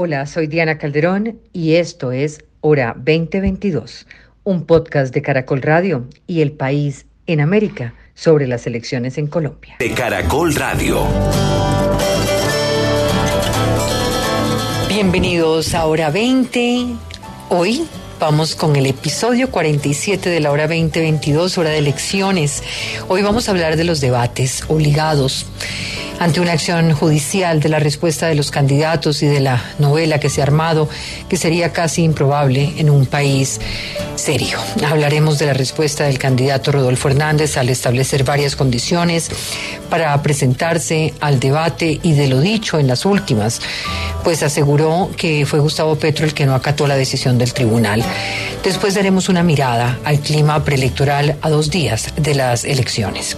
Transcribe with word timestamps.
Hola, 0.00 0.26
soy 0.26 0.46
Diana 0.46 0.78
Calderón 0.78 1.40
y 1.52 1.74
esto 1.74 2.12
es 2.12 2.44
Hora 2.60 2.94
2022, 2.96 4.06
un 4.44 4.64
podcast 4.64 5.12
de 5.12 5.22
Caracol 5.22 5.60
Radio 5.60 6.06
y 6.28 6.40
El 6.40 6.52
País 6.52 7.06
en 7.26 7.40
América 7.40 7.94
sobre 8.14 8.46
las 8.46 8.64
elecciones 8.68 9.18
en 9.18 9.26
Colombia. 9.26 9.74
De 9.80 9.90
Caracol 9.90 10.54
Radio. 10.54 11.04
Bienvenidos 14.88 15.74
a 15.74 15.86
Hora 15.86 16.10
20. 16.10 16.86
Hoy 17.48 17.84
Vamos 18.20 18.56
con 18.56 18.74
el 18.74 18.86
episodio 18.86 19.48
47 19.48 20.28
de 20.28 20.40
la 20.40 20.50
hora 20.50 20.66
2022, 20.66 21.56
hora 21.56 21.70
de 21.70 21.78
elecciones. 21.78 22.64
Hoy 23.06 23.22
vamos 23.22 23.46
a 23.46 23.52
hablar 23.52 23.76
de 23.76 23.84
los 23.84 24.00
debates 24.00 24.64
obligados 24.66 25.46
ante 26.18 26.40
una 26.40 26.52
acción 26.52 26.92
judicial 26.92 27.60
de 27.60 27.68
la 27.68 27.78
respuesta 27.78 28.26
de 28.26 28.34
los 28.34 28.50
candidatos 28.50 29.22
y 29.22 29.26
de 29.26 29.40
la 29.40 29.62
novela 29.78 30.18
que 30.18 30.30
se 30.30 30.40
ha 30.40 30.44
armado, 30.44 30.88
que 31.28 31.36
sería 31.36 31.72
casi 31.72 32.02
improbable 32.02 32.74
en 32.78 32.90
un 32.90 33.06
país 33.06 33.60
serio. 34.16 34.58
Hablaremos 34.84 35.38
de 35.38 35.46
la 35.46 35.54
respuesta 35.54 36.04
del 36.04 36.18
candidato 36.18 36.72
Rodolfo 36.72 37.08
Hernández 37.08 37.56
al 37.56 37.68
establecer 37.68 38.24
varias 38.24 38.56
condiciones 38.56 39.30
para 39.88 40.20
presentarse 40.22 41.14
al 41.20 41.38
debate 41.38 42.00
y 42.02 42.12
de 42.12 42.28
lo 42.28 42.40
dicho 42.40 42.78
en 42.78 42.88
las 42.88 43.06
últimas, 43.06 43.60
pues 44.24 44.42
aseguró 44.42 45.10
que 45.16 45.46
fue 45.46 45.60
Gustavo 45.60 45.96
Petro 45.96 46.26
el 46.26 46.34
que 46.34 46.46
no 46.46 46.54
acató 46.54 46.86
la 46.86 46.96
decisión 46.96 47.38
del 47.38 47.52
tribunal. 47.52 48.04
Después 48.64 48.94
daremos 48.94 49.28
una 49.28 49.42
mirada 49.42 49.98
al 50.04 50.20
clima 50.20 50.62
preelectoral 50.64 51.36
a 51.40 51.48
dos 51.48 51.70
días 51.70 52.12
de 52.16 52.34
las 52.34 52.64
elecciones. 52.64 53.36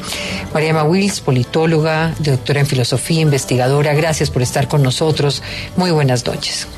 Mariama 0.55 0.83
Wills, 0.85 1.21
politóloga, 1.21 2.15
doctora 2.19 2.61
en 2.61 2.67
filosofía, 2.71 3.21
investigadora, 3.21 3.93
gracias 3.95 4.31
por 4.31 4.43
estar 4.43 4.69
con 4.69 4.83
nosotros. 4.83 5.43
Muy 5.77 5.91
buenas 5.91 6.25
noches. 6.25 6.69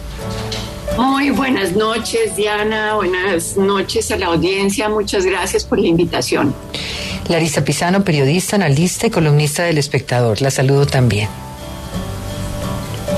Muy 0.97 1.31
buenas 1.31 1.73
noches, 1.73 2.35
Diana. 2.37 2.95
Buenas 2.95 3.57
noches 3.57 4.11
a 4.11 4.17
la 4.17 4.27
audiencia. 4.27 4.89
Muchas 4.89 5.25
gracias 5.25 5.65
por 5.65 5.79
la 5.79 5.87
invitación. 5.87 6.55
Larisa 7.29 7.65
Pisano, 7.65 8.05
periodista, 8.05 8.57
analista 8.57 9.07
y 9.07 9.11
columnista 9.11 9.65
del 9.65 9.79
Espectador. 9.79 10.41
La 10.41 10.51
saludo 10.51 10.87
también. 10.87 11.29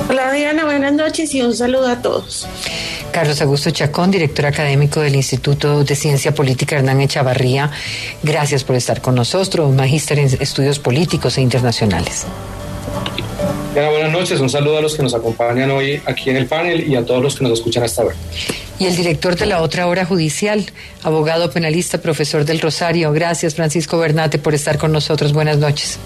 Hola 0.08 0.32
Diana, 0.32 0.64
buenas 0.64 0.92
noches 0.92 1.34
y 1.34 1.42
un 1.42 1.54
saludo 1.54 1.88
a 1.88 2.02
todos. 2.02 2.46
Carlos 3.10 3.40
Augusto 3.40 3.70
Chacón, 3.70 4.10
director 4.10 4.44
académico 4.44 5.00
del 5.00 5.14
Instituto 5.14 5.84
de 5.84 5.94
Ciencia 5.94 6.34
Política 6.34 6.76
Hernán 6.76 7.00
Echavarría. 7.00 7.70
Gracias 8.22 8.64
por 8.64 8.76
estar 8.76 9.00
con 9.00 9.14
nosotros, 9.14 9.72
magíster 9.72 10.18
en 10.18 10.26
estudios 10.40 10.78
políticos 10.78 11.38
e 11.38 11.40
internacionales. 11.40 12.26
Buenas 13.82 14.12
noches, 14.12 14.40
un 14.40 14.48
saludo 14.48 14.78
a 14.78 14.80
los 14.82 14.94
que 14.94 15.02
nos 15.02 15.14
acompañan 15.14 15.70
hoy 15.70 16.00
aquí 16.06 16.30
en 16.30 16.36
el 16.36 16.46
panel 16.46 16.88
y 16.88 16.96
a 16.96 17.04
todos 17.04 17.22
los 17.22 17.36
que 17.36 17.44
nos 17.44 17.54
escuchan 17.54 17.82
hasta 17.82 18.02
ahora. 18.02 18.14
Y 18.78 18.86
el 18.86 18.96
director 18.96 19.36
de 19.36 19.46
la 19.46 19.62
otra 19.62 19.86
hora 19.86 20.04
judicial, 20.04 20.66
abogado 21.02 21.50
penalista, 21.50 21.98
profesor 21.98 22.44
del 22.44 22.60
Rosario. 22.60 23.12
Gracias, 23.12 23.54
Francisco 23.54 23.98
Bernate, 23.98 24.38
por 24.38 24.54
estar 24.54 24.78
con 24.78 24.92
nosotros. 24.92 25.32
Buenas 25.32 25.58
noches. 25.58 25.98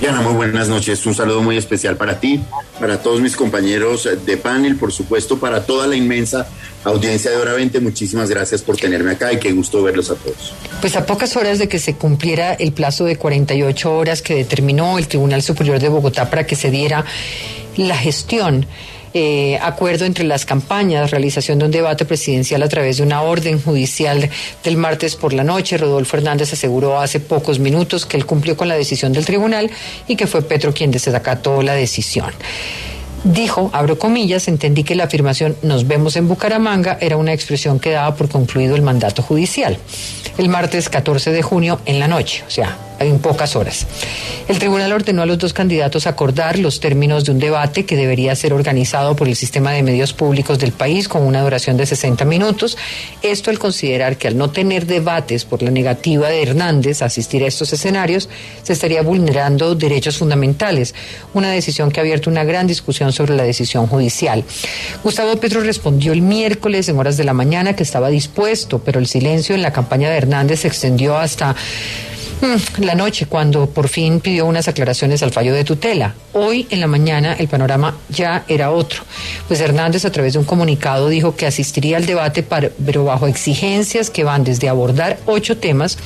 Diana, 0.00 0.20
muy 0.20 0.34
buenas 0.34 0.68
noches. 0.68 1.04
Un 1.06 1.14
saludo 1.14 1.42
muy 1.42 1.56
especial 1.56 1.96
para 1.96 2.20
ti, 2.20 2.40
para 2.78 3.02
todos 3.02 3.20
mis 3.20 3.34
compañeros 3.34 4.08
de 4.24 4.36
panel, 4.36 4.76
por 4.76 4.92
supuesto, 4.92 5.38
para 5.38 5.66
toda 5.66 5.88
la 5.88 5.96
inmensa 5.96 6.46
audiencia 6.84 7.32
de 7.32 7.36
Hora 7.36 7.52
20. 7.54 7.80
Muchísimas 7.80 8.30
gracias 8.30 8.62
por 8.62 8.76
tenerme 8.76 9.10
acá 9.10 9.32
y 9.32 9.40
qué 9.40 9.50
gusto 9.50 9.82
verlos 9.82 10.10
a 10.10 10.14
todos. 10.14 10.54
Pues 10.80 10.94
a 10.94 11.04
pocas 11.04 11.36
horas 11.36 11.58
de 11.58 11.68
que 11.68 11.80
se 11.80 11.96
cumpliera 11.96 12.54
el 12.54 12.72
plazo 12.72 13.06
de 13.06 13.16
48 13.16 13.92
horas 13.92 14.22
que 14.22 14.36
determinó 14.36 14.98
el 14.98 15.08
Tribunal 15.08 15.42
Superior 15.42 15.80
de 15.80 15.88
Bogotá 15.88 16.30
para 16.30 16.46
que 16.46 16.54
se 16.54 16.70
diera 16.70 17.04
la 17.76 17.96
gestión 17.96 18.66
eh, 19.14 19.58
acuerdo 19.62 20.04
entre 20.04 20.24
las 20.24 20.44
campañas, 20.44 21.10
realización 21.10 21.58
de 21.58 21.66
un 21.66 21.70
debate 21.70 22.04
presidencial 22.04 22.62
a 22.62 22.68
través 22.68 22.98
de 22.98 23.02
una 23.02 23.22
orden 23.22 23.60
judicial 23.60 24.28
del 24.64 24.76
martes 24.76 25.16
por 25.16 25.32
la 25.32 25.44
noche. 25.44 25.78
Rodolfo 25.78 26.16
Hernández 26.16 26.52
aseguró 26.52 27.00
hace 27.00 27.20
pocos 27.20 27.58
minutos 27.58 28.06
que 28.06 28.16
él 28.16 28.26
cumplió 28.26 28.56
con 28.56 28.68
la 28.68 28.76
decisión 28.76 29.12
del 29.12 29.24
tribunal 29.24 29.70
y 30.06 30.16
que 30.16 30.26
fue 30.26 30.42
Petro 30.42 30.72
quien 30.72 30.90
desacató 30.90 31.62
la 31.62 31.74
decisión. 31.74 32.32
Dijo, 33.24 33.70
abro 33.72 33.98
comillas, 33.98 34.46
entendí 34.46 34.84
que 34.84 34.94
la 34.94 35.04
afirmación 35.04 35.56
nos 35.62 35.88
vemos 35.88 36.16
en 36.16 36.28
Bucaramanga 36.28 36.98
era 37.00 37.16
una 37.16 37.32
expresión 37.32 37.80
que 37.80 37.90
daba 37.90 38.14
por 38.14 38.28
concluido 38.28 38.76
el 38.76 38.82
mandato 38.82 39.22
judicial. 39.22 39.76
El 40.38 40.48
martes 40.48 40.88
14 40.88 41.32
de 41.32 41.42
junio 41.42 41.80
en 41.84 41.98
la 41.98 42.06
noche, 42.06 42.44
o 42.46 42.50
sea, 42.50 42.78
en 42.98 43.18
pocas 43.18 43.56
horas. 43.56 43.86
El 44.48 44.58
tribunal 44.58 44.92
ordenó 44.92 45.22
a 45.22 45.26
los 45.26 45.38
dos 45.38 45.52
candidatos 45.52 46.06
acordar 46.06 46.58
los 46.58 46.80
términos 46.80 47.24
de 47.24 47.32
un 47.32 47.38
debate 47.38 47.84
que 47.84 47.96
debería 47.96 48.34
ser 48.34 48.52
organizado 48.52 49.14
por 49.14 49.28
el 49.28 49.36
sistema 49.36 49.72
de 49.72 49.82
medios 49.82 50.12
públicos 50.12 50.58
del 50.58 50.72
país 50.72 51.08
con 51.08 51.22
una 51.22 51.42
duración 51.42 51.76
de 51.76 51.86
60 51.86 52.24
minutos. 52.24 52.76
Esto 53.22 53.50
al 53.50 53.58
considerar 53.58 54.16
que 54.16 54.28
al 54.28 54.36
no 54.36 54.50
tener 54.50 54.86
debates 54.86 55.44
por 55.44 55.62
la 55.62 55.70
negativa 55.70 56.28
de 56.28 56.42
Hernández 56.42 57.02
a 57.02 57.06
asistir 57.06 57.44
a 57.44 57.46
estos 57.46 57.72
escenarios, 57.72 58.28
se 58.62 58.72
estaría 58.72 59.02
vulnerando 59.02 59.74
derechos 59.74 60.18
fundamentales, 60.18 60.94
una 61.34 61.50
decisión 61.50 61.90
que 61.90 62.00
ha 62.00 62.02
abierto 62.02 62.30
una 62.30 62.44
gran 62.44 62.66
discusión 62.66 63.12
sobre 63.12 63.36
la 63.36 63.42
decisión 63.42 63.86
judicial. 63.86 64.44
Gustavo 65.02 65.36
Petro 65.36 65.60
respondió 65.60 66.12
el 66.12 66.22
miércoles 66.22 66.88
en 66.88 66.98
horas 66.98 67.16
de 67.16 67.24
la 67.24 67.32
mañana 67.32 67.76
que 67.76 67.82
estaba 67.82 68.08
dispuesto, 68.08 68.80
pero 68.80 68.98
el 68.98 69.06
silencio 69.06 69.54
en 69.54 69.62
la 69.62 69.72
campaña 69.72 70.10
de 70.10 70.16
Hernández 70.16 70.60
se 70.60 70.68
extendió 70.68 71.18
hasta 71.18 71.54
la 72.78 72.94
noche, 72.94 73.26
cuando 73.26 73.68
por 73.68 73.88
fin 73.88 74.20
pidió 74.20 74.46
unas 74.46 74.68
aclaraciones 74.68 75.22
al 75.22 75.32
fallo 75.32 75.54
de 75.54 75.64
tutela. 75.64 76.14
Hoy 76.32 76.66
en 76.70 76.80
la 76.80 76.86
mañana 76.86 77.32
el 77.34 77.48
panorama 77.48 77.96
ya 78.08 78.44
era 78.48 78.70
otro. 78.70 79.02
Pues 79.48 79.60
Hernández 79.60 80.04
a 80.04 80.12
través 80.12 80.34
de 80.34 80.38
un 80.38 80.44
comunicado 80.44 81.08
dijo 81.08 81.34
que 81.34 81.46
asistiría 81.46 81.96
al 81.96 82.06
debate, 82.06 82.42
pero 82.42 83.04
bajo 83.04 83.26
exigencias 83.26 84.10
que 84.10 84.24
van 84.24 84.44
desde 84.44 84.68
abordar 84.68 85.18
ocho 85.26 85.56
temas 85.56 85.98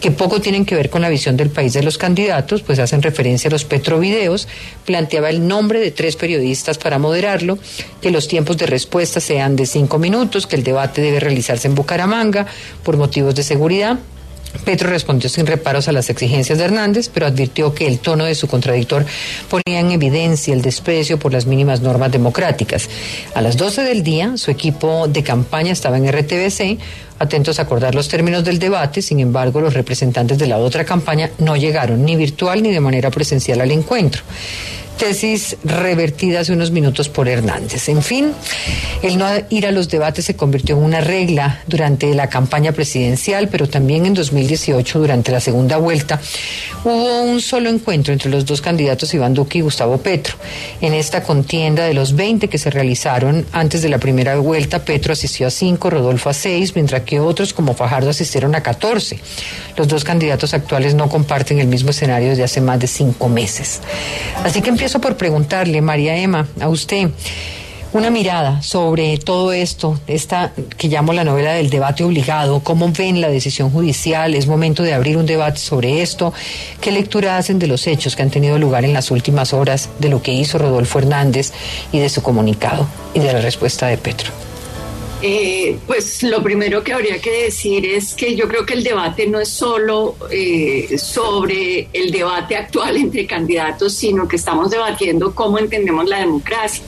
que 0.00 0.10
poco 0.10 0.40
tienen 0.40 0.64
que 0.64 0.74
ver 0.74 0.90
con 0.90 1.00
la 1.00 1.08
visión 1.08 1.36
del 1.36 1.50
país 1.50 1.72
de 1.74 1.82
los 1.82 1.96
candidatos, 1.96 2.62
pues 2.62 2.80
hacen 2.80 3.02
referencia 3.02 3.48
a 3.48 3.52
los 3.52 3.64
petrovideos, 3.64 4.48
planteaba 4.84 5.30
el 5.30 5.46
nombre 5.46 5.78
de 5.78 5.92
tres 5.92 6.16
periodistas 6.16 6.76
para 6.76 6.98
moderarlo, 6.98 7.56
que 8.00 8.10
los 8.10 8.26
tiempos 8.26 8.56
de 8.58 8.66
respuesta 8.66 9.20
sean 9.20 9.54
de 9.54 9.64
cinco 9.64 9.98
minutos, 9.98 10.48
que 10.48 10.56
el 10.56 10.64
debate 10.64 11.00
debe 11.00 11.20
realizarse 11.20 11.68
en 11.68 11.76
Bucaramanga 11.76 12.46
por 12.82 12.96
motivos 12.96 13.36
de 13.36 13.44
seguridad 13.44 13.98
Petro 14.64 14.90
respondió 14.90 15.28
sin 15.28 15.46
reparos 15.46 15.88
a 15.88 15.92
las 15.92 16.10
exigencias 16.10 16.58
de 16.58 16.64
Hernández, 16.64 17.10
pero 17.12 17.26
advirtió 17.26 17.74
que 17.74 17.86
el 17.86 17.98
tono 17.98 18.24
de 18.24 18.34
su 18.34 18.46
contradictor 18.48 19.04
ponía 19.48 19.80
en 19.80 19.90
evidencia 19.90 20.54
el 20.54 20.62
desprecio 20.62 21.18
por 21.18 21.32
las 21.32 21.46
mínimas 21.46 21.80
normas 21.80 22.12
democráticas. 22.12 22.88
A 23.34 23.40
las 23.40 23.56
12 23.56 23.82
del 23.82 24.02
día, 24.02 24.36
su 24.36 24.50
equipo 24.50 25.08
de 25.08 25.22
campaña 25.22 25.72
estaba 25.72 25.96
en 25.96 26.10
RTBC, 26.10 26.78
atentos 27.18 27.58
a 27.58 27.62
acordar 27.62 27.94
los 27.94 28.08
términos 28.08 28.44
del 28.44 28.58
debate, 28.58 29.02
sin 29.02 29.20
embargo, 29.20 29.60
los 29.60 29.74
representantes 29.74 30.38
de 30.38 30.46
la 30.46 30.58
otra 30.58 30.84
campaña 30.84 31.30
no 31.38 31.56
llegaron 31.56 32.04
ni 32.04 32.16
virtual 32.16 32.62
ni 32.62 32.70
de 32.70 32.80
manera 32.80 33.10
presencial 33.10 33.60
al 33.60 33.70
encuentro 33.70 34.22
tesis 35.02 35.56
revertida 35.64 36.38
hace 36.38 36.52
unos 36.52 36.70
minutos 36.70 37.08
por 37.08 37.28
Hernández. 37.28 37.88
En 37.88 38.02
fin, 38.02 38.30
el 39.02 39.18
no 39.18 39.26
ir 39.50 39.66
a 39.66 39.72
los 39.72 39.88
debates 39.88 40.26
se 40.26 40.36
convirtió 40.36 40.76
en 40.76 40.84
una 40.84 41.00
regla 41.00 41.60
durante 41.66 42.14
la 42.14 42.28
campaña 42.28 42.70
presidencial, 42.70 43.48
pero 43.48 43.68
también 43.68 44.06
en 44.06 44.14
2018, 44.14 45.00
durante 45.00 45.32
la 45.32 45.40
segunda 45.40 45.78
vuelta, 45.78 46.20
hubo 46.84 47.22
un 47.22 47.40
solo 47.40 47.68
encuentro 47.68 48.12
entre 48.12 48.30
los 48.30 48.46
dos 48.46 48.60
candidatos, 48.60 49.12
Iván 49.12 49.34
Duque 49.34 49.58
y 49.58 49.62
Gustavo 49.62 49.98
Petro. 49.98 50.36
En 50.80 50.94
esta 50.94 51.24
contienda 51.24 51.84
de 51.84 51.94
los 51.94 52.14
20 52.14 52.46
que 52.46 52.58
se 52.58 52.70
realizaron 52.70 53.44
antes 53.50 53.82
de 53.82 53.88
la 53.88 53.98
primera 53.98 54.36
vuelta, 54.36 54.84
Petro 54.84 55.14
asistió 55.14 55.48
a 55.48 55.50
5, 55.50 55.90
Rodolfo 55.90 56.30
a 56.30 56.32
6, 56.32 56.76
mientras 56.76 57.02
que 57.02 57.18
otros 57.18 57.52
como 57.52 57.74
Fajardo 57.74 58.10
asistieron 58.10 58.54
a 58.54 58.62
14. 58.62 59.18
Los 59.76 59.88
dos 59.88 60.04
candidatos 60.04 60.54
actuales 60.54 60.94
no 60.94 61.08
comparten 61.08 61.58
el 61.58 61.66
mismo 61.66 61.90
escenario 61.90 62.28
desde 62.28 62.44
hace 62.44 62.60
más 62.60 62.78
de 62.78 62.86
cinco 62.86 63.28
meses. 63.28 63.80
Así 64.44 64.60
que 64.60 64.70
por 65.00 65.16
preguntarle, 65.16 65.80
María 65.80 66.16
Emma, 66.16 66.46
a 66.60 66.68
usted 66.68 67.10
una 67.92 68.10
mirada 68.10 68.62
sobre 68.62 69.18
todo 69.18 69.52
esto, 69.52 70.00
esta 70.06 70.52
que 70.78 70.88
llamo 70.88 71.12
la 71.12 71.24
novela 71.24 71.52
del 71.52 71.68
debate 71.68 72.04
obligado, 72.04 72.60
cómo 72.60 72.90
ven 72.90 73.20
la 73.20 73.28
decisión 73.28 73.70
judicial, 73.70 74.34
es 74.34 74.46
momento 74.46 74.82
de 74.82 74.94
abrir 74.94 75.16
un 75.16 75.26
debate 75.26 75.58
sobre 75.58 76.00
esto, 76.00 76.32
qué 76.80 76.90
lectura 76.90 77.36
hacen 77.36 77.58
de 77.58 77.66
los 77.66 77.86
hechos 77.86 78.16
que 78.16 78.22
han 78.22 78.30
tenido 78.30 78.58
lugar 78.58 78.84
en 78.84 78.94
las 78.94 79.10
últimas 79.10 79.52
horas, 79.52 79.90
de 79.98 80.08
lo 80.08 80.22
que 80.22 80.32
hizo 80.32 80.58
Rodolfo 80.58 80.98
Hernández 80.98 81.52
y 81.92 81.98
de 81.98 82.08
su 82.08 82.22
comunicado 82.22 82.86
y 83.14 83.20
de 83.20 83.32
la 83.32 83.40
respuesta 83.40 83.86
de 83.88 83.98
Petro. 83.98 84.51
Eh, 85.24 85.78
pues 85.86 86.24
lo 86.24 86.42
primero 86.42 86.82
que 86.82 86.92
habría 86.92 87.20
que 87.20 87.44
decir 87.44 87.86
es 87.86 88.12
que 88.14 88.34
yo 88.34 88.48
creo 88.48 88.66
que 88.66 88.74
el 88.74 88.82
debate 88.82 89.28
no 89.28 89.38
es 89.38 89.48
solo 89.48 90.16
eh, 90.30 90.98
sobre 90.98 91.88
el 91.92 92.10
debate 92.10 92.56
actual 92.56 92.96
entre 92.96 93.24
candidatos, 93.24 93.94
sino 93.94 94.26
que 94.26 94.34
estamos 94.34 94.72
debatiendo 94.72 95.32
cómo 95.32 95.60
entendemos 95.60 96.08
la 96.08 96.18
democracia 96.18 96.84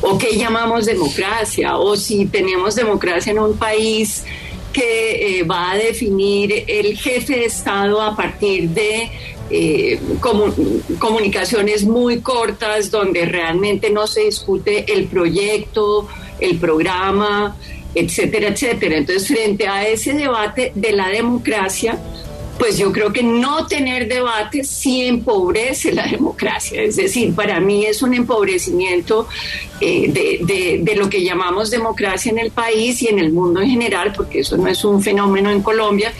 o 0.00 0.18
qué 0.18 0.36
llamamos 0.36 0.86
democracia 0.86 1.76
o 1.76 1.96
si 1.96 2.26
tenemos 2.26 2.74
democracia 2.74 3.30
en 3.30 3.38
un 3.38 3.56
país 3.56 4.24
que 4.72 5.40
eh, 5.40 5.42
va 5.44 5.72
a 5.72 5.76
definir 5.76 6.64
el 6.66 6.96
jefe 6.96 7.34
de 7.36 7.44
Estado 7.44 8.00
a 8.02 8.16
partir 8.16 8.68
de 8.70 9.10
eh, 9.52 9.98
comunicaciones 10.98 11.84
muy 11.84 12.20
cortas 12.20 12.90
donde 12.90 13.26
realmente 13.26 13.90
no 13.90 14.06
se 14.06 14.22
discute 14.22 14.92
el 14.92 15.06
proyecto, 15.06 16.06
el 16.40 16.58
programa, 16.58 17.56
etcétera, 17.94 18.48
etcétera. 18.48 18.96
Entonces, 18.96 19.28
frente 19.28 19.68
a 19.68 19.86
ese 19.86 20.14
debate 20.14 20.72
de 20.74 20.92
la 20.92 21.08
democracia, 21.08 21.98
pues 22.60 22.76
yo 22.76 22.92
creo 22.92 23.10
que 23.10 23.22
no 23.22 23.66
tener 23.66 24.06
debate 24.06 24.64
sí 24.64 25.06
empobrece 25.06 25.92
la 25.92 26.06
democracia. 26.06 26.82
Es 26.82 26.96
decir, 26.96 27.34
para 27.34 27.58
mí 27.58 27.86
es 27.86 28.02
un 28.02 28.12
empobrecimiento 28.12 29.26
eh, 29.80 30.82
de, 30.84 30.94
lo 30.94 31.08
que 31.08 31.24
llamamos 31.24 31.70
democracia 31.70 32.30
en 32.30 32.38
el 32.38 32.50
país 32.50 33.00
y 33.00 33.08
en 33.08 33.18
el 33.18 33.32
mundo 33.32 33.62
en 33.62 33.70
general, 33.70 34.12
porque 34.14 34.40
eso 34.40 34.58
no 34.58 34.68
es 34.68 34.84
un 34.84 35.02
fenómeno 35.02 35.50
en 35.50 35.62
Colombia. 35.62 36.12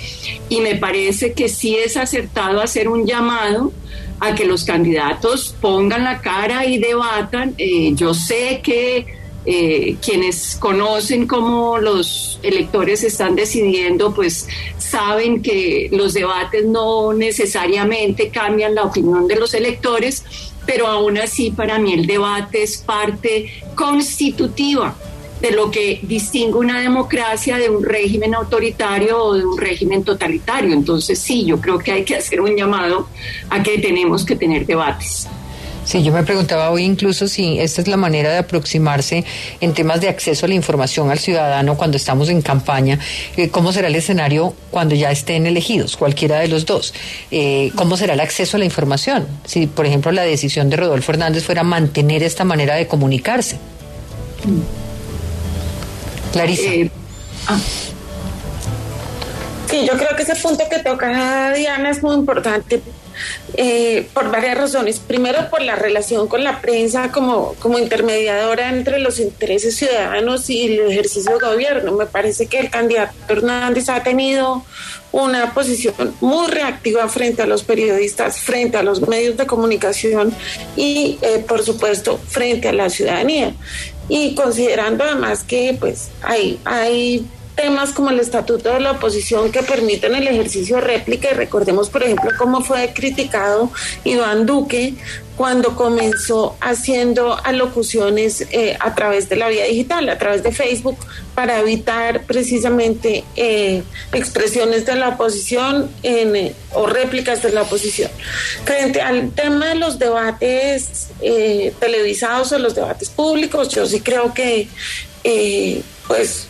Y 0.48 0.62
me 0.62 0.76
parece 0.76 1.34
que 1.34 1.50
sí 1.50 1.76
es 1.76 1.98
acertado 1.98 2.62
hacer 2.62 2.88
un 2.88 3.06
llamado 3.06 3.70
a 4.18 4.34
que 4.34 4.46
los 4.46 4.64
candidatos 4.64 5.54
pongan 5.60 6.04
la 6.04 6.22
cara 6.22 6.64
y 6.64 6.78
debatan. 6.78 7.54
Eh, 7.58 7.92
yo 7.94 8.14
sé 8.14 8.62
que 8.62 9.19
eh, 9.46 9.96
quienes 10.04 10.56
conocen 10.56 11.26
cómo 11.26 11.78
los 11.78 12.38
electores 12.42 13.02
están 13.04 13.36
decidiendo, 13.36 14.12
pues 14.12 14.46
saben 14.78 15.42
que 15.42 15.88
los 15.92 16.12
debates 16.12 16.66
no 16.66 17.12
necesariamente 17.12 18.28
cambian 18.28 18.74
la 18.74 18.84
opinión 18.84 19.26
de 19.26 19.36
los 19.36 19.54
electores, 19.54 20.24
pero 20.66 20.86
aún 20.86 21.16
así 21.18 21.50
para 21.50 21.78
mí 21.78 21.94
el 21.94 22.06
debate 22.06 22.62
es 22.62 22.78
parte 22.78 23.50
constitutiva 23.74 24.94
de 25.40 25.52
lo 25.52 25.70
que 25.70 26.00
distingue 26.02 26.58
una 26.58 26.80
democracia 26.80 27.56
de 27.56 27.70
un 27.70 27.82
régimen 27.82 28.34
autoritario 28.34 29.24
o 29.24 29.34
de 29.34 29.44
un 29.44 29.56
régimen 29.56 30.04
totalitario. 30.04 30.74
Entonces 30.74 31.18
sí, 31.18 31.46
yo 31.46 31.60
creo 31.60 31.78
que 31.78 31.92
hay 31.92 32.04
que 32.04 32.16
hacer 32.16 32.40
un 32.40 32.54
llamado 32.54 33.08
a 33.48 33.62
que 33.62 33.78
tenemos 33.78 34.24
que 34.24 34.36
tener 34.36 34.66
debates. 34.66 35.26
Sí, 35.84 36.02
yo 36.02 36.12
me 36.12 36.22
preguntaba 36.22 36.70
hoy 36.70 36.84
incluso 36.84 37.26
si 37.26 37.58
esta 37.58 37.80
es 37.80 37.88
la 37.88 37.96
manera 37.96 38.30
de 38.30 38.38
aproximarse 38.38 39.24
en 39.60 39.72
temas 39.72 40.00
de 40.00 40.08
acceso 40.08 40.46
a 40.46 40.48
la 40.48 40.54
información 40.54 41.10
al 41.10 41.18
ciudadano 41.18 41.76
cuando 41.76 41.96
estamos 41.96 42.28
en 42.28 42.42
campaña, 42.42 42.98
eh, 43.36 43.48
cómo 43.48 43.72
será 43.72 43.88
el 43.88 43.94
escenario 43.94 44.54
cuando 44.70 44.94
ya 44.94 45.10
estén 45.10 45.46
elegidos, 45.46 45.96
cualquiera 45.96 46.38
de 46.38 46.48
los 46.48 46.66
dos, 46.66 46.94
eh, 47.30 47.72
cómo 47.76 47.96
será 47.96 48.14
el 48.14 48.20
acceso 48.20 48.56
a 48.56 48.60
la 48.60 48.66
información, 48.66 49.26
si 49.44 49.66
por 49.66 49.86
ejemplo 49.86 50.12
la 50.12 50.22
decisión 50.22 50.68
de 50.70 50.76
Rodolfo 50.76 51.12
Hernández 51.12 51.44
fuera 51.44 51.62
mantener 51.62 52.22
esta 52.22 52.44
manera 52.44 52.74
de 52.74 52.86
comunicarse. 52.86 53.58
Clarisa. 56.32 56.62
Eh, 56.62 56.90
ah. 57.48 57.58
Sí, 59.68 59.86
yo 59.86 59.96
creo 59.96 60.16
que 60.16 60.22
ese 60.22 60.34
punto 60.36 60.64
que 60.68 60.80
toca 60.80 61.52
Diana 61.52 61.90
es 61.90 62.02
muy 62.02 62.16
importante 62.16 62.82
eh, 63.54 64.08
por 64.12 64.30
varias 64.30 64.58
razones. 64.58 64.98
Primero, 64.98 65.50
por 65.50 65.62
la 65.62 65.76
relación 65.76 66.28
con 66.28 66.44
la 66.44 66.60
prensa 66.60 67.12
como, 67.12 67.54
como 67.58 67.78
intermediadora 67.78 68.70
entre 68.70 68.98
los 68.98 69.18
intereses 69.18 69.76
ciudadanos 69.76 70.48
y 70.50 70.66
el 70.66 70.90
ejercicio 70.90 71.32
de 71.38 71.46
gobierno. 71.46 71.92
Me 71.92 72.06
parece 72.06 72.46
que 72.46 72.60
el 72.60 72.70
candidato 72.70 73.14
Hernández 73.28 73.88
ha 73.88 74.02
tenido 74.02 74.64
una 75.12 75.52
posición 75.54 76.14
muy 76.20 76.46
reactiva 76.48 77.08
frente 77.08 77.42
a 77.42 77.46
los 77.46 77.62
periodistas, 77.62 78.40
frente 78.40 78.76
a 78.76 78.82
los 78.82 79.06
medios 79.08 79.36
de 79.36 79.46
comunicación 79.46 80.32
y, 80.76 81.18
eh, 81.22 81.44
por 81.46 81.64
supuesto, 81.64 82.18
frente 82.28 82.68
a 82.68 82.72
la 82.72 82.90
ciudadanía. 82.90 83.54
Y 84.08 84.34
considerando 84.34 85.04
además 85.04 85.44
que 85.44 85.76
pues 85.78 86.08
hay, 86.22 86.58
hay 86.64 87.26
temas 87.60 87.92
como 87.92 88.08
el 88.08 88.20
estatuto 88.20 88.72
de 88.72 88.80
la 88.80 88.92
oposición 88.92 89.52
que 89.52 89.62
permiten 89.62 90.14
el 90.14 90.26
ejercicio 90.26 90.76
de 90.76 90.82
réplica 90.82 91.28
y 91.30 91.34
recordemos 91.34 91.90
por 91.90 92.02
ejemplo 92.02 92.30
cómo 92.38 92.62
fue 92.62 92.92
criticado 92.94 93.70
Iván 94.04 94.46
Duque 94.46 94.94
cuando 95.36 95.76
comenzó 95.76 96.56
haciendo 96.60 97.38
alocuciones 97.44 98.46
eh, 98.50 98.76
a 98.80 98.94
través 98.94 99.28
de 99.28 99.36
la 99.36 99.48
vía 99.48 99.64
digital, 99.64 100.08
a 100.08 100.18
través 100.18 100.42
de 100.42 100.52
Facebook, 100.52 100.98
para 101.34 101.60
evitar 101.60 102.24
precisamente 102.24 103.24
eh, 103.36 103.82
expresiones 104.12 104.84
de 104.84 104.96
la 104.96 105.08
oposición 105.10 105.90
o 106.74 106.86
réplicas 106.86 107.42
de 107.42 107.52
la 107.52 107.62
oposición. 107.62 108.10
Frente 108.64 109.00
al 109.00 109.30
tema 109.32 109.68
de 109.68 109.76
los 109.76 109.98
debates 109.98 111.08
eh, 111.22 111.72
televisados 111.80 112.52
o 112.52 112.58
los 112.58 112.74
debates 112.74 113.08
públicos, 113.08 113.70
yo 113.70 113.86
sí 113.86 114.00
creo 114.00 114.34
que 114.34 114.68
pues 116.06 116.49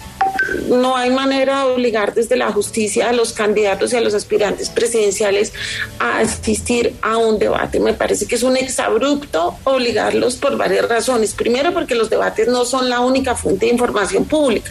no 0.68 0.96
hay 0.96 1.10
manera 1.10 1.64
de 1.64 1.70
obligar 1.72 2.14
desde 2.14 2.36
la 2.36 2.52
justicia 2.52 3.10
a 3.10 3.12
los 3.12 3.32
candidatos 3.32 3.92
y 3.92 3.96
a 3.96 4.00
los 4.00 4.14
aspirantes 4.14 4.70
presidenciales 4.70 5.52
a 5.98 6.18
asistir 6.18 6.94
a 7.02 7.16
un 7.16 7.38
debate. 7.38 7.80
Me 7.80 7.94
parece 7.94 8.26
que 8.26 8.36
es 8.36 8.42
un 8.42 8.56
exabrupto 8.56 9.56
obligarlos 9.64 10.36
por 10.36 10.56
varias 10.56 10.88
razones. 10.88 11.34
Primero, 11.34 11.72
porque 11.72 11.94
los 11.94 12.10
debates 12.10 12.48
no 12.48 12.64
son 12.64 12.88
la 12.88 13.00
única 13.00 13.34
fuente 13.34 13.66
de 13.66 13.72
información 13.72 14.24
pública. 14.24 14.70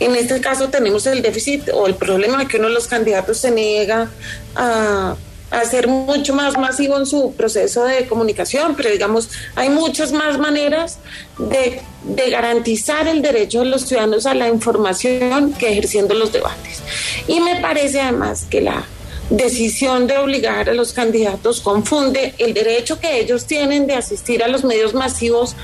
En 0.00 0.14
este 0.14 0.40
caso 0.40 0.68
tenemos 0.68 1.06
el 1.06 1.22
déficit 1.22 1.68
o 1.72 1.86
el 1.86 1.94
problema 1.94 2.38
de 2.38 2.46
que 2.46 2.58
uno 2.58 2.68
de 2.68 2.74
los 2.74 2.86
candidatos 2.86 3.38
se 3.38 3.50
niega 3.50 4.10
a 4.54 5.16
hacer 5.60 5.88
mucho 5.88 6.34
más 6.34 6.58
masivo 6.58 6.96
en 6.96 7.06
su 7.06 7.34
proceso 7.34 7.84
de 7.84 8.06
comunicación, 8.06 8.74
pero 8.76 8.90
digamos, 8.90 9.30
hay 9.54 9.70
muchas 9.70 10.12
más 10.12 10.38
maneras 10.38 10.98
de, 11.38 11.80
de, 12.04 12.30
garantizar 12.30 13.06
el 13.08 13.22
derecho 13.22 13.60
de 13.60 13.66
los 13.66 13.82
ciudadanos 13.82 14.26
a 14.26 14.34
la 14.34 14.48
información 14.48 15.52
que 15.54 15.70
ejerciendo 15.70 16.14
los 16.14 16.32
debates. 16.32 16.82
Y 17.28 17.40
me 17.40 17.60
parece 17.60 18.00
además 18.00 18.46
que 18.50 18.60
la 18.60 18.84
decisión 19.30 20.06
de 20.06 20.18
obligar 20.18 20.68
a 20.68 20.74
los 20.74 20.92
candidatos 20.92 21.60
confunde 21.60 22.34
el 22.38 22.52
derecho 22.52 23.00
que 23.00 23.20
ellos 23.20 23.46
tienen 23.46 23.86
de 23.86 23.94
asistir 23.94 24.42
a 24.42 24.48
los 24.48 24.64
medios 24.64 24.94
masivos 24.94 25.56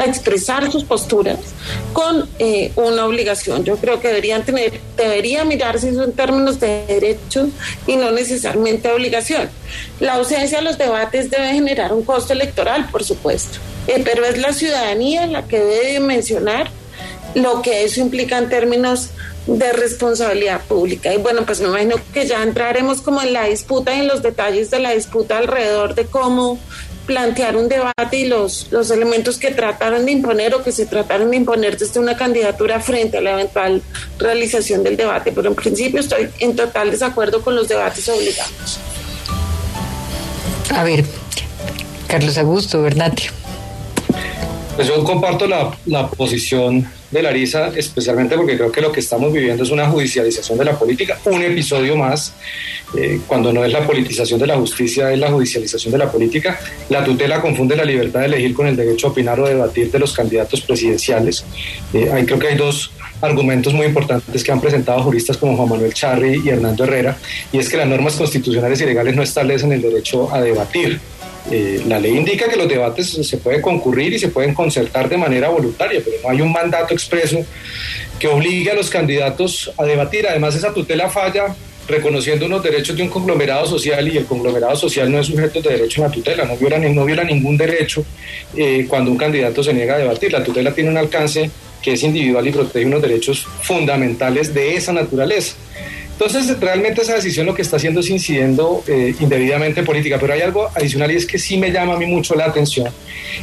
a 0.00 0.04
expresar 0.04 0.70
sus 0.70 0.84
posturas 0.84 1.38
con 1.92 2.28
eh, 2.38 2.72
una 2.76 3.06
obligación. 3.06 3.64
Yo 3.64 3.76
creo 3.76 4.00
que 4.00 4.08
deberían 4.08 4.44
tener, 4.44 4.80
debería 4.96 5.44
mirarse 5.44 5.88
en 5.88 6.12
términos 6.12 6.60
de 6.60 6.84
derechos 6.86 7.48
y 7.86 7.96
no 7.96 8.10
necesariamente 8.10 8.90
obligación. 8.90 9.48
La 10.00 10.14
ausencia 10.14 10.58
de 10.58 10.64
los 10.64 10.78
debates 10.78 11.30
debe 11.30 11.52
generar 11.52 11.92
un 11.92 12.04
costo 12.04 12.32
electoral, 12.32 12.88
por 12.90 13.04
supuesto, 13.04 13.58
eh, 13.86 14.02
pero 14.04 14.24
es 14.24 14.38
la 14.38 14.52
ciudadanía 14.52 15.26
la 15.26 15.46
que 15.46 15.60
debe 15.60 16.00
mencionar 16.00 16.70
lo 17.34 17.62
que 17.62 17.84
eso 17.84 18.00
implica 18.00 18.38
en 18.38 18.48
términos 18.48 19.10
de 19.46 19.72
responsabilidad 19.72 20.62
pública. 20.62 21.12
Y 21.12 21.18
bueno, 21.18 21.44
pues 21.44 21.60
me 21.60 21.68
imagino 21.68 21.96
que 22.12 22.26
ya 22.26 22.42
entraremos 22.42 23.00
como 23.00 23.20
en 23.20 23.32
la 23.32 23.44
disputa 23.44 23.94
y 23.94 24.00
en 24.00 24.08
los 24.08 24.22
detalles 24.22 24.70
de 24.70 24.78
la 24.78 24.92
disputa 24.92 25.38
alrededor 25.38 25.94
de 25.94 26.06
cómo 26.06 26.58
plantear 27.06 27.56
un 27.56 27.68
debate 27.68 28.16
y 28.16 28.26
los, 28.26 28.68
los 28.70 28.90
elementos 28.90 29.38
que 29.38 29.50
trataron 29.50 30.06
de 30.06 30.12
imponer 30.12 30.54
o 30.54 30.62
que 30.62 30.72
se 30.72 30.86
trataron 30.86 31.30
de 31.30 31.36
imponer 31.36 31.76
desde 31.76 32.00
una 32.00 32.16
candidatura 32.16 32.80
frente 32.80 33.18
a 33.18 33.20
la 33.20 33.32
eventual 33.32 33.82
realización 34.18 34.82
del 34.82 34.96
debate. 34.96 35.32
Pero 35.32 35.48
en 35.48 35.54
principio 35.54 36.00
estoy 36.00 36.28
en 36.40 36.56
total 36.56 36.90
desacuerdo 36.90 37.42
con 37.42 37.54
los 37.54 37.68
debates 37.68 38.08
obligados. 38.08 38.78
A 40.70 40.82
ver, 40.82 41.04
Carlos 42.08 42.38
Augusto, 42.38 42.82
Bernatio. 42.82 43.43
Pues 44.76 44.88
yo 44.88 45.04
comparto 45.04 45.46
la, 45.46 45.70
la 45.86 46.08
posición 46.08 46.84
de 47.12 47.22
Larisa, 47.22 47.68
especialmente 47.76 48.36
porque 48.36 48.56
creo 48.56 48.72
que 48.72 48.80
lo 48.80 48.90
que 48.90 48.98
estamos 48.98 49.32
viviendo 49.32 49.62
es 49.62 49.70
una 49.70 49.88
judicialización 49.88 50.58
de 50.58 50.64
la 50.64 50.76
política, 50.76 51.16
un 51.26 51.42
episodio 51.42 51.96
más, 51.96 52.34
eh, 52.96 53.20
cuando 53.26 53.52
no 53.52 53.64
es 53.64 53.72
la 53.72 53.86
politización 53.86 54.40
de 54.40 54.48
la 54.48 54.56
justicia, 54.56 55.12
es 55.12 55.18
la 55.18 55.30
judicialización 55.30 55.92
de 55.92 55.98
la 55.98 56.10
política. 56.10 56.58
La 56.88 57.04
tutela 57.04 57.40
confunde 57.40 57.76
la 57.76 57.84
libertad 57.84 58.20
de 58.20 58.26
elegir 58.26 58.52
con 58.52 58.66
el 58.66 58.74
derecho 58.74 59.06
a 59.06 59.10
opinar 59.10 59.38
o 59.38 59.46
debatir 59.46 59.92
de 59.92 59.98
los 60.00 60.12
candidatos 60.12 60.60
presidenciales. 60.62 61.44
Eh, 61.92 62.10
ahí 62.12 62.26
creo 62.26 62.40
que 62.40 62.48
hay 62.48 62.56
dos 62.56 62.90
argumentos 63.20 63.72
muy 63.72 63.86
importantes 63.86 64.42
que 64.42 64.50
han 64.50 64.60
presentado 64.60 65.02
juristas 65.04 65.36
como 65.36 65.56
Juan 65.56 65.68
Manuel 65.68 65.94
Charri 65.94 66.42
y 66.44 66.48
Hernando 66.48 66.82
Herrera, 66.82 67.16
y 67.52 67.58
es 67.58 67.68
que 67.68 67.76
las 67.76 67.86
normas 67.86 68.16
constitucionales 68.16 68.80
y 68.80 68.86
legales 68.86 69.14
no 69.14 69.22
establecen 69.22 69.72
el 69.72 69.82
derecho 69.82 70.34
a 70.34 70.40
debatir. 70.40 71.00
Eh, 71.50 71.82
la 71.86 71.98
ley 71.98 72.16
indica 72.16 72.48
que 72.48 72.56
los 72.56 72.68
debates 72.68 73.10
se 73.10 73.36
puede 73.36 73.60
concurrir 73.60 74.12
y 74.14 74.18
se 74.18 74.28
pueden 74.28 74.54
concertar 74.54 75.08
de 75.08 75.18
manera 75.18 75.50
voluntaria, 75.50 76.00
pero 76.04 76.16
no 76.22 76.30
hay 76.30 76.40
un 76.40 76.50
mandato 76.50 76.94
expreso 76.94 77.44
que 78.18 78.28
obligue 78.28 78.70
a 78.70 78.74
los 78.74 78.88
candidatos 78.88 79.70
a 79.76 79.84
debatir. 79.84 80.26
Además, 80.26 80.54
esa 80.54 80.72
tutela 80.72 81.10
falla 81.10 81.54
reconociendo 81.86 82.46
unos 82.46 82.62
derechos 82.62 82.96
de 82.96 83.02
un 83.02 83.08
conglomerado 83.08 83.66
social 83.66 84.08
y 84.08 84.16
el 84.16 84.24
conglomerado 84.24 84.74
social 84.76 85.10
no 85.10 85.18
es 85.18 85.26
sujeto 85.26 85.60
de 85.60 85.70
derecho 85.70 86.02
a 86.02 86.08
la 86.08 86.12
tutela, 86.12 86.44
no 86.44 86.56
viola, 86.56 86.78
no 86.78 87.04
viola 87.04 87.24
ningún 87.24 87.56
derecho 87.56 88.04
eh, 88.56 88.86
cuando 88.88 89.10
un 89.10 89.18
candidato 89.18 89.62
se 89.62 89.74
niega 89.74 89.96
a 89.96 89.98
debatir. 89.98 90.32
La 90.32 90.42
tutela 90.42 90.74
tiene 90.74 90.90
un 90.90 90.96
alcance 90.96 91.50
que 91.82 91.92
es 91.92 92.02
individual 92.02 92.46
y 92.46 92.52
protege 92.52 92.86
unos 92.86 93.02
derechos 93.02 93.46
fundamentales 93.62 94.54
de 94.54 94.76
esa 94.76 94.92
naturaleza. 94.92 95.56
Entonces, 96.14 96.58
realmente 96.60 97.02
esa 97.02 97.14
decisión 97.14 97.46
lo 97.46 97.54
que 97.54 97.62
está 97.62 97.76
haciendo 97.76 98.00
es 98.00 98.08
incidiendo 98.08 98.84
eh, 98.86 99.14
indebidamente 99.18 99.80
en 99.80 99.86
política, 99.86 100.16
pero 100.20 100.32
hay 100.32 100.42
algo 100.42 100.68
adicional 100.74 101.10
y 101.10 101.16
es 101.16 101.26
que 101.26 101.38
sí 101.38 101.58
me 101.58 101.70
llama 101.70 101.94
a 101.94 101.96
mí 101.96 102.06
mucho 102.06 102.34
la 102.34 102.46
atención, 102.46 102.88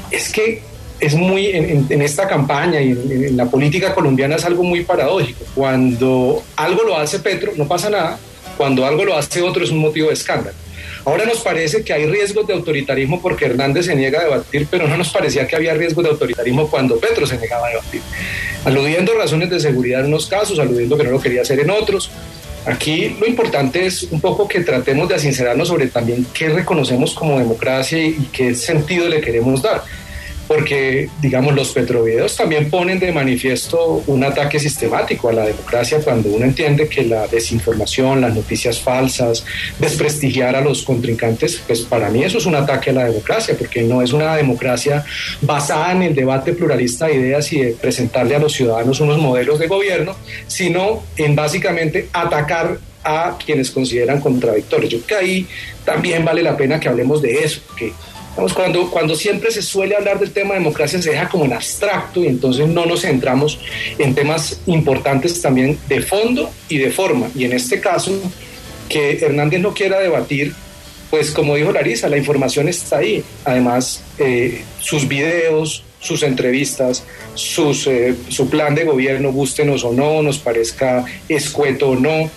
es 0.10 0.32
que 0.32 0.62
es 1.00 1.16
muy, 1.16 1.48
en, 1.48 2.02
esta 2.02 2.28
campaña 2.28 2.80
y 2.80 2.92
en, 2.92 3.12
en, 3.12 3.38
la 3.38 3.48
política 3.48 3.94
colombiana 3.94 4.36
es 4.36 4.46
algo 4.46 4.64
muy 4.64 4.84
paradójico. 4.84 5.44
Cuando 5.56 6.44
algo 6.56 6.84
lo 6.84 6.96
hace 6.96 7.20
Petro, 7.20 7.54
no 7.58 7.68
pasa 7.68 7.90
nada, 7.90 8.20
cuando 8.56 8.86
algo 8.86 9.04
lo 9.04 9.18
hace 9.18 9.42
otro 9.42 9.64
es 9.64 9.72
un 9.72 9.80
motivo 9.80 10.08
de 10.08 10.14
escándalo. 10.14 10.56
Ahora 11.04 11.26
nos 11.26 11.40
parece 11.40 11.84
que 11.84 11.94
hay 11.94 12.06
riesgos 12.06 12.46
de 12.46 12.54
autoritarismo 12.54 13.22
porque 13.22 13.46
Hernández 13.46 13.88
se 13.88 13.96
niega 13.96 14.20
a 14.20 14.24
debatir, 14.26 14.68
pero 14.70 14.88
no 14.88 14.98
nos 14.98 15.10
parecía 15.10 15.48
que 15.48 15.56
había 15.56 15.74
riesgos 15.74 16.04
de 16.04 16.12
autoritarismo 16.12 16.70
cuando 16.70 17.00
Petro 17.00 17.26
se 17.26 17.38
negaba 17.38 17.68
a 17.68 17.70
debatir, 17.72 18.02
aludiendo 18.64 19.14
razones 19.16 19.50
de 19.50 19.60
seguridad 19.60 20.02
en 20.02 20.08
unos 20.08 20.28
casos, 20.28 20.60
aludiendo 20.60 20.96
que 20.98 21.04
no 21.04 21.12
lo 21.12 21.20
quería 21.20 21.42
hacer 21.42 21.60
en 21.60 21.72
otros. 21.72 22.12
Aquí 22.66 23.16
lo 23.20 23.28
importante 23.28 23.86
es 23.86 24.04
un 24.04 24.22
poco 24.22 24.48
que 24.48 24.62
tratemos 24.62 25.10
de 25.10 25.18
sincerarnos 25.18 25.68
sobre 25.68 25.88
también 25.88 26.26
qué 26.34 26.50
reconocemos 26.50 27.14
como 27.14 27.40
democracia 27.40 28.00
y 28.06 28.30
qué 28.32 28.54
sentido 28.54 29.10
le 29.10 29.22
queremos 29.22 29.62
dar 29.62 29.84
porque, 30.54 31.08
digamos, 31.22 31.56
los 31.56 31.72
petrovideos 31.72 32.36
también 32.36 32.70
ponen 32.70 33.00
de 33.00 33.14
manifiesto 33.14 34.04
un 34.06 34.22
ataque 34.22 34.60
sistemático 34.60 35.30
a 35.30 35.32
la 35.32 35.46
democracia 35.46 36.02
cuando 36.04 36.28
uno 36.28 36.44
entiende 36.44 36.90
que 36.90 37.06
la 37.06 37.26
desinformación, 37.30 38.20
las 38.20 38.36
noticias 38.36 38.78
falsas, 38.78 39.46
desprestigiar 39.80 40.58
a 40.58 40.60
los 40.60 40.84
contrincantes, 40.84 41.64
pues 41.66 41.84
para 41.84 42.10
mí 42.10 42.26
eso 42.26 42.38
es 42.38 42.46
un 42.46 42.56
ataque 42.56 42.90
a 42.90 42.94
la 42.94 43.06
democracia, 43.06 43.56
porque 43.58 43.84
no 43.84 44.02
es 44.02 44.12
una 44.12 44.36
democracia 44.36 45.06
basada 45.40 45.94
en 45.94 46.02
el 46.02 46.16
debate 46.16 46.52
pluralista 46.52 47.08
de 47.08 47.14
ideas 47.14 47.54
y 47.54 47.62
de 47.62 47.72
presentarle 47.72 48.36
a 48.36 48.40
los 48.40 48.52
ciudadanos 48.52 49.00
unos 49.00 49.20
modelos 49.20 49.58
de 49.58 49.68
gobierno, 49.68 50.18
sino 50.48 51.02
en 51.16 51.34
básicamente 51.34 52.10
atacar 52.12 52.78
a 53.06 53.38
quienes 53.44 53.72
consideran 53.72 54.20
contradictorios. 54.20 54.92
Yo 54.92 55.00
creo 55.00 55.20
que 55.20 55.26
ahí 55.26 55.48
también 55.86 56.26
vale 56.26 56.44
la 56.44 56.58
pena 56.58 56.78
que 56.78 56.90
hablemos 56.90 57.22
de 57.22 57.40
eso, 57.40 57.62
que 57.78 57.94
cuando, 58.56 58.90
cuando 58.90 59.16
siempre 59.16 59.52
se 59.52 59.62
suele 59.62 59.96
hablar 59.96 60.20
del 60.20 60.32
tema 60.32 60.54
de 60.54 60.60
democracia 60.60 61.02
se 61.02 61.12
deja 61.12 61.30
como 61.30 61.46
en 61.46 61.54
abstracto 61.54 62.24
y 62.24 62.28
entonces 62.28 62.68
no 62.68 62.86
nos 62.86 63.02
centramos 63.02 63.60
en 63.98 64.16
temas 64.16 64.62
importantes 64.66 65.42
también 65.42 65.78
de 65.88 66.02
fondo 66.02 66.50
y 66.70 66.78
de 66.78 66.92
forma. 66.92 67.30
Y 67.36 67.46
en 67.46 67.54
este 67.54 67.80
caso, 67.80 68.12
que 68.90 69.20
Hernández 69.20 69.62
no 69.62 69.74
quiera 69.74 70.00
debatir, 70.00 70.54
pues 71.10 71.32
como 71.32 71.56
dijo 71.56 71.72
Larisa, 71.72 72.10
la 72.10 72.18
información 72.18 72.68
está 72.70 72.98
ahí. 72.98 73.24
Además, 73.46 74.04
eh, 74.18 74.64
sus 74.80 75.08
videos, 75.08 75.84
sus 76.00 76.24
entrevistas, 76.24 77.04
sus, 77.36 77.86
eh, 77.88 78.16
su 78.30 78.50
plan 78.50 78.76
de 78.76 78.86
gobierno, 78.86 79.32
gustenos 79.32 79.84
o 79.84 79.94
no, 79.94 80.22
nos 80.22 80.40
parezca 80.40 81.06
escueto 81.30 81.90
o 81.90 81.96
no, 81.96 82.30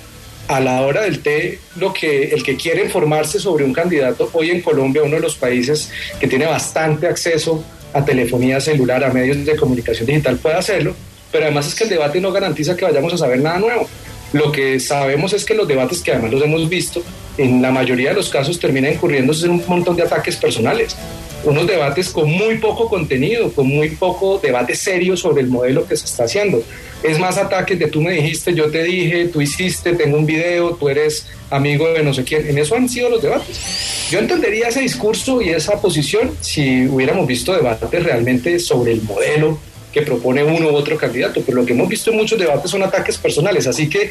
a 0.49 0.61
la 0.61 0.83
hora 0.83 1.03
del 1.03 1.21
té, 1.21 1.59
lo 1.77 1.93
que 1.93 2.25
el 2.31 2.43
que 2.43 2.57
quiere 2.57 2.85
informarse 2.85 3.39
sobre 3.39 3.65
un 3.65 3.73
candidato, 3.73 4.29
hoy 4.33 4.51
en 4.51 4.61
Colombia, 4.61 5.03
uno 5.03 5.17
de 5.17 5.23
los 5.23 5.37
países 5.37 5.91
que 6.21 6.29
tiene 6.29 6.47
bastante 6.47 7.07
acceso 7.07 7.65
a 7.93 8.05
telefonía 8.05 8.61
celular, 8.61 9.05
a 9.05 9.13
medios 9.13 9.45
de 9.45 9.57
comunicación 9.57 10.07
digital, 10.07 10.37
puede 10.37 10.57
hacerlo, 10.57 10.95
pero 11.31 11.45
además 11.45 11.69
es 11.69 11.75
que 11.75 11.85
el 11.85 11.91
debate 11.91 12.21
no 12.21 12.33
garantiza 12.33 12.77
que 12.77 12.85
vayamos 12.85 13.15
a 13.15 13.19
saber 13.19 13.41
nada 13.41 13.59
nuevo. 13.59 13.89
Lo 14.33 14.51
que 14.51 14.81
sabemos 14.81 15.33
es 15.33 15.45
que 15.45 15.55
los 15.55 15.69
debates, 15.69 16.01
que 16.01 16.13
además 16.13 16.33
los 16.33 16.43
hemos 16.43 16.69
visto, 16.69 17.03
en 17.39 17.61
la 17.63 17.71
mayoría 17.71 18.11
de 18.11 18.17
los 18.17 18.29
casos 18.29 18.59
terminan 18.59 18.93
incurriéndose 18.95 19.47
en 19.47 19.53
un 19.53 19.63
montón 19.67 19.97
de 19.97 20.03
ataques 20.03 20.37
personales 20.37 20.97
unos 21.45 21.67
debates 21.67 22.11
con 22.11 22.31
muy 22.31 22.59
poco 22.59 22.89
contenido, 22.89 23.53
con 23.53 23.67
muy 23.69 23.91
poco 23.91 24.39
debate 24.43 24.75
serio 24.75 25.17
sobre 25.17 25.43
el 25.43 25.49
modelo 25.49 25.87
que 25.87 25.97
se 25.97 26.07
está 26.07 26.25
haciendo. 26.25 26.63
Es 27.03 27.19
más 27.19 27.37
ataques 27.37 27.79
de 27.79 27.89
tú 27.89 28.01
me 28.01 28.13
dijiste, 28.13 28.55
yo 28.55 28.71
te 28.71 28.83
dije, 28.83 29.29
tú 29.29 29.41
hiciste, 29.41 29.93
tengo 29.93 30.17
un 30.17 30.27
video, 30.27 30.75
tú 30.75 30.89
eres 30.89 31.27
amigo 31.51 31.93
de 31.93 32.03
no 32.03 32.15
sé 32.15 32.25
quién. 32.25 32.49
En 32.49 32.59
eso 32.59 32.75
han 32.77 32.89
sido 32.89 33.11
los 33.11 33.23
debates. 33.23 34.09
Yo 34.11 34.19
entendería 34.19 34.69
ese 34.69 34.81
discurso 34.81 35.43
y 35.43 35.51
esa 35.51 35.81
posición 35.81 36.33
si 36.41 36.87
hubiéramos 36.87 37.27
visto 37.27 37.53
debates 37.53 38.03
realmente 38.03 38.59
sobre 38.59 38.93
el 38.93 39.03
modelo 39.03 39.59
que 39.93 40.03
propone 40.03 40.43
uno 40.43 40.71
u 40.71 40.75
otro 40.75 40.97
candidato, 40.97 41.43
pero 41.45 41.59
lo 41.59 41.67
que 41.67 41.73
hemos 41.73 41.89
visto 41.89 42.11
en 42.11 42.17
muchos 42.17 42.39
debates 42.39 42.69
son 42.71 42.83
ataques 42.83 43.17
personales, 43.17 43.67
así 43.69 43.89
que 43.89 44.11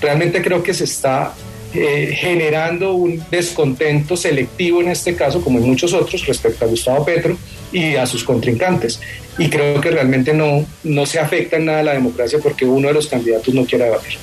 realmente 0.00 0.42
creo 0.42 0.62
que 0.62 0.74
se 0.74 0.84
está 0.84 1.32
eh, 1.74 2.14
generando 2.18 2.94
un 2.94 3.22
descontento 3.30 4.16
selectivo 4.16 4.80
en 4.80 4.88
este 4.88 5.14
caso, 5.14 5.40
como 5.42 5.58
en 5.58 5.66
muchos 5.66 5.92
otros, 5.94 6.26
respecto 6.26 6.64
a 6.64 6.68
Gustavo 6.68 7.04
Petro 7.04 7.36
y 7.72 7.96
a 7.96 8.06
sus 8.06 8.24
contrincantes. 8.24 9.00
Y 9.38 9.48
creo 9.48 9.80
que 9.80 9.90
realmente 9.90 10.34
no, 10.34 10.66
no 10.84 11.06
se 11.06 11.18
afecta 11.18 11.56
en 11.56 11.66
nada 11.66 11.82
la 11.82 11.92
democracia 11.92 12.38
porque 12.42 12.64
uno 12.64 12.88
de 12.88 12.94
los 12.94 13.06
candidatos 13.06 13.54
no 13.54 13.64
quiere 13.64 13.84
debatir. 13.84 14.18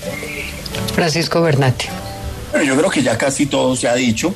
Francisco 0.93 1.41
Bernate. 1.41 1.85
Bueno, 2.51 2.65
yo 2.65 2.77
creo 2.77 2.89
que 2.89 3.03
ya 3.03 3.17
casi 3.17 3.45
todo 3.45 3.75
se 3.75 3.87
ha 3.87 3.95
dicho. 3.95 4.33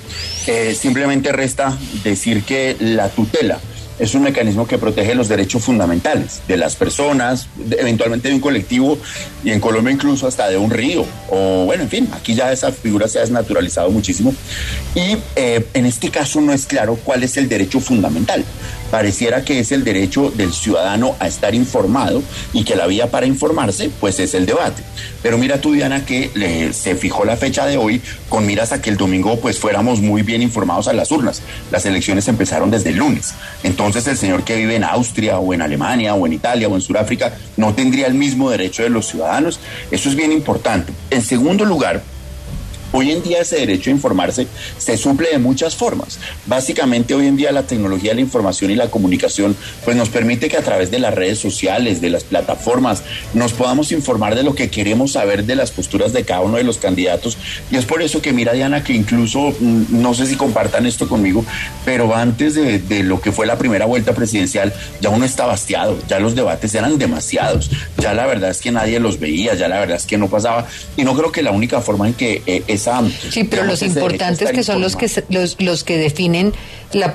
Eh, 0.48 0.76
simplemente 0.80 1.32
resta 1.32 1.78
decir 2.04 2.44
que 2.44 2.76
la 2.80 3.10
tutela 3.10 3.60
es 4.00 4.16
un 4.16 4.24
mecanismo 4.24 4.68
que 4.68 4.78
protege 4.78 5.16
los 5.16 5.28
derechos 5.28 5.64
fundamentales 5.64 6.42
de 6.48 6.58
las 6.58 6.76
personas, 6.76 7.48
eventualmente 7.72 8.30
de 8.30 8.36
un 8.36 8.42
colectivo 8.42 8.98
y 9.44 9.52
en 9.52 9.60
Colombia 9.60 9.94
incluso 9.94 10.28
hasta 10.28 10.50
de 10.50 10.58
un 10.58 10.72
río. 10.72 11.06
O 11.30 11.66
bueno, 11.66 11.84
en 11.84 11.90
fin, 11.90 12.10
aquí 12.14 12.34
ya 12.36 12.52
esa 12.52 12.72
figura 12.72 13.08
se 13.08 13.20
ha 13.20 13.22
desnaturalizado 13.22 13.90
muchísimo. 13.92 14.34
Y 14.96 15.18
eh, 15.36 15.66
en 15.74 15.86
este 15.86 16.10
caso 16.10 16.42
no 16.42 16.54
es 16.54 16.66
claro 16.66 16.98
cuál 17.04 17.24
es 17.24 17.38
el 17.38 17.48
derecho 17.48 17.80
fundamental. 17.80 18.44
Pareciera 18.94 19.44
que 19.44 19.60
es 19.60 19.72
el 19.72 19.84
derecho 19.84 20.30
del 20.30 20.54
ciudadano 20.54 21.16
a 21.20 21.28
estar 21.28 21.56
informado 21.56 22.22
y 22.54 22.64
que 22.64 22.76
la 22.76 22.86
vía 22.86 23.10
para 23.10 23.26
informarse 23.26 23.90
pues 24.00 24.20
es 24.20 24.36
el 24.36 24.46
debate. 24.46 24.84
Pero 25.24 25.38
mira 25.38 25.62
tú, 25.62 25.74
Diana, 25.74 26.06
que 26.06 26.72
se 26.74 26.96
fijó 26.96 27.26
la 27.26 27.36
fecha 27.36 27.66
de 27.66 27.78
hoy 27.78 28.02
con 28.30 28.46
miras 28.46 28.72
a 28.72 28.82
que 28.82 28.90
el 28.90 28.98
domingo 28.98 29.40
pues 29.40 29.58
fuéramos 29.58 30.02
muy 30.02 30.22
bien 30.22 30.42
informados 30.42 30.88
a 30.88 30.94
las 30.94 31.12
urnas. 31.12 31.42
Las 31.72 31.86
elecciones 31.86 32.28
empezaron 32.28 32.70
desde 32.70 32.92
el 32.92 32.98
lunes. 32.98 33.34
Entonces, 33.64 33.84
entonces 33.84 34.08
el 34.08 34.18
señor 34.18 34.44
que 34.44 34.56
vive 34.56 34.76
en 34.76 34.84
Austria 34.84 35.40
o 35.40 35.54
en 35.54 35.62
Alemania 35.62 36.14
o 36.14 36.26
en 36.26 36.34
Italia 36.34 36.68
o 36.68 36.76
en 36.76 36.82
Sudáfrica 36.82 37.34
no 37.58 37.74
tendría 37.74 38.08
el 38.08 38.14
mismo 38.14 38.50
derecho 38.50 38.82
de 38.82 38.90
los 38.90 39.08
ciudadanos. 39.08 39.60
Eso 39.92 40.10
es 40.10 40.16
bien 40.16 40.32
importante. 40.32 40.94
En 41.10 41.22
segundo 41.22 41.66
lugar, 41.66 42.02
Hoy 42.96 43.10
en 43.10 43.24
día 43.24 43.42
ese 43.42 43.56
derecho 43.56 43.90
a 43.90 43.94
informarse 43.94 44.46
se 44.78 44.98
suple 44.98 45.30
de 45.32 45.40
muchas 45.40 45.76
formas. 45.76 46.20
Básicamente 46.46 47.16
hoy 47.16 47.26
en 47.26 47.36
día 47.36 47.52
la 47.52 47.64
tecnología 47.64 48.12
de 48.12 48.16
la 48.18 48.22
información 48.22 48.70
y 48.70 48.76
la 48.76 48.92
comunicación 48.92 49.58
pues 49.84 49.98
nos 49.98 50.10
permite 50.10 50.48
que 50.48 50.58
a 50.58 50.62
través 50.62 50.92
de 50.92 51.00
las 51.00 51.12
redes 51.12 51.40
sociales, 51.40 52.02
de 52.02 52.12
las 52.12 52.24
plataformas, 52.24 53.02
nos 53.34 53.52
podamos 53.54 53.92
informar 53.92 54.36
de 54.36 54.44
lo 54.44 54.54
que 54.54 54.70
queremos 54.70 55.14
saber 55.14 55.46
de 55.46 55.56
las 55.56 55.72
posturas 55.72 56.14
de 56.14 56.24
cada 56.24 56.42
uno 56.42 56.58
de 56.58 56.64
los 56.64 56.78
candidatos. 56.78 57.40
Y 57.72 57.78
es 57.78 57.86
por 57.86 58.04
eso 58.04 58.22
que 58.22 58.32
mira 58.32 58.54
Diana 58.54 58.84
que 58.84 58.94
incluso, 58.94 59.56
mm, 59.60 59.86
no 59.90 60.14
sé 60.14 60.28
si 60.28 60.36
compartan 60.36 60.86
esto 60.86 61.10
conmigo, 61.10 61.44
pero 61.86 62.16
antes 62.16 62.54
de, 62.54 63.04
lo 63.04 63.20
que 63.22 63.32
fue 63.32 63.48
la 63.48 63.58
primera 63.58 63.88
vuelta 63.88 64.14
presidencial 64.14 64.72
ya 65.02 65.10
uno 65.10 65.26
estaba 65.26 65.54
hastiado, 65.54 65.98
ya 66.08 66.20
los 66.20 66.36
debates 66.36 66.76
eran 66.76 67.00
demasiados, 67.00 67.72
ya 67.98 68.14
la 68.14 68.28
verdad 68.28 68.52
es 68.52 68.62
que 68.62 68.72
nadie 68.72 69.00
los 69.00 69.20
veía, 69.20 69.56
ya 69.56 69.68
la 69.68 69.80
verdad 69.80 69.98
es 69.98 70.06
que 70.06 70.20
no 70.20 70.30
pasaba. 70.30 70.68
Y 70.96 71.04
no 71.04 71.16
creo 71.16 71.32
que 71.32 71.42
la 71.42 71.50
única 71.50 71.82
forma 71.82 72.08
en 72.08 72.14
que 72.14 72.44
eh, 72.46 72.64
Sí, 73.30 73.44
pero 73.44 73.64
los 73.64 73.82
importantes 73.82 74.52
que 74.52 74.64
son 74.64 74.82
los 74.82 74.96
que, 74.96 75.10
los, 75.30 75.62
los 75.62 75.84
que 75.84 75.98
definen 75.98 76.54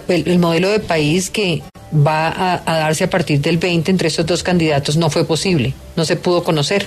el, 0.09 0.39
modelo 0.39 0.69
de 0.69 0.81
país 0.81 1.31
que 1.31 1.63
va 1.95 2.29
a, 2.29 2.63
a 2.65 2.79
darse 2.79 3.05
a 3.05 3.11
partir 3.11 3.41
del 3.41 3.59
20 3.59 3.91
entre 3.91 4.09
estos 4.09 4.27
dos 4.27 4.43
candidatos 4.43 4.97
no 4.97 5.11
fue 5.11 5.25
posible, 5.25 5.75
no 5.97 6.05
se 6.05 6.17
pudo 6.17 6.45
conocer. 6.45 6.87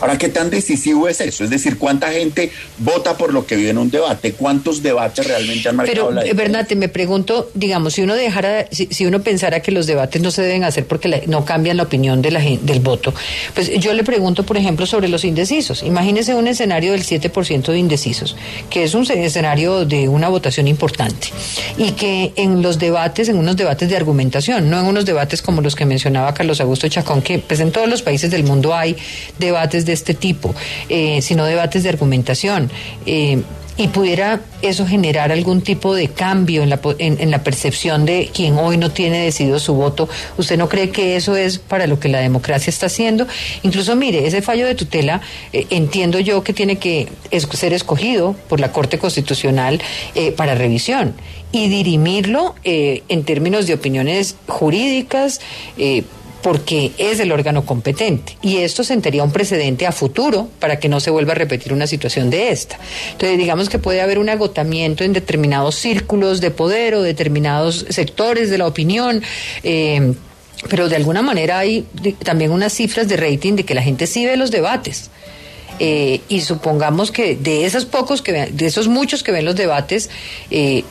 Ahora, 0.00 0.16
¿qué 0.16 0.28
tan 0.28 0.50
decisivo 0.50 1.08
es 1.08 1.20
eso? 1.20 1.44
Es 1.44 1.50
decir, 1.50 1.78
¿cuánta 1.78 2.10
gente 2.10 2.50
vota 2.78 3.16
por 3.16 3.34
lo 3.34 3.46
que 3.46 3.56
vive 3.56 3.70
en 3.70 3.78
un 3.78 3.90
debate? 3.90 4.32
¿Cuántos 4.32 4.82
debates 4.82 5.26
realmente 5.26 5.68
han 5.68 5.76
marcado 5.76 6.08
Pero, 6.08 6.10
la 6.10 6.24
eh, 6.24 6.32
Bernate, 6.32 6.74
me 6.76 6.88
pregunto, 6.88 7.50
digamos, 7.54 7.94
si 7.94 8.02
uno 8.02 8.14
dejara, 8.14 8.66
si, 8.70 9.06
uno 9.06 9.22
pensara 9.22 9.60
que 9.60 9.72
los 9.72 9.86
debates 9.86 10.22
no 10.22 10.30
se 10.30 10.42
deben 10.42 10.64
hacer 10.64 10.86
porque 10.86 11.24
no 11.26 11.44
cambian 11.44 11.76
la 11.76 11.82
opinión 11.82 12.22
de 12.22 12.30
la 12.30 12.40
del 12.40 12.80
voto, 12.80 13.12
pues 13.54 13.70
yo 13.78 13.92
le 13.92 14.02
pregunto, 14.02 14.44
por 14.44 14.56
ejemplo, 14.56 14.86
sobre 14.86 15.08
los 15.08 15.24
indecisos. 15.24 15.82
Imagínese 15.82 16.34
un 16.34 16.48
escenario 16.48 16.92
del 16.92 17.04
7% 17.04 17.70
de 17.70 17.78
indecisos, 17.78 18.36
que 18.70 18.84
es 18.84 18.94
un 18.94 19.10
escenario 19.10 19.84
de 19.84 20.08
una 20.08 20.28
votación 20.28 20.68
importante, 20.68 21.28
y 21.76 21.92
que 21.92 22.32
en 22.36 22.62
los 22.62 22.78
debates, 22.78 23.28
en 23.28 23.36
unos 23.36 23.56
debates 23.56 23.88
de 23.88 23.96
argumentación, 23.96 24.70
no 24.70 24.80
en 24.80 24.86
unos 24.86 25.04
debates 25.04 25.42
como 25.42 25.60
los 25.60 25.76
que 25.76 25.84
mencionaba 25.84 26.32
Carlos 26.32 26.60
Augusto 26.60 26.88
Chacón, 26.88 27.20
que 27.20 27.38
pues 27.38 27.60
en 27.60 27.70
todos 27.70 27.88
los 27.88 28.00
países 28.02 28.30
del 28.30 28.44
mundo 28.44 28.74
hay 28.74 28.96
debates 29.38 29.84
de 29.84 29.89
de 29.90 29.94
este 29.94 30.14
tipo, 30.14 30.54
eh, 30.88 31.20
sino 31.20 31.44
debates 31.44 31.82
de 31.82 31.88
argumentación. 31.88 32.70
Eh, 33.06 33.42
y 33.76 33.88
pudiera 33.88 34.40
eso 34.60 34.86
generar 34.86 35.32
algún 35.32 35.62
tipo 35.62 35.94
de 35.94 36.08
cambio 36.08 36.62
en 36.62 36.68
la, 36.68 36.80
en, 36.98 37.30
la 37.30 37.42
percepción 37.42 38.04
de 38.04 38.28
quien 38.34 38.58
hoy 38.58 38.76
no 38.76 38.90
tiene 38.90 39.24
decidido 39.24 39.58
su 39.58 39.72
voto. 39.72 40.06
¿Usted 40.36 40.58
no 40.58 40.68
cree 40.68 40.90
que 40.90 41.16
eso 41.16 41.34
es 41.34 41.58
para 41.58 41.86
lo 41.86 41.98
que 41.98 42.10
la 42.10 42.18
democracia 42.18 42.68
está 42.68 42.86
haciendo? 42.86 43.26
Incluso, 43.62 43.96
mire, 43.96 44.26
ese 44.26 44.42
fallo 44.42 44.66
de 44.66 44.74
tutela, 44.74 45.22
eh, 45.54 45.66
entiendo 45.70 46.20
yo 46.20 46.44
que 46.44 46.52
tiene 46.52 46.76
que 46.76 47.08
ser 47.54 47.72
escogido 47.72 48.36
por 48.50 48.60
la 48.60 48.70
Corte 48.70 48.98
Constitucional 48.98 49.80
para 50.36 50.54
revisión 50.54 51.14
y 51.50 51.68
dirimirlo 51.68 52.54
en 52.64 53.24
términos 53.24 53.66
de 53.66 53.74
opiniones 53.74 54.36
jurídicas 54.46 55.40
porque 56.42 56.92
es 56.98 57.20
el 57.20 57.32
órgano 57.32 57.64
competente. 57.64 58.36
Y 58.42 58.58
esto 58.58 58.84
sentaría 58.84 59.22
un 59.22 59.32
precedente 59.32 59.86
a 59.86 59.92
futuro 59.92 60.48
para 60.58 60.78
que 60.78 60.88
no 60.88 61.00
se 61.00 61.10
vuelva 61.10 61.32
a 61.32 61.36
repetir 61.36 61.72
una 61.72 61.86
situación 61.86 62.30
de 62.30 62.50
esta. 62.50 62.78
Entonces, 63.12 63.38
digamos 63.38 63.68
que 63.68 63.78
puede 63.78 64.00
haber 64.00 64.18
un 64.18 64.28
agotamiento 64.28 65.04
en 65.04 65.12
determinados 65.12 65.74
círculos 65.76 66.40
de 66.40 66.50
poder 66.50 66.94
o 66.94 67.02
determinados 67.02 67.86
sectores 67.90 68.50
de 68.50 68.58
la 68.58 68.66
opinión. 68.66 69.22
Eh, 69.62 70.14
pero 70.68 70.88
de 70.90 70.96
alguna 70.96 71.22
manera 71.22 71.58
hay 71.58 71.86
también 72.22 72.50
unas 72.50 72.74
cifras 72.74 73.08
de 73.08 73.16
rating 73.16 73.54
de 73.54 73.64
que 73.64 73.74
la 73.74 73.82
gente 73.82 74.06
sí 74.06 74.26
ve 74.26 74.36
los 74.36 74.50
debates 74.50 75.10
eh, 75.80 76.20
y 76.28 76.42
supongamos 76.42 77.10
que 77.10 77.36
de 77.36 77.64
esos 77.64 77.86
pocos 77.86 78.20
que 78.20 78.32
de 78.32 78.66
esos 78.66 78.86
muchos 78.86 79.22
que 79.22 79.32
ven 79.32 79.46
los 79.46 79.56
debates, 79.56 80.10
eh, 80.50 80.84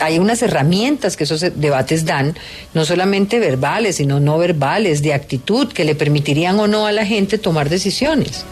hay 0.00 0.18
unas 0.18 0.42
herramientas 0.42 1.16
que 1.16 1.24
esos 1.24 1.40
debates 1.40 2.04
dan, 2.04 2.36
no 2.74 2.84
solamente 2.84 3.38
verbales, 3.38 3.96
sino 3.96 4.20
no 4.20 4.38
verbales, 4.38 5.02
de 5.02 5.14
actitud, 5.14 5.72
que 5.72 5.84
le 5.84 5.94
permitirían 5.94 6.58
o 6.58 6.66
no 6.66 6.86
a 6.86 6.92
la 6.92 7.06
gente 7.06 7.38
tomar 7.38 7.68
decisiones. 7.68 8.44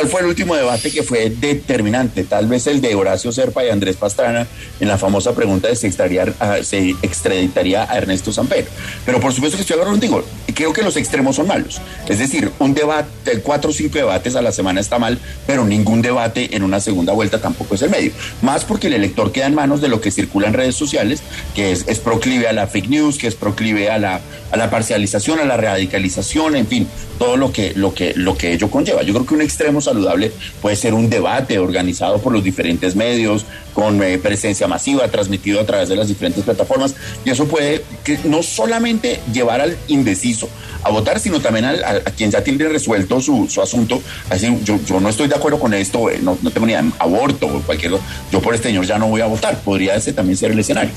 ¿Cuál 0.00 0.10
fue 0.10 0.20
el 0.22 0.28
último 0.28 0.56
debate 0.56 0.90
que 0.90 1.02
fue 1.02 1.28
determinante? 1.28 2.24
Tal 2.24 2.46
vez 2.46 2.66
el 2.66 2.80
de 2.80 2.94
Horacio 2.94 3.32
Serpa 3.32 3.66
y 3.66 3.68
Andrés 3.68 3.96
Pastrana 3.96 4.46
en 4.80 4.88
la 4.88 4.96
famosa 4.96 5.34
pregunta 5.34 5.68
de 5.68 5.76
si 5.76 5.90
se 5.90 6.96
extraditaría 7.02 7.82
a 7.82 7.98
Ernesto 7.98 8.32
Samper. 8.32 8.66
Pero 9.04 9.20
por 9.20 9.34
supuesto 9.34 9.58
que 9.58 9.60
estoy 9.60 9.74
hablando 9.74 10.00
contigo. 10.00 10.24
Creo 10.54 10.72
que 10.72 10.80
los 10.80 10.96
extremos 10.96 11.36
son 11.36 11.48
malos. 11.48 11.82
Es 12.08 12.18
decir, 12.18 12.50
un 12.60 12.72
debate, 12.72 13.40
cuatro 13.42 13.70
o 13.70 13.72
cinco 13.74 13.98
debates 13.98 14.36
a 14.36 14.42
la 14.42 14.52
semana 14.52 14.80
está 14.80 14.98
mal, 14.98 15.18
pero 15.46 15.66
ningún 15.66 16.00
debate 16.00 16.56
en 16.56 16.62
una 16.62 16.80
segunda 16.80 17.12
vuelta 17.12 17.38
tampoco 17.38 17.74
es 17.74 17.82
el 17.82 17.90
medio. 17.90 18.12
Más 18.40 18.64
porque 18.64 18.86
el 18.86 18.94
elector 18.94 19.32
queda 19.32 19.48
en 19.48 19.54
manos 19.54 19.82
de 19.82 19.88
lo 19.88 20.00
que 20.00 20.10
circula 20.10 20.48
en 20.48 20.54
redes 20.54 20.76
sociales, 20.76 21.22
que 21.54 21.72
es, 21.72 21.84
proclive 21.98 22.48
a 22.48 22.54
la 22.54 22.66
fake 22.66 22.88
news, 22.88 23.18
que 23.18 23.26
es 23.26 23.34
proclive 23.34 23.90
a 23.90 23.98
la, 23.98 24.20
a 24.50 24.56
la 24.56 24.70
parcialización, 24.70 25.40
a 25.40 25.44
la 25.44 25.58
radicalización, 25.58 26.56
en 26.56 26.66
fin, 26.66 26.88
todo 27.18 27.36
lo 27.36 27.52
que, 27.52 27.74
lo, 27.74 27.92
que, 27.92 28.14
lo 28.16 28.36
que 28.36 28.54
ello 28.54 28.70
conlleva. 28.70 29.02
Yo 29.02 29.12
creo 29.12 29.26
que 29.26 29.34
un 29.34 29.42
extremo 29.42 29.82
saludable 29.90 30.32
puede 30.60 30.76
ser 30.76 30.94
un 30.94 31.10
debate 31.10 31.58
organizado 31.58 32.18
por 32.18 32.32
los 32.32 32.42
diferentes 32.42 32.96
medios, 32.96 33.44
con 33.74 34.02
eh, 34.02 34.18
presencia 34.18 34.66
masiva, 34.66 35.08
transmitido 35.08 35.60
a 35.60 35.66
través 35.66 35.88
de 35.88 35.96
las 35.96 36.08
diferentes 36.08 36.44
plataformas, 36.44 36.94
y 37.24 37.30
eso 37.30 37.46
puede 37.46 37.84
que 38.04 38.18
no 38.24 38.42
solamente 38.42 39.20
llevar 39.32 39.60
al 39.60 39.76
indeciso 39.88 40.48
a 40.82 40.90
votar, 40.90 41.20
sino 41.20 41.40
también 41.40 41.64
al, 41.66 41.84
a, 41.84 42.00
quien 42.16 42.30
ya 42.30 42.42
tiene 42.42 42.68
resuelto 42.68 43.20
su, 43.20 43.48
su 43.48 43.60
asunto. 43.60 44.02
Así, 44.28 44.46
yo, 44.64 44.78
yo, 44.86 45.00
no 45.00 45.08
estoy 45.08 45.28
de 45.28 45.34
acuerdo 45.34 45.58
con 45.58 45.74
esto, 45.74 46.10
eh, 46.10 46.18
no, 46.22 46.38
no 46.42 46.50
tengo 46.50 46.66
ni 46.66 46.74
aborto 46.74 47.46
o 47.46 47.60
cualquier 47.62 47.90
yo 48.30 48.40
por 48.40 48.54
este 48.54 48.68
señor 48.68 48.86
ya 48.86 48.98
no 48.98 49.08
voy 49.08 49.20
a 49.20 49.26
votar. 49.26 49.58
Podría 49.60 49.94
ese 49.96 50.12
también 50.12 50.36
ser 50.36 50.52
el 50.52 50.58
escenario. 50.58 50.92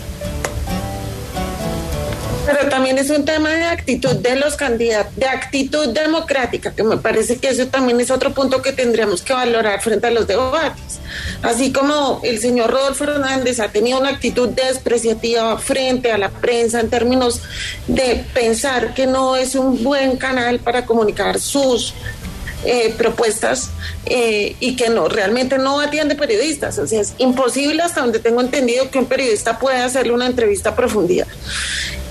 Pero 2.45 2.69
también 2.69 2.97
es 2.97 3.09
un 3.09 3.23
tema 3.23 3.49
de 3.49 3.63
actitud 3.63 4.15
de 4.15 4.35
los 4.35 4.55
candidatos, 4.55 5.15
de 5.15 5.27
actitud 5.27 5.89
democrática, 5.89 6.73
que 6.73 6.83
me 6.83 6.97
parece 6.97 7.37
que 7.37 7.49
eso 7.49 7.67
también 7.67 7.99
es 8.01 8.11
otro 8.11 8.33
punto 8.33 8.61
que 8.61 8.73
tendríamos 8.73 9.21
que 9.21 9.33
valorar 9.33 9.81
frente 9.81 10.07
a 10.07 10.11
los 10.11 10.27
debates. 10.27 10.99
Así 11.41 11.71
como 11.71 12.19
el 12.23 12.39
señor 12.39 12.71
Rodolfo 12.71 13.05
Hernández 13.05 13.59
ha 13.59 13.69
tenido 13.69 13.99
una 13.99 14.09
actitud 14.09 14.49
despreciativa 14.49 15.57
frente 15.57 16.11
a 16.11 16.17
la 16.17 16.29
prensa 16.29 16.79
en 16.79 16.89
términos 16.89 17.41
de 17.87 18.25
pensar 18.33 18.93
que 18.93 19.07
no 19.07 19.35
es 19.35 19.55
un 19.55 19.83
buen 19.83 20.17
canal 20.17 20.59
para 20.59 20.85
comunicar 20.85 21.39
sus 21.39 21.93
eh, 22.65 22.93
propuestas 22.97 23.71
eh, 24.05 24.55
y 24.61 24.77
que 24.77 24.89
no 24.89 25.09
realmente 25.09 25.57
no 25.57 25.81
atiende 25.81 26.15
periodistas. 26.15 26.79
O 26.79 26.87
sea, 26.87 27.01
es 27.01 27.13
imposible 27.17 27.81
hasta 27.83 27.99
donde 27.99 28.19
tengo 28.19 28.39
entendido 28.39 28.89
que 28.89 28.99
un 28.99 29.05
periodista 29.05 29.59
pueda 29.59 29.83
hacerle 29.83 30.13
una 30.13 30.27
entrevista 30.27 30.69
a 30.69 30.75
profundidad. 30.75 31.27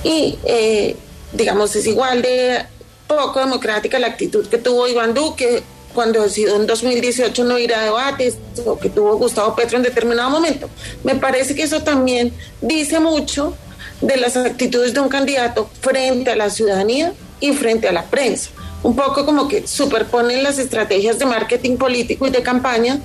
Y 0.05 0.39
eh, 0.45 0.97
digamos, 1.33 1.75
es 1.77 1.87
igual 1.87 2.23
de 2.23 2.65
poco 3.07 3.41
democrática 3.41 3.99
la 3.99 4.09
actitud 4.09 4.47
que 4.47 4.59
tuvo 4.59 4.89
Iván 4.89 5.15
Duque 5.15 5.63
cuando 5.95 6.23
decidió 6.23 6.57
en 6.57 6.67
2018 6.67 7.45
no 7.45 7.59
ir 7.59 7.75
a 7.75 7.83
debates 7.83 8.37
o 8.65 8.79
que 8.79 8.89
tuvo 8.89 9.17
Gustavo 9.17 9.55
Petro 9.55 9.77
en 9.77 9.83
determinado 9.83 10.31
momento. 10.31 10.71
Me 11.05 11.15
parece 11.17 11.55
que 11.55 11.63
eso 11.63 11.83
también 11.83 12.33
dice 12.61 12.99
mucho 12.99 13.55
de 14.01 14.17
las 14.17 14.37
actitudes 14.37 14.95
de 14.95 15.01
un 15.01 15.09
candidato 15.09 15.71
frente 15.81 16.31
a 16.31 16.37
la 16.37 16.51
ciudadanía 16.51 17.13
y 17.41 17.53
frente 17.53 17.89
a 17.89 17.93
la 17.93 18.05
prensa 18.05 18.51
un 18.83 18.97
poco 18.97 19.25
como 19.25 19.49
que 19.49 19.67
superponen 19.67 20.43
las 20.43 20.59
estrategias 20.59 21.19
de 21.19 21.27
marketing 21.27 21.77
político 21.77 22.27
y 22.27 22.31
de 22.31 22.43
campaña 22.43 23.01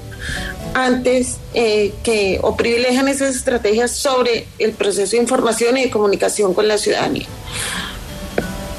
antes 0.73 1.37
eh, 1.53 1.93
que 2.03 2.39
o 2.41 2.55
privilegian 2.55 3.07
esas 3.07 3.35
estrategias 3.35 3.91
sobre 3.91 4.47
el 4.59 4.71
proceso 4.73 5.15
de 5.15 5.21
información 5.21 5.77
y 5.77 5.83
de 5.83 5.89
comunicación 5.89 6.53
con 6.53 6.67
la 6.67 6.77
ciudadanía. 6.77 7.27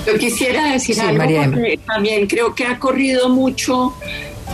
Yo 0.06 0.18
quisiera 0.18 0.72
decir 0.72 1.00
algo 1.00 1.22
porque 1.24 1.78
también 1.86 2.26
creo 2.26 2.54
que 2.54 2.64
ha 2.64 2.78
corrido 2.78 3.28
mucho 3.28 3.94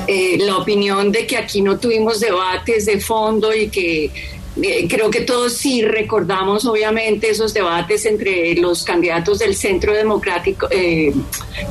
eh, 0.07 0.37
la 0.39 0.59
opinión 0.59 1.13
de 1.13 1.27
que 1.27 1.37
aquí 1.37 1.63
no 1.63 1.79
tuvimos 1.79 2.21
debates 2.21 2.87
de 2.87 3.01
fondo 3.01 3.55
y 3.55 3.69
que 3.69 4.11
creo 4.89 5.11
que 5.11 5.23
todos 5.23 5.55
sí 5.55 5.83
recordamos 5.83 6.65
obviamente 6.65 7.31
esos 7.31 7.53
debates 7.53 8.07
entre 8.07 8.55
los 8.55 8.85
candidatos 8.85 9.41
del 9.41 9.57
Centro 9.57 9.93
Democrático, 9.93 10.69
eh, 10.71 11.13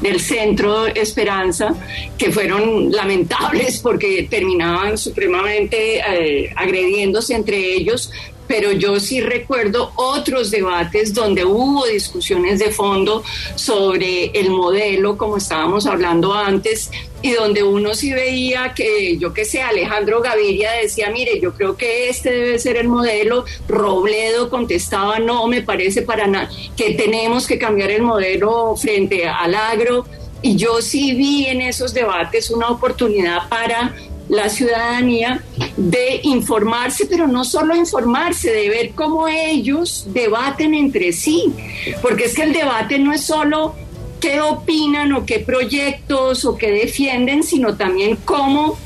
del 0.02 0.20
Centro 0.20 0.88
Esperanza, 0.88 1.74
que 2.18 2.32
fueron 2.32 2.92
lamentables 2.92 3.80
porque 3.80 4.28
terminaban 4.30 4.98
supremamente 4.98 6.00
eh, 6.00 6.54
agrediéndose 6.56 7.36
entre 7.36 7.58
ellos, 7.58 8.12
pero 8.48 8.72
yo 8.72 9.00
sí 9.00 9.22
recuerdo 9.22 9.92
otros 9.96 10.52
debates 10.52 11.14
donde 11.14 11.46
hubo 11.46 11.86
discusiones 11.86 12.60
de 12.60 12.72
fondo 12.72 13.24
sobre 13.56 14.26
el 14.38 14.50
modelo, 14.50 15.18
como 15.18 15.38
estábamos 15.38 15.86
hablando 15.86 16.34
antes, 16.34 16.92
y 17.22 17.32
donde 17.32 17.64
uno 17.64 17.96
sí 17.96 18.12
veía 18.12 18.74
que, 18.76 19.18
yo 19.18 19.34
qué 19.34 19.46
sé, 19.46 19.62
Alejandro 19.62 20.22
Gaviria 20.22 20.72
decía, 20.74 21.10
mire, 21.10 21.40
yo 21.40 21.54
creo 21.54 21.78
que 21.78 22.10
este 22.10 22.32
debe 22.32 22.60
ser 22.60 22.76
el 22.76 22.90
modelo, 22.90 23.46
Robledo 23.68 24.50
contestaba, 24.50 25.20
no, 25.20 25.48
me 25.48 25.62
parece 25.62 26.02
para 26.02 26.28
nada, 26.28 26.50
que 26.76 26.96
tenemos 26.96 27.48
que 27.48 27.58
cambiar 27.58 27.92
el 27.92 28.02
modelo 28.02 28.76
frente 28.76 29.28
al 29.28 29.56
agro, 29.56 30.06
y 30.42 30.58
yo 30.58 30.82
sí 30.82 31.16
vi 31.16 31.46
en 31.46 31.62
esos 31.62 31.94
debates 31.94 32.52
una 32.52 32.68
oportunidad 32.68 33.48
para 33.48 33.96
la 34.30 34.50
ciudadanía 34.50 35.44
de 35.76 36.22
informarse, 36.24 37.06
pero 37.06 37.28
no 37.28 37.44
solo 37.44 37.76
informarse, 37.76 38.52
de 38.52 38.70
ver 38.70 38.92
cómo 38.92 39.28
ellos 39.28 40.06
debaten 40.08 40.74
entre 40.74 41.12
sí, 41.12 41.54
porque 42.02 42.26
es 42.26 42.34
que 42.34 42.44
el 42.44 42.54
debate 42.54 43.00
no 43.00 43.14
es 43.14 43.22
solo 43.22 43.76
qué 44.20 44.40
opinan 44.40 45.12
o 45.14 45.26
qué 45.26 45.40
proyectos 45.40 46.46
o 46.46 46.58
qué 46.58 46.72
defienden, 46.72 47.44
sino 47.44 47.76
también 47.76 48.18
cómo 48.24 48.78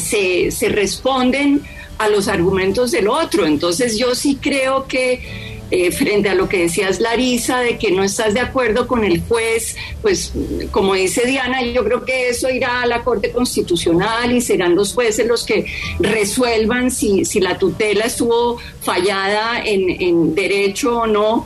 se, 0.00 0.50
se 0.50 0.68
responden 0.68 1.62
a 1.98 2.08
los 2.08 2.26
argumentos 2.28 2.90
del 2.90 3.08
otro. 3.08 3.46
Entonces 3.46 3.96
yo 3.96 4.14
sí 4.14 4.38
creo 4.40 4.86
que 4.86 5.43
eh, 5.74 5.90
frente 5.90 6.28
a 6.28 6.34
lo 6.36 6.48
que 6.48 6.58
decías 6.58 7.00
Larisa, 7.00 7.58
de 7.58 7.78
que 7.78 7.90
no 7.90 8.04
estás 8.04 8.32
de 8.32 8.38
acuerdo 8.38 8.86
con 8.86 9.02
el 9.02 9.20
juez, 9.22 9.76
pues 10.02 10.32
como 10.70 10.94
dice 10.94 11.26
Diana, 11.26 11.62
yo 11.62 11.82
creo 11.82 12.04
que 12.04 12.28
eso 12.28 12.48
irá 12.48 12.82
a 12.82 12.86
la 12.86 13.02
Corte 13.02 13.32
Constitucional 13.32 14.30
y 14.30 14.40
serán 14.40 14.76
los 14.76 14.94
jueces 14.94 15.26
los 15.26 15.44
que 15.44 15.66
resuelvan 15.98 16.92
si, 16.92 17.24
si 17.24 17.40
la 17.40 17.58
tutela 17.58 18.04
estuvo 18.04 18.58
fallada 18.82 19.64
en, 19.64 20.00
en 20.00 20.34
derecho 20.36 21.00
o 21.00 21.06
no. 21.08 21.44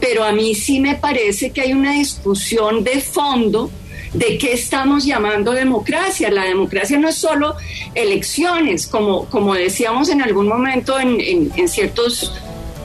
Pero 0.00 0.24
a 0.24 0.32
mí 0.32 0.54
sí 0.54 0.78
me 0.78 0.96
parece 0.96 1.50
que 1.50 1.62
hay 1.62 1.72
una 1.72 1.94
discusión 1.94 2.84
de 2.84 3.00
fondo 3.00 3.70
de 4.12 4.36
qué 4.36 4.52
estamos 4.52 5.06
llamando 5.06 5.52
democracia. 5.52 6.30
La 6.30 6.44
democracia 6.44 6.98
no 6.98 7.08
es 7.08 7.14
solo 7.14 7.56
elecciones, 7.94 8.86
como, 8.86 9.24
como 9.30 9.54
decíamos 9.54 10.10
en 10.10 10.20
algún 10.20 10.46
momento 10.46 11.00
en, 11.00 11.20
en, 11.20 11.52
en 11.56 11.68
ciertos 11.68 12.34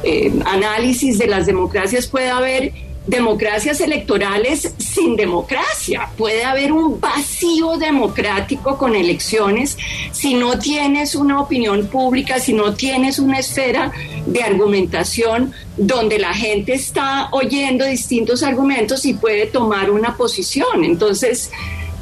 eh, 0.04 0.32
análisis 0.46 1.18
de 1.18 1.28
las 1.28 1.46
democracias 1.46 2.08
puede 2.08 2.30
haber 2.30 2.74
democracias 3.08 3.80
electorales 3.80 4.74
sin 4.78 5.16
democracia. 5.16 6.10
Puede 6.18 6.44
haber 6.44 6.74
un 6.74 7.00
vacío 7.00 7.78
democrático 7.78 8.78
con 8.78 8.96
elecciones 8.96 9.78
si 10.12 10.34
no 10.34 10.60
tienes 10.60 11.16
una 11.16 11.42
opinión 11.42 11.88
pública, 11.88 12.40
si 12.40 12.54
no 12.54 12.76
tienes 12.76 13.18
una 13.18 13.40
esfera 13.40 13.92
de 14.26 14.44
argumentación 14.44 15.54
donde 15.78 16.20
la 16.20 16.34
gente 16.34 16.74
está 16.74 17.30
oyendo 17.32 17.86
distintos 17.86 18.44
argumentos 18.44 19.06
y 19.06 19.14
puede 19.14 19.48
tomar 19.48 19.90
una 19.90 20.18
posición. 20.18 20.84
Entonces, 20.84 21.50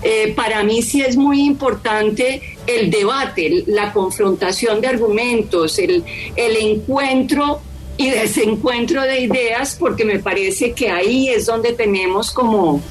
eh, 0.02 0.34
para 0.36 0.64
mí 0.64 0.82
sí 0.82 1.02
es 1.02 1.16
muy 1.18 1.42
importante 1.42 2.42
el 2.66 2.90
debate, 2.90 3.64
la 3.68 3.94
confrontación 3.94 4.82
de 4.82 4.88
argumentos, 4.88 5.78
el, 5.78 6.04
el 6.36 6.58
encuentro 6.58 7.62
y 7.98 8.10
desencuentro 8.10 9.02
de 9.04 9.22
ideas, 9.22 9.76
porque 9.80 10.04
me 10.04 10.20
parece 10.20 10.74
que 10.74 10.90
ahí 10.90 11.30
es 11.30 11.46
donde 11.46 11.74
tenemos 11.74 12.32
como, 12.32 12.82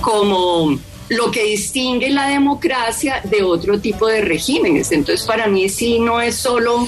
como 0.00 0.78
lo 1.08 1.30
que 1.30 1.44
distingue 1.44 2.10
la 2.10 2.28
democracia 2.28 3.22
de 3.24 3.42
otro 3.42 3.80
tipo 3.80 4.06
de 4.06 4.20
regímenes. 4.20 4.92
Entonces, 4.92 5.26
para 5.26 5.46
mí 5.46 5.68
sí 5.68 5.98
no 5.98 6.20
es 6.20 6.34
solo, 6.34 6.86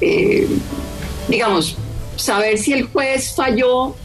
eh, 0.00 0.46
digamos, 1.28 1.76
saber 2.16 2.58
si 2.58 2.72
el 2.72 2.84
juez 2.84 3.34
falló 3.34 3.96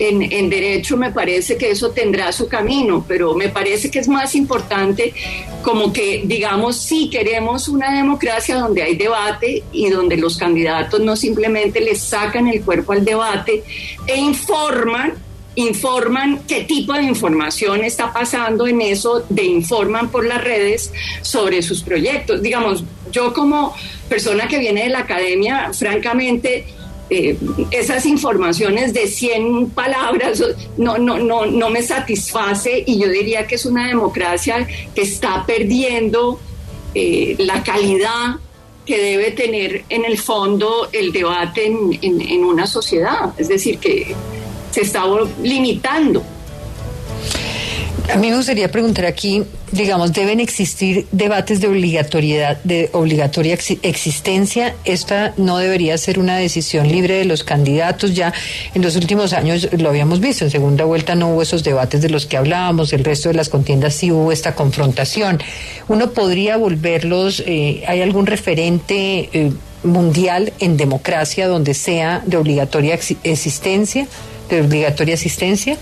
en, 0.00 0.48
derecho 0.48 0.96
me 0.96 1.12
parece 1.12 1.58
que 1.58 1.70
eso 1.70 1.90
tendrá 1.90 2.32
su 2.32 2.48
camino, 2.48 3.04
pero 3.06 3.34
me 3.34 3.50
parece 3.50 3.90
que 3.90 3.98
es 3.98 4.08
más 4.08 4.34
importante 4.34 5.12
como 5.62 5.92
que, 5.92 6.22
digamos, 6.24 6.78
si 6.78 7.10
queremos 7.10 7.68
una 7.68 7.92
democracia 7.92 8.56
donde 8.56 8.82
hay 8.82 8.96
debate 8.96 9.62
y 9.72 9.90
donde 9.90 10.16
los 10.16 10.38
candidatos 10.38 11.00
no 11.00 11.16
simplemente 11.16 11.80
les 11.80 12.00
sacan 12.00 12.48
el 12.48 12.62
cuerpo 12.62 12.92
al 12.92 13.04
debate 13.04 13.62
e 14.06 14.16
informan 14.16 15.14
informan 15.56 16.42
qué 16.46 16.62
tipo 16.62 16.92
de 16.94 17.02
información 17.02 17.84
está 17.84 18.12
pasando 18.12 18.66
en 18.68 18.80
eso, 18.80 19.26
de 19.28 19.44
informan 19.44 20.08
por 20.08 20.24
las 20.24 20.42
redes 20.42 20.92
sobre 21.22 21.60
sus 21.60 21.82
proyectos. 21.82 22.40
Digamos, 22.40 22.84
yo 23.10 23.34
como 23.34 23.74
persona 24.08 24.46
que 24.48 24.58
viene 24.58 24.84
de 24.84 24.90
la 24.90 25.00
academia, 25.00 25.72
francamente, 25.72 26.66
eh, 27.10 27.36
esas 27.70 28.06
informaciones 28.06 28.94
de 28.94 29.08
100 29.08 29.70
palabras 29.70 30.42
no, 30.76 30.96
no, 30.96 31.18
no, 31.18 31.44
no 31.46 31.70
me 31.70 31.82
satisface 31.82 32.84
y 32.86 33.00
yo 33.00 33.08
diría 33.08 33.46
que 33.46 33.56
es 33.56 33.66
una 33.66 33.88
democracia 33.88 34.66
que 34.94 35.02
está 35.02 35.44
perdiendo 35.44 36.38
eh, 36.94 37.34
la 37.38 37.62
calidad 37.62 38.36
que 38.86 38.98
debe 38.98 39.32
tener 39.32 39.84
en 39.88 40.04
el 40.04 40.18
fondo 40.18 40.88
el 40.92 41.12
debate 41.12 41.66
en, 41.66 41.98
en 42.00 42.44
una 42.44 42.66
sociedad. 42.66 43.34
Es 43.36 43.48
decir, 43.48 43.78
que 43.78 44.14
se 44.70 44.82
está 44.82 45.04
limitando. 45.42 46.22
A 48.12 48.16
mí 48.16 48.30
me 48.30 48.36
gustaría 48.36 48.68
preguntar 48.72 49.06
aquí, 49.06 49.44
digamos, 49.70 50.12
¿deben 50.12 50.40
existir 50.40 51.06
debates 51.12 51.60
de 51.60 51.68
obligatoriedad, 51.68 52.58
de 52.64 52.90
obligatoria 52.92 53.54
existencia? 53.54 54.74
Esta 54.84 55.32
no 55.36 55.58
debería 55.58 55.96
ser 55.96 56.18
una 56.18 56.36
decisión 56.36 56.88
libre 56.88 57.14
de 57.18 57.24
los 57.24 57.44
candidatos. 57.44 58.14
Ya 58.14 58.32
en 58.74 58.82
los 58.82 58.96
últimos 58.96 59.32
años 59.32 59.68
lo 59.78 59.88
habíamos 59.88 60.18
visto, 60.18 60.44
en 60.44 60.50
segunda 60.50 60.84
vuelta 60.84 61.14
no 61.14 61.28
hubo 61.28 61.42
esos 61.42 61.62
debates 61.62 62.02
de 62.02 62.10
los 62.10 62.26
que 62.26 62.36
hablábamos, 62.36 62.92
el 62.92 63.04
resto 63.04 63.28
de 63.28 63.36
las 63.36 63.48
contiendas 63.48 63.94
sí 63.94 64.10
hubo 64.10 64.32
esta 64.32 64.56
confrontación. 64.56 65.40
¿Uno 65.86 66.10
podría 66.10 66.56
volverlos, 66.56 67.44
eh, 67.46 67.84
hay 67.86 68.02
algún 68.02 68.26
referente 68.26 69.28
eh, 69.32 69.52
mundial 69.84 70.52
en 70.58 70.76
democracia 70.76 71.46
donde 71.46 71.74
sea 71.74 72.22
de 72.26 72.36
obligatoria 72.38 72.98
existencia, 73.22 74.08
de 74.48 74.62
obligatoria 74.62 75.14
asistencia? 75.14 75.78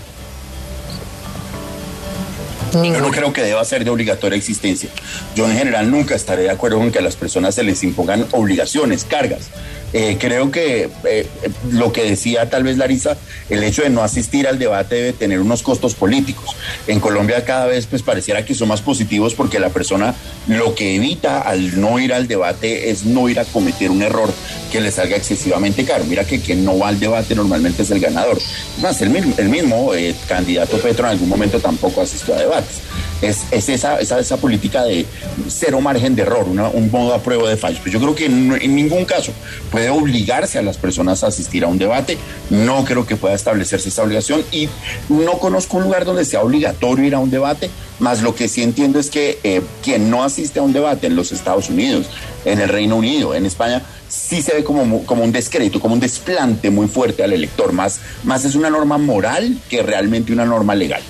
Yo 2.71 3.01
no 3.01 3.11
creo 3.11 3.33
que 3.33 3.41
deba 3.41 3.63
ser 3.65 3.83
de 3.83 3.89
obligatoria 3.89 4.37
existencia. 4.37 4.89
Yo 5.35 5.49
en 5.49 5.57
general 5.57 5.89
nunca 5.89 6.15
estaré 6.15 6.43
de 6.43 6.49
acuerdo 6.51 6.77
con 6.77 6.91
que 6.91 6.99
a 6.99 7.01
las 7.01 7.15
personas 7.15 7.55
se 7.55 7.63
les 7.63 7.83
impongan 7.83 8.27
obligaciones, 8.31 9.05
cargas. 9.05 9.49
Eh, 9.93 10.17
creo 10.19 10.51
que 10.51 10.89
eh, 11.05 11.27
lo 11.71 11.91
que 11.91 12.03
decía 12.03 12.49
tal 12.49 12.63
vez 12.63 12.77
Larisa, 12.77 13.17
el 13.49 13.63
hecho 13.63 13.81
de 13.81 13.89
no 13.89 14.03
asistir 14.03 14.47
al 14.47 14.59
debate 14.59 14.95
debe 14.95 15.13
tener 15.13 15.39
unos 15.39 15.63
costos 15.63 15.95
políticos. 15.95 16.55
En 16.87 16.99
Colombia 16.99 17.43
cada 17.45 17.65
vez 17.65 17.87
pues 17.87 18.03
pareciera 18.03 18.45
que 18.45 18.53
son 18.53 18.67
más 18.67 18.81
positivos 18.81 19.33
porque 19.33 19.59
la 19.59 19.69
persona 19.69 20.15
lo 20.47 20.75
que 20.75 20.95
evita 20.95 21.41
al 21.41 21.79
no 21.79 21.99
ir 21.99 22.13
al 22.13 22.27
debate 22.27 22.89
es 22.89 23.05
no 23.05 23.29
ir 23.29 23.39
a 23.39 23.45
cometer 23.45 23.89
un 23.91 24.01
error 24.01 24.31
que 24.71 24.81
le 24.81 24.91
salga 24.91 25.15
excesivamente 25.15 25.85
caro. 25.85 26.05
Mira 26.05 26.25
que 26.25 26.39
quien 26.39 26.63
no 26.63 26.77
va 26.77 26.89
al 26.89 26.99
debate 26.99 27.35
normalmente 27.35 27.83
es 27.83 27.91
el 27.91 27.99
ganador. 27.99 28.39
Más, 28.81 29.01
el 29.01 29.09
mismo, 29.09 29.33
el 29.37 29.49
mismo 29.49 29.93
eh, 29.93 30.15
candidato 30.27 30.77
Petro 30.77 31.05
en 31.05 31.11
algún 31.11 31.29
momento 31.29 31.59
tampoco 31.59 32.01
asistió 32.01 32.35
a 32.35 32.37
debates. 32.37 32.81
Es, 33.21 33.45
esa, 33.51 33.99
esa, 33.99 34.19
esa, 34.19 34.37
política 34.37 34.83
de 34.83 35.05
cero 35.49 35.81
margen 35.81 36.15
de 36.15 36.21
error, 36.21 36.47
un 36.47 36.91
modo 36.91 37.13
a 37.13 37.21
prueba 37.21 37.49
de 37.49 37.57
fallo. 37.57 37.77
Pues 37.81 37.91
yo 37.91 37.99
creo 37.99 38.15
que 38.15 38.25
en, 38.25 38.75
ningún 38.75 39.05
caso 39.05 39.33
puede 39.71 39.89
obligarse 39.89 40.57
a 40.57 40.61
las 40.61 40.77
personas 40.77 41.23
a 41.23 41.27
asistir 41.27 41.63
a 41.63 41.67
un 41.67 41.77
debate. 41.77 42.17
No 42.49 42.85
creo 42.85 43.05
que 43.05 43.17
pueda 43.17 43.35
establecerse 43.35 43.89
esa 43.89 44.03
obligación 44.03 44.43
y 44.51 44.69
no 45.09 45.33
conozco 45.39 45.77
un 45.77 45.83
lugar 45.83 46.05
donde 46.05 46.23
sea 46.23 46.41
obligatorio 46.41 47.05
ir 47.05 47.15
a 47.15 47.19
un 47.19 47.29
debate, 47.29 47.69
más 47.99 48.21
lo 48.21 48.33
que 48.33 48.47
sí 48.47 48.63
entiendo 48.63 48.99
es 48.99 49.09
que 49.09 49.39
eh, 49.43 49.61
quien 49.83 50.09
no 50.09 50.23
asiste 50.23 50.59
a 50.59 50.63
un 50.63 50.71
debate 50.71 51.07
en 51.07 51.15
los 51.15 51.31
Estados 51.31 51.69
Unidos, 51.69 52.09
en 52.45 52.59
el 52.61 52.69
Reino 52.69 52.95
Unido, 52.95 53.35
en 53.35 53.45
España, 53.45 53.83
sí 54.07 54.41
se 54.41 54.53
ve 54.53 54.63
como, 54.63 55.05
como 55.05 55.23
un 55.23 55.31
descrédito, 55.31 55.79
como 55.79 55.93
un 55.93 55.99
desplante 55.99 56.69
muy 56.69 56.87
fuerte 56.87 57.23
al 57.23 57.33
elector. 57.33 57.73
Más, 57.73 57.99
más 58.23 58.45
es 58.45 58.55
una 58.55 58.69
norma 58.69 58.97
moral 58.97 59.57
que 59.69 59.83
realmente 59.83 60.31
una 60.31 60.45
norma 60.45 60.75
legal. 60.75 61.01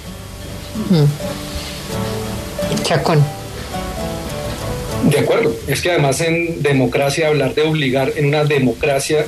De 5.04 5.20
acuerdo, 5.20 5.56
es 5.68 5.82
que 5.82 5.92
además 5.92 6.22
en 6.22 6.62
democracia 6.62 7.28
hablar 7.28 7.56
de 7.56 7.62
obligar 7.62 8.12
en 8.16 8.26
una 8.26 8.44
democracia 8.44 9.26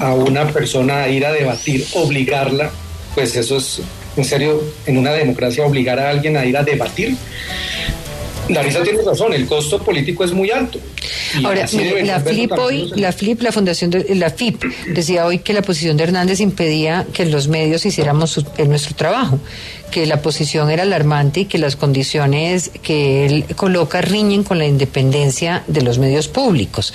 a 0.00 0.14
una 0.14 0.48
persona 0.48 1.04
a 1.04 1.08
ir 1.08 1.24
a 1.24 1.32
debatir, 1.32 1.86
obligarla, 1.94 2.70
pues 3.14 3.34
eso 3.36 3.56
es 3.56 3.80
en 4.16 4.24
serio 4.24 4.62
en 4.86 4.98
una 4.98 5.12
democracia 5.12 5.64
obligar 5.64 5.98
a 5.98 6.10
alguien 6.10 6.36
a 6.36 6.44
ir 6.44 6.56
a 6.56 6.62
debatir. 6.62 7.16
Larisa 8.48 8.82
tiene 8.82 9.02
razón, 9.02 9.32
el 9.32 9.46
costo 9.46 9.82
político 9.82 10.24
es 10.24 10.32
muy 10.32 10.50
alto. 10.50 10.78
Ahora, 11.44 11.66
la 12.04 12.20
FLIP 12.20 12.52
hoy, 12.52 12.92
la 12.94 13.12
FLIP, 13.12 13.42
la 13.42 13.52
fundación 13.52 13.90
de 13.90 14.14
la 14.14 14.30
FIP, 14.30 14.62
decía 14.88 15.26
hoy 15.26 15.40
que 15.40 15.52
la 15.52 15.62
posición 15.62 15.96
de 15.96 16.04
Hernández 16.04 16.40
impedía 16.40 17.06
que 17.12 17.26
los 17.26 17.48
medios 17.48 17.84
hiciéramos 17.84 18.44
nuestro 18.66 18.94
trabajo, 18.94 19.38
que 19.90 20.06
la 20.06 20.22
posición 20.22 20.70
era 20.70 20.82
alarmante 20.82 21.40
y 21.40 21.44
que 21.46 21.58
las 21.58 21.76
condiciones 21.76 22.70
que 22.82 23.26
él 23.26 23.44
coloca 23.56 24.00
riñen 24.00 24.44
con 24.44 24.58
la 24.58 24.66
independencia 24.66 25.62
de 25.66 25.82
los 25.82 25.98
medios 25.98 26.28
públicos. 26.28 26.92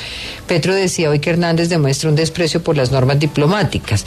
Petro 0.48 0.74
decía 0.74 1.10
hoy 1.10 1.20
que 1.20 1.30
Hernández 1.30 1.70
demuestra 1.70 2.10
un 2.10 2.16
desprecio 2.16 2.64
por 2.64 2.78
las 2.78 2.92
normas 2.92 3.20
diplomáticas. 3.20 4.06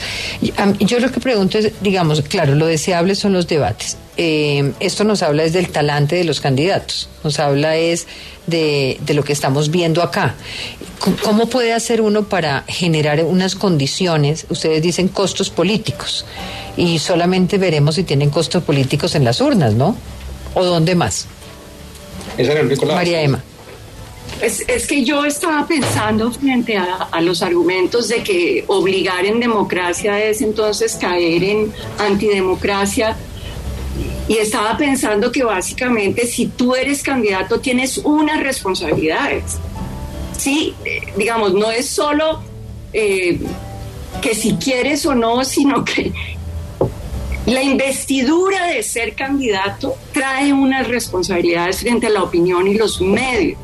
Yo 0.79 0.99
lo 0.99 1.11
que 1.11 1.19
pregunto 1.19 1.57
es, 1.57 1.71
digamos, 1.81 2.21
claro, 2.21 2.55
lo 2.55 2.65
deseable 2.65 3.15
son 3.15 3.33
los 3.33 3.47
debates. 3.47 3.97
Eh, 4.17 4.71
esto 4.79 5.03
nos 5.03 5.21
habla 5.23 5.43
es 5.43 5.51
del 5.51 5.69
talante 5.69 6.15
de 6.15 6.23
los 6.23 6.39
candidatos, 6.39 7.09
nos 7.23 7.34
habla 7.39 7.75
es 7.77 8.07
de, 8.47 8.97
de, 9.05 9.13
lo 9.13 9.23
que 9.23 9.33
estamos 9.33 9.71
viendo 9.71 10.01
acá. 10.01 10.35
¿Cómo 11.23 11.47
puede 11.47 11.73
hacer 11.73 12.01
uno 12.01 12.23
para 12.25 12.63
generar 12.67 13.23
unas 13.23 13.55
condiciones? 13.55 14.45
Ustedes 14.49 14.81
dicen 14.81 15.07
costos 15.07 15.49
políticos 15.49 16.25
y 16.77 16.99
solamente 16.99 17.57
veremos 17.57 17.95
si 17.95 18.03
tienen 18.03 18.29
costos 18.29 18.63
políticos 18.63 19.15
en 19.15 19.23
las 19.23 19.41
urnas, 19.41 19.73
¿no? 19.73 19.95
¿O 20.53 20.63
dónde 20.63 20.95
más? 20.95 21.27
María 22.87 23.21
Emma. 23.21 23.43
Es, 24.41 24.61
es, 24.67 24.87
que 24.87 25.03
yo 25.03 25.23
estaba 25.23 25.65
pensando 25.65 26.31
frente 26.31 26.77
a, 26.77 27.07
a, 27.11 27.21
los 27.21 27.41
argumentos 27.41 28.09
de 28.09 28.21
que 28.21 28.65
obligar 28.67 29.25
en 29.25 29.39
democracia 29.39 30.21
es 30.21 30.41
entonces 30.41 30.95
caer 30.95 31.43
en 31.43 31.71
antidemocracia 31.99 33.15
y 34.27 34.37
estaba 34.37 34.75
pensando 34.77 35.31
que 35.31 35.43
básicamente 35.43 36.25
si 36.25 36.47
tú 36.47 36.75
eres 36.75 37.03
candidato 37.03 37.59
tienes 37.59 37.99
unas 37.99 38.41
responsabilidades. 38.41 39.57
Sí, 40.37 40.73
digamos, 41.15 41.53
no 41.53 41.71
es 41.71 41.87
solo 41.87 42.41
eh, 42.91 43.39
que 44.21 44.35
si 44.35 44.55
quieres 44.55 45.05
o 45.05 45.15
no, 45.15 45.43
sino 45.45 45.85
que 45.85 46.11
la 47.45 47.61
investidura 47.61 48.67
de 48.67 48.81
ser 48.81 49.13
candidato 49.13 49.95
trae 50.11 50.51
unas 50.51 50.87
responsabilidades 50.87 51.79
frente 51.79 52.07
a 52.07 52.09
la 52.09 52.23
opinión 52.23 52.67
y 52.67 52.73
los 52.73 52.99
medios. 53.01 53.59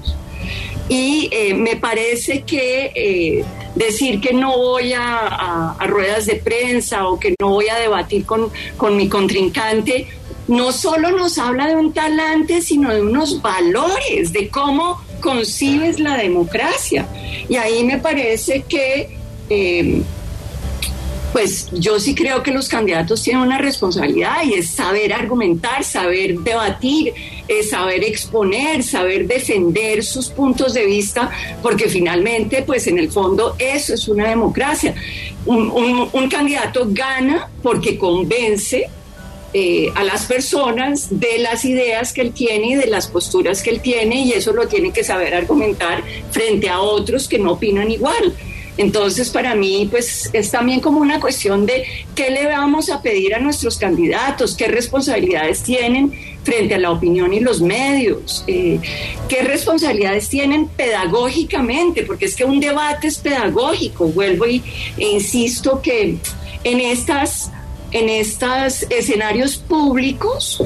Y 0.88 1.30
eh, 1.32 1.54
me 1.54 1.78
parece 1.78 2.41
que 2.43 2.91
eh, 2.93 3.45
decir 3.76 4.19
que 4.19 4.34
no 4.34 4.58
voy 4.58 4.93
a, 4.93 5.76
a, 5.80 5.88
ruedas 5.88 6.26
de 6.26 6.36
prensa 6.36 7.08
o 7.08 7.19
que 7.19 7.34
no 7.39 7.50
voy 7.50 7.69
a 7.69 7.76
debatir 7.76 8.26
con, 8.26 8.52
con 8.78 8.97
mi 8.97 9.08
contrincante 9.08 10.08
no 10.52 10.74
solo 10.74 11.12
nos 11.12 11.38
habla 11.38 11.68
de 11.68 11.78
un 11.78 11.94
talante, 11.94 12.62
sino 12.62 12.94
de 12.94 13.02
unos 13.02 13.42
valores, 13.42 14.34
de 14.34 14.50
cómo 14.50 15.02
concibes 15.22 15.98
la 15.98 16.18
democracia. 16.18 17.08
Y 17.48 17.56
ahí 17.56 17.86
me 17.86 18.00
parece 18.00 18.66
que, 18.68 19.18
eh, 19.50 20.02
pues 21.32 21.70
yo 21.72 22.02
sí 22.02 22.14
creo 22.14 22.44
que 22.44 22.52
los 22.52 22.68
candidatos 22.68 23.24
tienen 23.24 23.44
una 23.44 23.60
responsabilidad 23.60 24.44
y 24.44 24.56
es 24.56 24.72
saber 24.72 25.14
argumentar, 25.14 25.86
saber 25.86 26.40
debatir, 26.40 27.14
saber 27.70 28.04
exponer, 28.04 28.84
saber 28.84 29.28
defender 29.28 30.04
sus 30.04 30.28
puntos 30.28 30.74
de 30.74 30.86
vista, 30.86 31.32
porque 31.62 31.88
finalmente, 31.88 32.64
pues 32.64 32.88
en 32.88 33.00
el 33.00 33.10
fondo 33.10 33.56
eso 33.58 33.94
es 33.94 34.06
una 34.10 34.28
democracia. 34.28 34.94
un 35.46 36.30
candidato 36.30 36.88
gana 36.90 37.48
porque 37.64 37.98
convence 37.98 38.90
eh, 39.54 39.92
a 39.96 40.04
las 40.04 40.26
personas 40.26 41.08
de 41.10 41.40
las 41.40 41.66
ideas 41.66 42.14
que 42.14 42.22
él 42.22 42.32
tiene 42.32 42.68
y 42.68 42.76
de 42.76 42.88
las 42.88 43.08
posturas 43.08 43.62
que 43.62 43.70
él 43.70 43.82
tiene 43.82 44.22
y 44.22 44.32
eso 44.32 44.54
lo 44.54 44.68
tiene 44.68 44.92
que 44.94 45.04
saber 45.04 45.34
argumentar 45.34 46.04
frente 46.32 46.70
a 46.70 46.80
otros 46.80 47.28
que 47.28 47.38
no 47.38 47.54
opinan 47.54 47.92
igual. 47.92 48.34
Entonces, 48.78 49.30
para 49.30 49.54
mí, 49.54 49.88
pues 49.92 50.30
es 50.34 50.50
también 50.50 50.80
como 50.80 51.02
una 51.02 51.20
cuestión 51.20 51.66
de 51.66 51.84
qué 52.16 52.30
le 52.32 52.46
vamos 52.46 52.90
a 52.90 53.02
pedir 53.02 53.36
a 53.36 53.40
nuestros 53.40 53.78
candidatos, 53.78 54.56
qué 54.56 54.68
responsabilidades 54.68 55.62
tienen 55.64 56.14
frente 56.44 56.76
a 56.76 56.80
la 56.80 56.92
opinión 56.92 57.34
y 57.34 57.42
los 57.42 57.62
medios, 57.62 58.44
eh, 58.48 58.80
qué 59.28 59.44
responsabilidades 59.44 60.30
tienen 60.30 60.68
pedagógicamente, 60.68 62.04
porque 62.04 62.26
es 62.26 62.36
que 62.36 62.46
un 62.46 62.60
debate 62.60 63.08
es 63.08 63.18
pedagógico. 63.18 64.08
Vuelvo 64.08 64.48
y, 64.48 64.64
e 64.98 65.10
insisto 65.10 65.82
que 65.82 66.16
en 66.64 66.80
estas 66.80 67.52
en 67.91 68.10
estos 68.10 68.86
escenarios 68.89 69.58
públicos, 69.58 70.63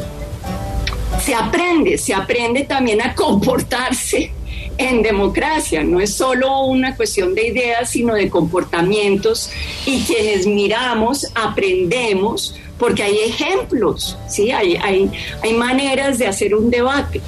se 1.23 1.33
aprende, 1.33 1.97
se 1.97 2.13
aprende 2.13 2.63
también 2.63 3.01
a 3.01 3.15
comportarse 3.15 4.31
en 4.77 5.01
democracia. 5.01 5.83
No 5.83 5.99
es 5.99 6.13
solo 6.13 6.65
una 6.65 6.95
cuestión 6.95 7.33
de 7.33 7.47
ideas, 7.47 7.89
sino 7.89 8.13
de 8.13 8.29
comportamientos 8.29 9.49
y 9.85 10.01
quienes 10.03 10.45
miramos 10.45 11.27
aprendemos 11.33 12.55
porque 12.77 13.03
hay 13.03 13.19
ejemplos, 13.19 14.17
¿sí? 14.27 14.51
hay, 14.51 14.75
hay, 14.75 15.09
hay 15.41 15.53
maneras 15.53 16.17
de 16.17 16.27
hacer 16.27 16.53
un 16.53 16.69
debate. 16.69 17.21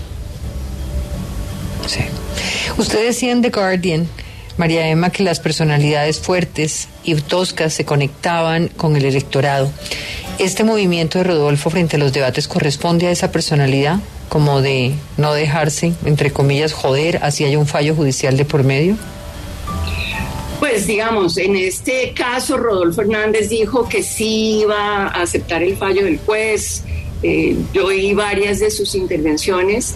Sí. 1.85 2.01
Usted 2.77 3.41
The 3.41 3.49
Guardian, 3.49 4.09
María 4.57 4.87
Emma, 4.87 5.11
que 5.11 5.23
las 5.23 5.39
personalidades 5.39 6.19
fuertes 6.19 6.87
y 7.03 7.15
toscas 7.15 7.73
se 7.73 7.85
conectaban 7.85 8.69
con 8.69 8.95
el 8.95 9.05
electorado. 9.05 9.71
¿Este 10.39 10.63
movimiento 10.63 11.19
de 11.19 11.23
Rodolfo 11.23 11.69
frente 11.69 11.95
a 11.95 11.99
los 11.99 12.13
debates 12.13 12.47
corresponde 12.47 13.07
a 13.07 13.11
esa 13.11 13.31
personalidad? 13.31 13.99
Como 14.29 14.61
de 14.61 14.93
no 15.17 15.33
dejarse, 15.33 15.93
entre 16.05 16.31
comillas, 16.31 16.73
joder, 16.73 17.19
así 17.23 17.43
hay 17.43 17.55
un 17.55 17.65
fallo 17.65 17.95
judicial 17.95 18.35
de 18.35 18.45
por 18.45 18.63
medio? 18.63 18.97
Pues 20.59 20.87
digamos, 20.87 21.37
en 21.37 21.55
este 21.55 22.13
caso 22.13 22.57
Rodolfo 22.57 23.01
Hernández 23.01 23.49
dijo 23.49 23.87
que 23.87 24.01
sí 24.01 24.61
iba 24.61 25.07
a 25.07 25.21
aceptar 25.21 25.61
el 25.61 25.77
fallo 25.77 26.03
del 26.03 26.17
juez. 26.17 26.83
Eh, 27.21 27.55
yo 27.73 27.87
oí 27.87 28.13
varias 28.13 28.59
de 28.59 28.69
sus 28.71 28.95
intervenciones 28.95 29.95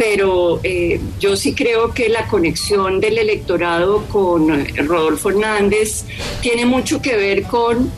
pero 0.00 0.60
eh, 0.62 0.98
yo 1.18 1.36
sí 1.36 1.54
creo 1.54 1.92
que 1.92 2.08
la 2.08 2.26
conexión 2.26 3.00
del 3.00 3.18
electorado 3.18 4.06
con 4.06 4.66
Rodolfo 4.74 5.28
Hernández 5.28 6.06
tiene 6.40 6.64
mucho 6.64 7.02
que 7.02 7.14
ver 7.16 7.42
con 7.42 7.92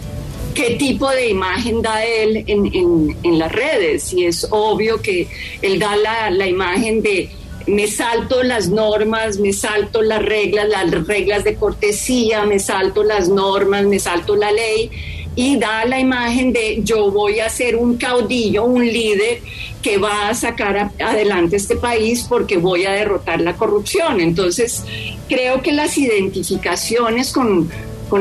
qué 0.53 0.71
tipo 0.71 1.09
de 1.09 1.29
imagen 1.29 1.81
da 1.81 2.05
él 2.05 2.43
en, 2.49 3.39
las 3.39 3.53
redes. 3.53 4.13
Y 4.13 4.25
es 4.25 4.49
obvio 4.51 5.01
que 5.01 5.29
él 5.63 5.79
da 5.79 5.95
la, 5.95 6.29
la 6.31 6.49
imagen 6.49 7.03
de 7.03 7.31
me 7.69 7.87
salto 7.87 8.43
las 8.43 8.69
normas, 8.69 9.39
me 9.39 9.53
salto 9.53 10.03
las 10.03 10.25
reglas, 10.25 10.69
las 10.69 11.07
reglas 11.07 11.45
de 11.45 11.55
cortesía, 11.55 12.45
me 12.45 12.59
salto 12.59 13.05
las 13.05 13.29
normas, 13.29 13.85
me 13.85 14.01
salto 14.01 14.35
la 14.35 14.51
ley 14.51 14.91
y 15.35 15.57
da 15.57 15.85
la 15.85 15.99
imagen 15.99 16.53
de 16.53 16.81
yo 16.83 17.11
voy 17.11 17.41
a 17.41 17.49
ser 17.49 17.77
un 17.77 17.97
caudillo, 17.97 18.65
un 18.65 18.85
líder 18.87 19.41
que 19.81 19.99
va 19.99 20.29
a 20.29 20.35
sacar 20.35 20.93
adelante 21.01 21.57
este 21.57 21.77
país 21.77 22.27
porque 22.29 22.59
voy 22.59 22.85
a 22.85 22.93
derrotar 22.93 23.41
la 23.41 23.55
corrupción. 23.55 24.21
Entonces, 24.21 24.85
creo 25.29 25.63
que 25.63 25.73
las 25.73 25.97
identificaciones 25.97 27.33
con, 27.33 27.71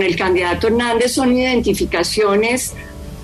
el 0.02 0.16
candidato 0.16 0.68
Hernández 0.68 1.12
son 1.12 1.38
identificaciones 1.38 2.74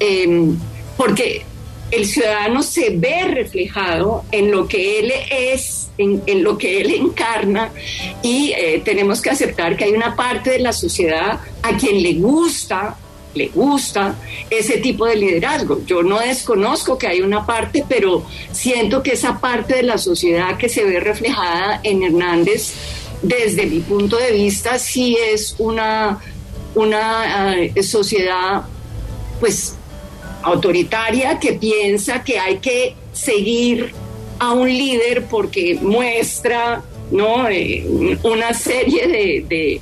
em, 0.01 0.57
porque 0.97 1.43
el 1.91 2.05
ciudadano 2.05 2.61
se 2.61 2.89
ve 2.89 3.23
reflejado 3.23 4.25
en 4.33 4.51
lo 4.51 4.67
que 4.67 4.99
él 4.99 5.13
es, 5.31 5.89
en, 5.97 6.43
lo 6.43 6.57
que 6.57 6.81
él 6.81 6.91
encarna 6.91 7.71
y 8.21 8.51
eh, 8.51 8.81
tenemos 8.83 9.21
que 9.21 9.29
aceptar 9.29 9.77
que 9.77 9.85
hay 9.85 9.91
una 9.93 10.15
parte 10.15 10.51
de 10.51 10.59
la 10.59 10.73
sociedad 10.73 11.39
a 11.63 11.77
quien 11.77 12.03
le 12.03 12.15
gusta 12.15 12.97
le 13.37 13.47
gusta 13.47 14.15
ese 14.49 14.77
tipo 14.77 15.05
de 15.05 15.15
liderazgo. 15.15 15.81
Yo 15.85 16.03
no 16.03 16.19
desconozco 16.19 16.97
que 16.97 17.07
hay 17.07 17.21
una 17.21 17.45
parte, 17.45 17.85
pero 17.87 18.25
siento 18.51 19.03
que 19.03 19.11
esa 19.11 19.39
parte 19.39 19.75
de 19.75 19.83
la 19.83 19.97
sociedad 19.97 20.57
que 20.57 20.69
se 20.69 20.83
ve 20.83 20.99
reflejada 20.99 21.79
en 21.83 22.03
Hernández, 22.03 22.73
desde 23.21 23.65
mi 23.65 23.79
punto 23.79 24.17
de 24.17 24.31
vista, 24.31 24.79
sí 24.79 25.17
es 25.31 25.55
una, 25.57 26.19
una 26.75 27.55
eh, 27.57 27.83
sociedad 27.83 28.63
pues 29.39 29.75
autoritaria 30.43 31.39
que 31.39 31.53
piensa 31.53 32.23
que 32.23 32.39
hay 32.39 32.57
que 32.57 32.95
seguir 33.13 33.93
a 34.39 34.51
un 34.51 34.67
líder 34.67 35.25
porque 35.25 35.77
muestra 35.81 36.83
¿no? 37.11 37.47
Eh, 37.49 38.17
una 38.23 38.53
serie 38.53 39.07
de, 39.07 39.45
de 39.47 39.81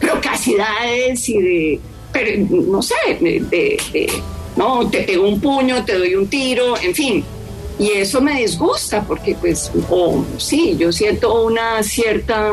procacidades 0.00 1.28
y 1.28 1.38
de 1.38 1.80
no 2.48 2.82
sé, 2.82 2.94
de, 3.20 4.10
no, 4.56 4.88
te 4.88 5.02
pego 5.02 5.28
un 5.28 5.40
puño, 5.40 5.84
te 5.84 5.98
doy 5.98 6.14
un 6.14 6.28
tiro, 6.28 6.76
en 6.78 6.94
fin. 6.94 7.24
Y 7.78 7.90
eso 7.90 8.20
me 8.20 8.40
disgusta 8.40 9.02
porque 9.02 9.34
pues, 9.34 9.70
sí, 10.38 10.76
yo 10.78 10.90
siento 10.92 11.42
una 11.42 11.82
cierta, 11.82 12.52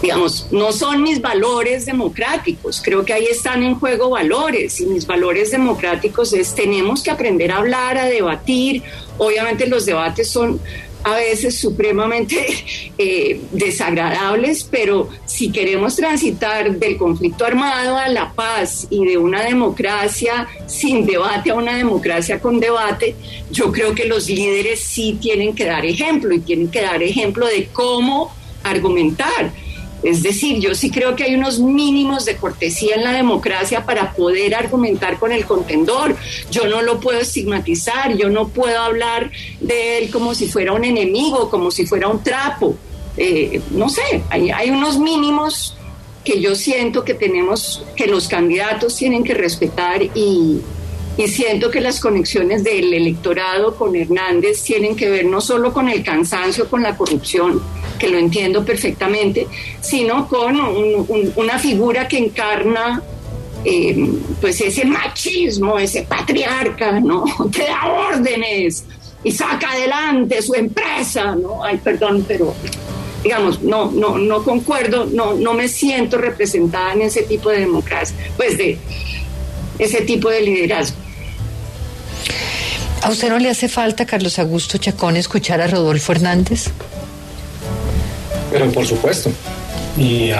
digamos, 0.00 0.48
no 0.50 0.72
son 0.72 1.02
mis 1.02 1.20
valores 1.20 1.84
democráticos, 1.84 2.80
creo 2.82 3.04
que 3.04 3.12
ahí 3.12 3.26
están 3.26 3.62
en 3.62 3.78
juego 3.78 4.10
valores 4.10 4.80
y 4.80 4.86
mis 4.86 5.06
valores 5.06 5.50
democráticos 5.50 6.32
es 6.32 6.54
tenemos 6.54 7.02
que 7.02 7.10
aprender 7.10 7.52
a 7.52 7.58
hablar, 7.58 7.98
a 7.98 8.06
debatir, 8.06 8.82
obviamente 9.18 9.66
los 9.66 9.84
debates 9.84 10.30
son 10.30 10.58
a 11.04 11.16
veces 11.16 11.58
supremamente 11.58 12.46
eh, 12.98 13.40
desagradables, 13.52 14.64
pero 14.64 15.10
si 15.34 15.50
queremos 15.50 15.96
transitar 15.96 16.76
del 16.76 16.96
conflicto 16.96 17.44
armado 17.44 17.96
a 17.96 18.08
la 18.08 18.32
paz 18.32 18.86
y 18.88 19.04
de 19.04 19.18
una 19.18 19.42
democracia 19.42 20.46
sin 20.66 21.06
debate 21.06 21.50
a 21.50 21.54
una 21.54 21.76
democracia 21.76 22.38
con 22.38 22.60
debate, 22.60 23.16
yo 23.50 23.72
creo 23.72 23.96
que 23.96 24.04
los 24.04 24.28
líderes 24.28 24.80
sí 24.80 25.18
tienen 25.20 25.52
que 25.52 25.64
dar 25.64 25.84
ejemplo 25.84 26.32
y 26.32 26.38
tienen 26.38 26.68
que 26.68 26.82
dar 26.82 27.02
ejemplo 27.02 27.48
de 27.48 27.66
cómo 27.72 28.32
argumentar 28.62 29.52
es 30.04 30.22
decir, 30.22 30.60
yo 30.60 30.74
sí 30.74 30.90
creo 30.90 31.16
que 31.16 31.24
hay 31.24 31.34
unos 31.34 31.58
mínimos 31.58 32.26
de 32.26 32.36
cortesía 32.36 32.94
en 32.94 33.04
la 33.04 33.12
democracia 33.12 33.86
para 33.86 34.12
poder 34.12 34.54
argumentar 34.54 35.18
con 35.18 35.32
el 35.32 35.46
contendor. 35.46 36.14
Yo 36.50 36.66
no 36.66 36.82
lo 36.82 37.00
puedo 37.00 37.20
estigmatizar, 37.20 38.14
yo 38.14 38.28
no 38.28 38.48
puedo 38.48 38.78
hablar 38.78 39.30
de 39.60 39.96
él 39.98 40.10
como 40.10 40.34
si 40.34 40.46
fuera 40.46 40.74
un 40.74 40.84
enemigo, 40.84 41.48
como 41.48 41.70
si 41.70 41.86
fuera 41.86 42.08
un 42.08 42.22
trapo. 42.22 42.76
Eh, 43.16 43.60
no 43.70 43.88
sé, 43.88 44.22
hay, 44.30 44.70
unos 44.70 44.98
mínimos 44.98 45.76
que 46.24 46.40
yo 46.40 46.54
siento 46.54 47.04
que 47.04 47.14
tenemos, 47.14 47.84
que 47.96 48.06
los 48.06 48.28
candidatos 48.28 48.96
tienen 48.96 49.22
que 49.22 49.34
respetar 49.34 50.02
y, 50.02 50.60
y 51.16 51.28
siento 51.28 51.70
que 51.70 51.80
las 51.80 52.00
conexiones 52.00 52.64
del 52.64 52.92
electorado 52.92 53.76
con 53.76 53.94
Hernández 53.94 54.62
tienen 54.62 54.96
que 54.96 55.08
ver 55.08 55.26
no 55.26 55.40
solo 55.40 55.72
con 55.72 55.88
el 55.88 56.02
cansancio, 56.02 56.68
con 56.68 56.82
la 56.82 56.96
corrupción, 56.96 57.62
que 57.98 58.08
lo 58.08 58.18
entiendo 58.18 58.64
perfectamente, 58.64 59.46
sino 59.80 60.26
con 60.28 60.58
una 61.36 61.58
figura 61.58 62.08
que 62.08 62.18
encarna 62.18 63.02
eh, 63.64 63.96
pues 64.40 64.60
ese 64.60 64.84
machismo, 64.84 65.78
ese 65.78 66.02
patriarca, 66.02 67.00
¿no? 67.00 67.24
Que 67.52 67.62
da 67.62 67.86
órdenes 68.10 68.84
y 69.22 69.32
saca 69.32 69.70
adelante 69.70 70.42
su 70.42 70.54
empresa, 70.54 71.34
¿no? 71.34 71.64
Ay, 71.64 71.78
perdón, 71.82 72.24
pero 72.28 72.54
digamos, 73.24 73.62
no, 73.62 73.90
no, 73.90 74.18
no 74.18 74.44
concuerdo, 74.44 75.06
no, 75.06 75.34
no 75.34 75.54
me 75.54 75.66
siento 75.66 76.18
representada 76.18 76.92
en 76.92 77.02
ese 77.02 77.22
tipo 77.22 77.48
de 77.48 77.60
democracia, 77.60 78.14
pues 78.36 78.58
de 78.58 78.78
ese 79.78 80.02
tipo 80.02 80.28
de 80.28 80.42
liderazgo. 80.42 80.98
¿A 83.02 83.10
usted 83.10 83.30
no 83.30 83.38
le 83.38 83.50
hace 83.50 83.68
falta, 83.68 84.06
Carlos 84.06 84.38
Augusto 84.38 84.78
Chacón, 84.78 85.16
escuchar 85.16 85.60
a 85.60 85.66
Rodolfo 85.66 86.12
Hernández? 86.12 86.66
Pero 88.52 88.70
por 88.70 88.86
supuesto. 88.86 89.30
Y, 89.96 90.30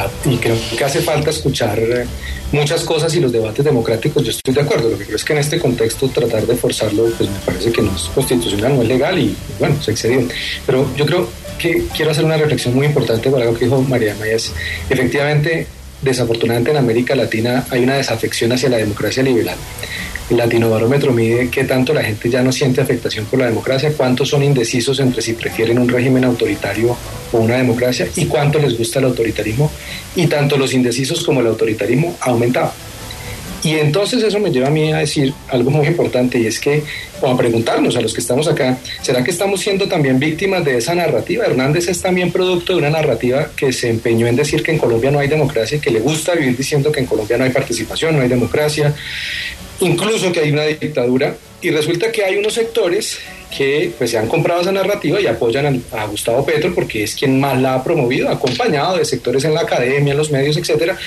creo 0.40 0.56
que 0.76 0.84
hace 0.84 1.00
falta 1.00 1.30
escuchar 1.30 1.78
eh, 1.78 2.06
muchas 2.52 2.82
cosas 2.82 3.14
y 3.14 3.20
los 3.20 3.30
debates 3.30 3.64
democráticos, 3.64 4.22
yo 4.22 4.30
estoy 4.30 4.52
de 4.52 4.60
acuerdo. 4.60 4.90
Lo 4.90 4.98
que 4.98 5.04
creo 5.04 5.16
es 5.16 5.24
que 5.24 5.32
en 5.32 5.38
este 5.38 5.58
contexto 5.58 6.08
tratar 6.08 6.46
de 6.46 6.56
forzarlo, 6.56 7.04
pues 7.16 7.30
me 7.30 7.38
parece 7.38 7.70
que 7.70 7.82
no 7.82 7.94
es 7.94 8.02
constitucional, 8.14 8.76
no 8.76 8.82
es 8.82 8.88
legal 8.88 9.18
y 9.18 9.34
bueno, 9.58 9.80
se 9.82 9.92
excedió. 9.92 10.26
Pero 10.66 10.88
yo 10.96 11.06
creo 11.06 11.28
que 11.58 11.84
quiero 11.94 12.10
hacer 12.10 12.24
una 12.24 12.36
reflexión 12.36 12.74
muy 12.74 12.86
importante 12.86 13.30
para 13.30 13.44
algo 13.44 13.56
que 13.56 13.64
dijo 13.66 13.80
María 13.82 14.14
Mayas. 14.18 14.52
Efectivamente, 14.88 15.66
desafortunadamente 16.02 16.70
en 16.70 16.76
América 16.76 17.14
Latina 17.14 17.64
hay 17.70 17.82
una 17.82 17.96
desafección 17.96 18.52
hacia 18.52 18.68
la 18.68 18.76
democracia 18.76 19.22
liberal. 19.22 19.56
El 20.30 20.38
Latinobarómetro 20.38 21.12
mide 21.12 21.50
qué 21.50 21.64
tanto 21.64 21.92
la 21.92 22.02
gente 22.02 22.30
ya 22.30 22.42
no 22.42 22.50
siente 22.50 22.80
afectación 22.80 23.26
por 23.26 23.38
la 23.40 23.46
democracia, 23.46 23.92
cuántos 23.94 24.30
son 24.30 24.42
indecisos 24.42 24.98
entre 25.00 25.20
si 25.20 25.34
prefieren 25.34 25.78
un 25.78 25.88
régimen 25.88 26.24
autoritario 26.24 26.96
o 27.32 27.38
una 27.38 27.56
democracia 27.56 28.08
y 28.16 28.24
cuánto 28.24 28.58
les 28.58 28.76
gusta 28.78 29.00
el 29.00 29.06
autoritarismo. 29.06 29.70
Y 30.16 30.26
tanto 30.26 30.56
los 30.56 30.72
indecisos 30.72 31.22
como 31.24 31.40
el 31.40 31.48
autoritarismo 31.48 32.16
ha 32.20 32.30
aumentado. 32.30 32.72
Y 33.64 33.78
entonces 33.78 34.22
eso 34.22 34.38
me 34.38 34.50
lleva 34.50 34.66
a 34.66 34.70
mí 34.70 34.92
a 34.92 34.98
decir 34.98 35.32
algo 35.48 35.70
muy 35.70 35.86
importante 35.86 36.38
y 36.38 36.46
es 36.46 36.60
que, 36.60 36.82
o 37.22 37.28
a 37.28 37.36
preguntarnos 37.36 37.96
a 37.96 38.02
los 38.02 38.12
que 38.12 38.20
estamos 38.20 38.46
acá, 38.46 38.78
¿será 39.00 39.24
que 39.24 39.30
estamos 39.30 39.60
siendo 39.60 39.88
también 39.88 40.18
víctimas 40.18 40.62
de 40.66 40.76
esa 40.76 40.94
narrativa? 40.94 41.46
Hernández 41.46 41.88
es 41.88 42.02
también 42.02 42.30
producto 42.30 42.74
de 42.74 42.80
una 42.80 42.90
narrativa 42.90 43.48
que 43.56 43.72
se 43.72 43.88
empeñó 43.88 44.26
en 44.26 44.36
decir 44.36 44.62
que 44.62 44.70
en 44.70 44.78
Colombia 44.78 45.10
no 45.10 45.18
hay 45.18 45.28
democracia 45.28 45.80
que 45.80 45.90
le 45.90 46.00
gusta 46.00 46.34
vivir 46.34 46.54
diciendo 46.58 46.92
que 46.92 47.00
en 47.00 47.06
Colombia 47.06 47.38
no 47.38 47.44
hay 47.44 47.50
participación, 47.50 48.16
no 48.16 48.22
hay 48.22 48.28
democracia, 48.28 48.94
incluso 49.80 50.30
que 50.30 50.40
hay 50.40 50.52
una 50.52 50.64
dictadura. 50.64 51.34
Y 51.64 51.70
resulta 51.70 52.12
que 52.12 52.22
hay 52.22 52.36
unos 52.36 52.52
sectores 52.52 53.18
que 53.56 53.90
pues 53.96 54.10
se 54.10 54.18
han 54.18 54.28
comprado 54.28 54.60
esa 54.60 54.70
narrativa 54.70 55.18
y 55.18 55.26
apoyan 55.26 55.82
a, 55.92 56.04
Gustavo 56.04 56.44
Petro 56.44 56.74
porque 56.74 57.04
es 57.04 57.14
quien 57.14 57.40
más 57.40 57.58
la 57.58 57.76
ha 57.76 57.82
promovido, 57.82 58.28
acompañado 58.28 58.98
de 58.98 59.04
sectores 59.06 59.46
en 59.46 59.54
la 59.54 59.62
academia, 59.62 60.10
en 60.10 60.18
los 60.18 60.30
medios, 60.30 60.58
etcétera. 60.58 60.98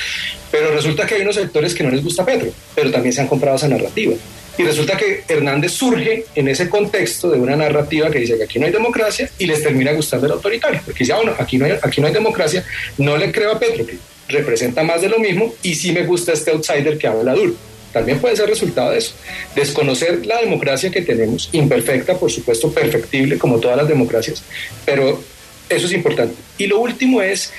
Pero 0.49 0.71
resulta 0.71 1.05
que 1.05 1.13
hay 1.13 1.21
unos 1.21 1.35
sectores 1.35 1.75
que 1.75 1.83
no 1.83 1.91
les 1.91 2.03
gusta 2.03 2.25
Petro, 2.25 2.49
pero 2.73 2.89
también 2.89 3.13
se 3.13 3.21
han 3.21 3.27
comprado 3.27 3.57
esa 3.57 3.67
narrativa. 3.67 4.15
Y 4.57 4.63
resulta 4.63 4.97
que 4.97 5.25
Hernández 5.27 5.73
surge 5.73 6.25
en 6.33 6.47
ese 6.47 6.67
contexto 6.67 7.29
de 7.29 7.37
una 7.37 7.55
narrativa 7.55 8.09
que 8.09 8.17
dice 8.17 8.35
que 8.35 8.45
aquí 8.45 8.57
no 8.57 8.65
hay 8.65 8.71
democracia 8.71 9.29
y 9.37 9.45
les 9.45 9.61
termina 9.61 9.91
gustando 9.91 10.25
el 10.25 10.31
autoritario, 10.31 10.81
porque 10.83 10.99
dice, 11.03 11.13
ah, 11.13 11.17
bueno, 11.17 11.35
aquí 11.37 11.59
no 11.59 11.65
hay, 11.65 11.73
aquí 11.79 12.01
no 12.01 12.07
hay 12.07 12.13
democracia, 12.13 12.65
no 12.97 13.15
le 13.15 13.31
creo 13.31 13.51
a 13.51 13.59
Petro, 13.59 13.85
que 13.85 13.99
representa 14.29 14.81
más 14.81 15.01
de 15.01 15.09
lo 15.09 15.19
mismo, 15.19 15.53
y 15.61 15.75
sí 15.75 15.91
me 15.91 16.03
gusta 16.03 16.33
este 16.33 16.49
outsider 16.49 16.97
que 16.97 17.05
habla 17.05 17.35
duro. 17.35 17.53
También 17.91 18.19
puede 18.19 18.35
ser 18.35 18.49
resultado 18.49 18.91
de 18.91 18.99
eso. 18.99 19.13
Desconocer 19.55 20.25
la 20.25 20.39
democracia 20.41 20.91
que 20.91 21.01
tenemos, 21.01 21.49
imperfecta, 21.51 22.17
por 22.17 22.31
supuesto, 22.31 22.71
perfectible 22.71 23.37
como 23.37 23.59
todas 23.59 23.77
las 23.77 23.87
democracias, 23.87 24.43
pero 24.85 25.21
eso 25.69 25.85
es 25.85 25.93
importante. 25.93 26.35
Y 26.57 26.67
lo 26.67 26.79
último 26.79 27.21
es, 27.21 27.51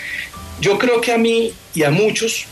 yo 0.60 0.78
creo 0.78 1.00
que 1.00 1.12
a 1.12 1.18
mí 1.18 1.52
y 1.74 1.82
a 1.82 1.90
muchos, 1.90 2.46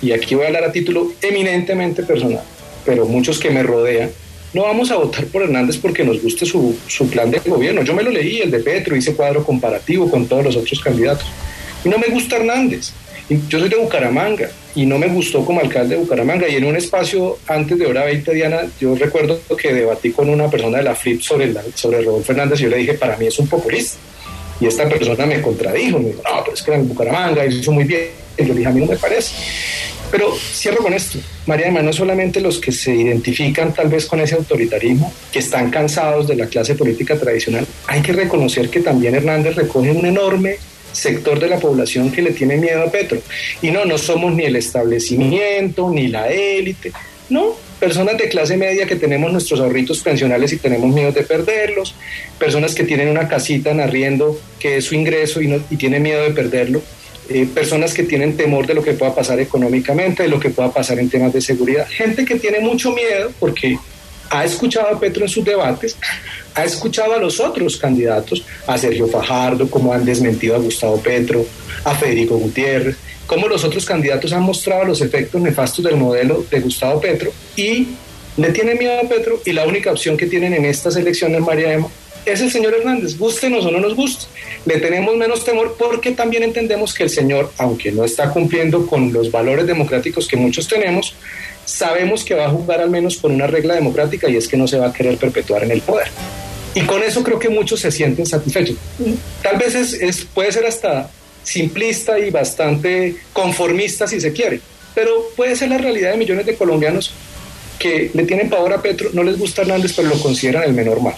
y 0.00 0.12
aquí 0.12 0.34
voy 0.34 0.44
a 0.44 0.46
hablar 0.48 0.64
a 0.64 0.72
título 0.72 1.12
eminentemente 1.20 2.02
personal, 2.02 2.44
pero 2.84 3.06
muchos 3.06 3.38
que 3.38 3.50
me 3.50 3.62
rodean, 3.62 4.10
no 4.52 4.62
vamos 4.62 4.90
a 4.90 4.96
votar 4.96 5.24
por 5.26 5.42
Hernández 5.42 5.78
porque 5.78 6.04
nos 6.04 6.20
guste 6.20 6.44
su, 6.44 6.76
su, 6.86 7.08
plan 7.08 7.30
de 7.30 7.38
gobierno. 7.38 7.82
Yo 7.82 7.94
me 7.94 8.02
lo 8.02 8.10
leí, 8.10 8.40
el 8.40 8.50
de 8.50 8.58
Petro, 8.58 8.94
hice 8.94 9.14
cuadro 9.14 9.44
comparativo 9.44 10.10
con 10.10 10.26
todos 10.26 10.44
los 10.44 10.56
otros 10.56 10.78
candidatos. 10.80 11.26
Y 11.84 11.88
no 11.88 11.96
me 11.96 12.08
gusta 12.08 12.36
Hernández. 12.36 12.92
Yo 13.48 13.58
soy 13.58 13.68
de 13.68 13.76
Bucaramanga 13.76 14.50
y 14.74 14.86
no 14.86 14.98
me 14.98 15.08
gustó 15.08 15.44
como 15.44 15.60
alcalde 15.60 15.94
de 15.94 16.00
Bucaramanga. 16.00 16.48
Y 16.48 16.56
en 16.56 16.64
un 16.64 16.76
espacio 16.76 17.38
antes 17.46 17.78
de 17.78 17.86
hora 17.86 18.04
20, 18.04 18.32
Diana, 18.34 18.62
yo 18.80 18.94
recuerdo 18.94 19.40
que 19.56 19.72
debatí 19.72 20.12
con 20.12 20.28
una 20.28 20.48
persona 20.48 20.78
de 20.78 20.84
la 20.84 20.94
FLIP 20.94 21.20
sobre, 21.20 21.52
la, 21.52 21.62
sobre 21.74 22.02
Rodolfo 22.02 22.32
Hernández 22.32 22.60
y 22.60 22.64
yo 22.64 22.68
le 22.70 22.78
dije, 22.78 22.94
para 22.94 23.16
mí 23.16 23.26
es 23.26 23.38
un 23.38 23.48
populista. 23.48 23.98
Y 24.60 24.66
esta 24.66 24.88
persona 24.88 25.26
me 25.26 25.40
contradijo, 25.40 25.98
me 25.98 26.10
dijo, 26.10 26.22
no, 26.22 26.42
pero 26.44 26.54
es 26.54 26.62
que 26.62 26.72
en 26.72 26.88
Bucaramanga 26.88 27.44
hizo 27.46 27.72
muy 27.72 27.84
bien. 27.84 28.08
Y 28.38 28.42
yo 28.42 28.48
le 28.48 28.60
dije, 28.60 28.68
a 28.68 28.72
mí 28.72 28.80
no 28.80 28.86
me 28.86 28.96
parece. 28.96 29.34
Pero 30.12 30.30
cierro 30.36 30.82
con 30.82 30.92
esto. 30.92 31.18
María 31.46 31.68
Emma, 31.68 31.80
no 31.80 31.92
solamente 31.92 32.40
los 32.40 32.58
que 32.58 32.70
se 32.70 32.94
identifican 32.94 33.72
tal 33.72 33.88
vez 33.88 34.04
con 34.04 34.20
ese 34.20 34.34
autoritarismo, 34.34 35.10
que 35.32 35.38
están 35.38 35.70
cansados 35.70 36.28
de 36.28 36.36
la 36.36 36.46
clase 36.46 36.74
política 36.74 37.18
tradicional, 37.18 37.66
hay 37.86 38.02
que 38.02 38.12
reconocer 38.12 38.68
que 38.68 38.80
también 38.80 39.14
Hernández 39.14 39.56
recoge 39.56 39.90
un 39.90 40.04
enorme 40.04 40.58
sector 40.92 41.40
de 41.40 41.48
la 41.48 41.58
población 41.58 42.12
que 42.12 42.22
le 42.22 42.32
tiene 42.32 42.56
miedo 42.56 42.82
a 42.82 42.90
Petro. 42.90 43.20
Y 43.60 43.70
no, 43.70 43.84
no 43.84 43.98
somos 43.98 44.34
ni 44.34 44.44
el 44.44 44.56
establecimiento, 44.56 45.90
ni 45.90 46.08
la 46.08 46.28
élite, 46.28 46.92
no, 47.28 47.56
personas 47.80 48.18
de 48.18 48.28
clase 48.28 48.56
media 48.56 48.86
que 48.86 48.96
tenemos 48.96 49.32
nuestros 49.32 49.58
ahorritos 49.58 50.00
pensionales 50.00 50.52
y 50.52 50.58
tenemos 50.58 50.94
miedo 50.94 51.12
de 51.12 51.22
perderlos, 51.22 51.94
personas 52.38 52.74
que 52.74 52.84
tienen 52.84 53.08
una 53.08 53.26
casita 53.26 53.70
en 53.70 53.80
arriendo 53.80 54.38
que 54.58 54.76
es 54.76 54.84
su 54.84 54.94
ingreso 54.94 55.40
y, 55.40 55.48
no, 55.48 55.56
y 55.70 55.76
tienen 55.76 56.02
miedo 56.02 56.22
de 56.22 56.30
perderlo. 56.30 56.82
Eh, 57.28 57.46
personas 57.52 57.94
que 57.94 58.02
tienen 58.02 58.36
temor 58.36 58.66
de 58.66 58.74
lo 58.74 58.82
que 58.82 58.92
pueda 58.92 59.14
pasar 59.14 59.40
económicamente, 59.40 60.24
de 60.24 60.28
lo 60.28 60.38
que 60.38 60.50
pueda 60.50 60.72
pasar 60.72 60.98
en 60.98 61.08
temas 61.08 61.32
de 61.32 61.40
seguridad, 61.40 61.86
gente 61.88 62.24
que 62.24 62.34
tiene 62.34 62.60
mucho 62.60 62.92
miedo 62.92 63.32
porque 63.40 63.78
ha 64.32 64.44
escuchado 64.44 64.88
a 64.88 64.98
Petro 64.98 65.24
en 65.24 65.28
sus 65.28 65.44
debates, 65.44 65.94
ha 66.54 66.64
escuchado 66.64 67.12
a 67.12 67.18
los 67.18 67.38
otros 67.38 67.76
candidatos, 67.76 68.42
a 68.66 68.78
Sergio 68.78 69.06
Fajardo, 69.06 69.70
cómo 69.70 69.92
han 69.92 70.06
desmentido 70.06 70.56
a 70.56 70.58
Gustavo 70.58 71.00
Petro, 71.00 71.44
a 71.84 71.94
Federico 71.94 72.36
Gutiérrez, 72.38 72.96
cómo 73.26 73.46
los 73.46 73.62
otros 73.62 73.84
candidatos 73.84 74.32
han 74.32 74.42
mostrado 74.42 74.84
los 74.84 75.02
efectos 75.02 75.40
nefastos 75.40 75.84
del 75.84 75.96
modelo 75.96 76.46
de 76.50 76.60
Gustavo 76.60 76.98
Petro 76.98 77.30
y 77.56 77.88
le 78.38 78.50
tienen 78.52 78.78
miedo 78.78 78.98
a 78.98 79.08
Petro 79.08 79.40
y 79.44 79.52
la 79.52 79.66
única 79.66 79.92
opción 79.92 80.16
que 80.16 80.26
tienen 80.26 80.54
en 80.54 80.64
estas 80.64 80.96
elecciones, 80.96 81.42
María 81.42 81.74
Emma, 81.74 81.88
es 82.24 82.40
el 82.40 82.50
señor 82.50 82.72
Hernández, 82.72 83.18
gustenos 83.18 83.66
o 83.66 83.70
no 83.70 83.80
nos 83.80 83.94
guste. 83.94 84.26
Le 84.64 84.78
tenemos 84.78 85.16
menos 85.16 85.44
temor 85.44 85.76
porque 85.78 86.12
también 86.12 86.44
entendemos 86.44 86.94
que 86.94 87.02
el 87.02 87.10
señor, 87.10 87.52
aunque 87.58 87.92
no 87.92 88.04
está 88.04 88.30
cumpliendo 88.30 88.86
con 88.86 89.12
los 89.12 89.30
valores 89.30 89.66
democráticos 89.66 90.28
que 90.28 90.36
muchos 90.36 90.68
tenemos, 90.68 91.16
sabemos 91.64 92.24
que 92.24 92.34
va 92.34 92.46
a 92.46 92.50
jugar 92.50 92.80
al 92.80 92.90
menos 92.90 93.16
con 93.16 93.32
una 93.32 93.46
regla 93.46 93.74
democrática 93.74 94.28
y 94.28 94.36
es 94.36 94.48
que 94.48 94.56
no 94.56 94.66
se 94.66 94.78
va 94.78 94.88
a 94.88 94.92
querer 94.92 95.16
perpetuar 95.16 95.64
en 95.64 95.70
el 95.70 95.80
poder. 95.80 96.08
Y 96.74 96.82
con 96.82 97.02
eso 97.02 97.22
creo 97.22 97.38
que 97.38 97.48
muchos 97.48 97.80
se 97.80 97.90
sienten 97.90 98.26
satisfechos. 98.26 98.76
Tal 99.42 99.58
vez 99.58 99.74
es, 99.74 100.24
puede 100.32 100.52
ser 100.52 100.66
hasta 100.66 101.10
simplista 101.42 102.18
y 102.18 102.30
bastante 102.30 103.16
conformista 103.32 104.06
si 104.06 104.20
se 104.20 104.32
quiere, 104.32 104.60
pero 104.94 105.28
puede 105.36 105.56
ser 105.56 105.68
la 105.68 105.78
realidad 105.78 106.12
de 106.12 106.16
millones 106.16 106.46
de 106.46 106.54
colombianos 106.54 107.12
que 107.78 108.10
le 108.14 108.24
tienen 108.24 108.48
pavor 108.48 108.72
a 108.72 108.80
Petro, 108.80 109.10
no 109.12 109.22
les 109.24 109.38
gusta 109.38 109.62
Hernández, 109.62 109.92
pero 109.94 110.08
lo 110.08 110.18
consideran 110.20 110.62
el 110.62 110.72
menor 110.72 111.02
mal 111.02 111.14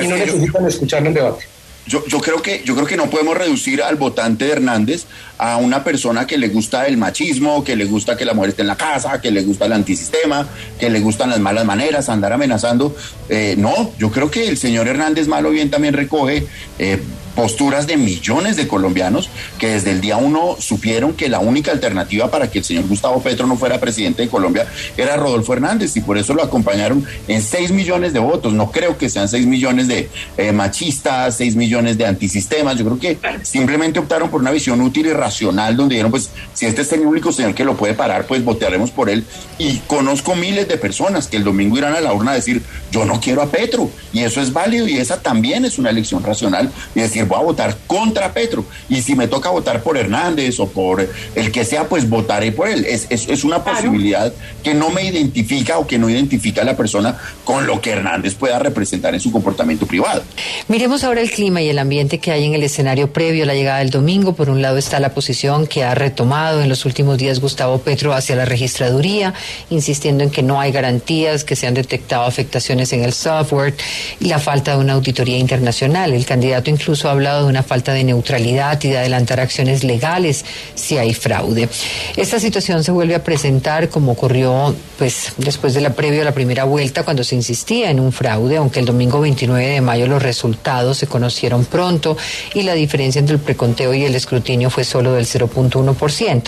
y 0.00 0.06
no 0.06 0.16
necesitan 0.16 0.66
escucharlo 0.66 1.08
en 1.08 1.14
debate. 1.14 1.44
Yo, 1.86 2.04
yo, 2.06 2.20
creo 2.20 2.40
que, 2.40 2.62
yo 2.64 2.74
creo 2.74 2.86
que 2.86 2.96
no 2.96 3.10
podemos 3.10 3.36
reducir 3.36 3.82
al 3.82 3.96
votante 3.96 4.46
de 4.46 4.52
Hernández 4.52 5.04
a 5.36 5.58
una 5.58 5.84
persona 5.84 6.26
que 6.26 6.38
le 6.38 6.48
gusta 6.48 6.86
el 6.86 6.96
machismo, 6.96 7.62
que 7.62 7.76
le 7.76 7.84
gusta 7.84 8.16
que 8.16 8.24
la 8.24 8.32
mujer 8.32 8.50
esté 8.50 8.62
en 8.62 8.68
la 8.68 8.76
casa, 8.76 9.20
que 9.20 9.30
le 9.30 9.42
gusta 9.42 9.66
el 9.66 9.72
antisistema, 9.72 10.46
que 10.78 10.88
le 10.88 11.00
gustan 11.00 11.30
las 11.30 11.40
malas 11.40 11.64
maneras, 11.64 12.08
andar 12.08 12.32
amenazando. 12.32 12.96
Eh, 13.28 13.54
no, 13.58 13.92
yo 13.98 14.10
creo 14.10 14.30
que 14.30 14.48
el 14.48 14.56
señor 14.56 14.88
Hernández 14.88 15.28
malo 15.28 15.50
bien 15.50 15.70
también 15.70 15.94
recoge 15.94 16.46
eh, 16.78 17.00
posturas 17.34 17.86
de 17.86 17.96
millones 17.96 18.56
de 18.56 18.68
colombianos 18.68 19.28
que 19.58 19.68
desde 19.68 19.90
el 19.90 20.00
día 20.00 20.16
uno 20.16 20.56
supieron 20.58 21.14
que 21.14 21.28
la 21.28 21.40
única 21.40 21.72
alternativa 21.72 22.30
para 22.30 22.50
que 22.50 22.58
el 22.58 22.64
señor 22.64 22.86
Gustavo 22.86 23.22
Petro 23.22 23.46
no 23.46 23.56
fuera 23.56 23.80
presidente 23.80 24.22
de 24.22 24.28
Colombia 24.28 24.66
era 24.96 25.16
Rodolfo 25.16 25.52
Hernández 25.52 25.96
y 25.96 26.00
por 26.00 26.18
eso 26.18 26.34
lo 26.34 26.42
acompañaron 26.42 27.04
en 27.28 27.42
6 27.42 27.72
millones 27.72 28.12
de 28.12 28.18
votos. 28.18 28.52
No 28.52 28.70
creo 28.70 28.96
que 28.96 29.08
sean 29.08 29.28
6 29.28 29.46
millones 29.46 29.88
de 29.88 30.08
eh, 30.36 30.52
machistas, 30.52 31.36
6 31.36 31.56
millones 31.56 31.98
de 31.98 32.06
antisistemas. 32.06 32.76
Yo 32.76 32.84
creo 32.84 32.98
que 32.98 33.18
simplemente 33.42 33.98
optaron 33.98 34.30
por 34.30 34.40
una 34.40 34.50
visión 34.50 34.80
útil 34.80 35.06
y 35.06 35.12
racional 35.12 35.76
donde 35.76 35.94
dijeron, 35.94 36.10
pues 36.10 36.30
si 36.52 36.66
este 36.66 36.82
es 36.82 36.92
el 36.92 37.00
único 37.00 37.32
señor 37.32 37.54
que 37.54 37.64
lo 37.64 37.76
puede 37.76 37.94
parar, 37.94 38.26
pues 38.26 38.44
votaremos 38.44 38.90
por 38.90 39.10
él. 39.10 39.24
Y 39.58 39.78
conozco 39.86 40.34
miles 40.34 40.68
de 40.68 40.76
personas 40.76 41.28
que 41.28 41.36
el 41.36 41.44
domingo 41.44 41.78
irán 41.78 41.94
a 41.94 42.00
la 42.00 42.12
urna 42.12 42.32
a 42.32 42.34
decir, 42.34 42.62
yo 42.90 43.04
no 43.04 43.20
quiero 43.20 43.42
a 43.42 43.50
Petro. 43.50 43.90
Y 44.12 44.20
eso 44.20 44.40
es 44.40 44.52
válido 44.52 44.86
y 44.88 44.96
esa 44.98 45.20
también 45.20 45.64
es 45.64 45.78
una 45.78 45.90
elección 45.90 46.22
racional. 46.22 46.70
Y 46.94 47.00
decir, 47.00 47.23
voy 47.24 47.38
a 47.38 47.42
votar 47.42 47.76
contra 47.86 48.32
Petro. 48.32 48.64
Y 48.88 49.02
si 49.02 49.14
me 49.14 49.28
toca 49.28 49.50
votar 49.50 49.82
por 49.82 49.96
Hernández 49.96 50.58
o 50.60 50.68
por 50.68 51.08
el 51.34 51.52
que 51.52 51.64
sea, 51.64 51.88
pues 51.88 52.08
votaré 52.08 52.52
por 52.52 52.68
él. 52.68 52.84
Es, 52.84 53.06
es, 53.10 53.28
es 53.28 53.44
una 53.44 53.62
posibilidad 53.62 54.32
que 54.62 54.74
no 54.74 54.90
me 54.90 55.04
identifica 55.04 55.78
o 55.78 55.86
que 55.86 55.98
no 55.98 56.08
identifica 56.08 56.62
a 56.62 56.64
la 56.64 56.76
persona 56.76 57.18
con 57.44 57.66
lo 57.66 57.80
que 57.80 57.90
Hernández 57.90 58.34
pueda 58.34 58.58
representar 58.58 59.14
en 59.14 59.20
su 59.20 59.30
comportamiento 59.30 59.86
privado. 59.86 60.22
Miremos 60.68 61.04
ahora 61.04 61.20
el 61.20 61.30
clima 61.30 61.62
y 61.62 61.68
el 61.68 61.78
ambiente 61.78 62.18
que 62.18 62.30
hay 62.30 62.44
en 62.44 62.54
el 62.54 62.62
escenario 62.62 63.12
previo 63.12 63.44
a 63.44 63.46
la 63.46 63.54
llegada 63.54 63.78
del 63.78 63.90
domingo. 63.90 64.34
Por 64.34 64.50
un 64.50 64.62
lado 64.62 64.78
está 64.78 65.00
la 65.00 65.14
posición 65.14 65.66
que 65.66 65.84
ha 65.84 65.94
retomado 65.94 66.62
en 66.62 66.68
los 66.68 66.84
últimos 66.84 67.18
días 67.18 67.40
Gustavo 67.40 67.78
Petro 67.78 68.12
hacia 68.12 68.36
la 68.36 68.44
registraduría, 68.44 69.34
insistiendo 69.70 70.24
en 70.24 70.30
que 70.30 70.42
no 70.42 70.60
hay 70.60 70.72
garantías, 70.72 71.44
que 71.44 71.56
se 71.56 71.66
han 71.66 71.74
detectado 71.74 72.24
afectaciones 72.24 72.92
en 72.92 73.04
el 73.04 73.12
software 73.12 73.74
y 74.20 74.26
la 74.28 74.38
falta 74.38 74.72
de 74.72 74.78
una 74.78 74.94
auditoría 74.94 75.38
internacional. 75.38 76.12
El 76.12 76.26
candidato 76.26 76.70
incluso 76.70 77.08
ha 77.08 77.12
hablado 77.14 77.44
de 77.44 77.50
una 77.50 77.62
falta 77.62 77.92
de 77.92 78.04
neutralidad 78.04 78.82
y 78.82 78.88
de 78.88 78.98
adelantar 78.98 79.40
acciones 79.40 79.84
legales 79.84 80.44
si 80.74 80.98
hay 80.98 81.14
fraude. 81.14 81.68
Esta 82.16 82.38
situación 82.38 82.84
se 82.84 82.92
vuelve 82.92 83.14
a 83.14 83.24
presentar 83.24 83.88
como 83.88 84.12
ocurrió 84.12 84.74
pues 84.98 85.32
después 85.38 85.74
de 85.74 85.80
la 85.80 85.90
previo 85.90 86.22
a 86.22 86.24
la 86.24 86.32
primera 86.32 86.64
vuelta 86.64 87.02
cuando 87.02 87.24
se 87.24 87.34
insistía 87.34 87.90
en 87.90 88.00
un 88.00 88.12
fraude, 88.12 88.56
aunque 88.56 88.80
el 88.80 88.86
domingo 88.86 89.20
29 89.20 89.66
de 89.66 89.80
mayo 89.80 90.06
los 90.06 90.22
resultados 90.22 90.98
se 90.98 91.06
conocieron 91.06 91.64
pronto 91.64 92.16
y 92.54 92.62
la 92.62 92.74
diferencia 92.74 93.18
entre 93.18 93.36
el 93.36 93.42
preconteo 93.42 93.94
y 93.94 94.04
el 94.04 94.14
escrutinio 94.14 94.70
fue 94.70 94.84
solo 94.84 95.14
del 95.14 95.26
0.1%. 95.26 96.42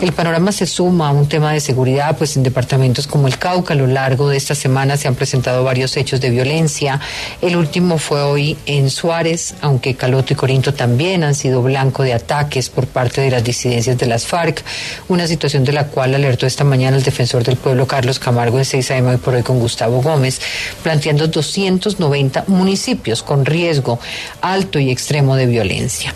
El 0.00 0.12
panorama 0.12 0.52
se 0.52 0.66
suma 0.66 1.08
a 1.08 1.12
un 1.12 1.28
tema 1.28 1.52
de 1.52 1.60
seguridad, 1.60 2.16
pues 2.16 2.36
en 2.36 2.42
departamentos 2.42 3.06
como 3.06 3.26
el 3.26 3.38
Cauca 3.38 3.74
a 3.74 3.76
lo 3.76 3.86
largo 3.86 4.28
de 4.28 4.36
esta 4.36 4.54
semana 4.54 4.96
se 4.96 5.08
han 5.08 5.14
presentado 5.14 5.64
varios 5.64 5.96
hechos 5.96 6.20
de 6.20 6.30
violencia. 6.30 7.00
El 7.42 7.56
último 7.56 7.98
fue 7.98 8.22
hoy 8.22 8.56
en 8.66 8.90
Suárez, 8.90 9.54
aunque 9.60 9.94
Caloto 10.08 10.32
y 10.32 10.36
Corinto 10.36 10.72
también 10.72 11.22
han 11.22 11.34
sido 11.34 11.60
blanco 11.60 12.02
de 12.02 12.14
ataques 12.14 12.70
por 12.70 12.86
parte 12.86 13.20
de 13.20 13.30
las 13.30 13.44
disidencias 13.44 13.98
de 13.98 14.06
las 14.06 14.24
FARC, 14.24 14.64
una 15.08 15.26
situación 15.26 15.64
de 15.64 15.74
la 15.74 15.88
cual 15.88 16.14
alertó 16.14 16.46
esta 16.46 16.64
mañana 16.64 16.96
el 16.96 17.02
defensor 17.02 17.44
del 17.44 17.58
pueblo 17.58 17.86
Carlos 17.86 18.18
Camargo 18.18 18.56
en 18.56 18.64
6 18.64 18.90
AM 18.90 19.06
hoy 19.08 19.16
por 19.18 19.34
hoy 19.34 19.42
con 19.42 19.58
Gustavo 19.60 20.00
Gómez, 20.00 20.40
planteando 20.82 21.26
290 21.28 22.44
municipios 22.46 23.22
con 23.22 23.44
riesgo 23.44 24.00
alto 24.40 24.78
y 24.78 24.90
extremo 24.90 25.36
de 25.36 25.44
violencia. 25.44 26.14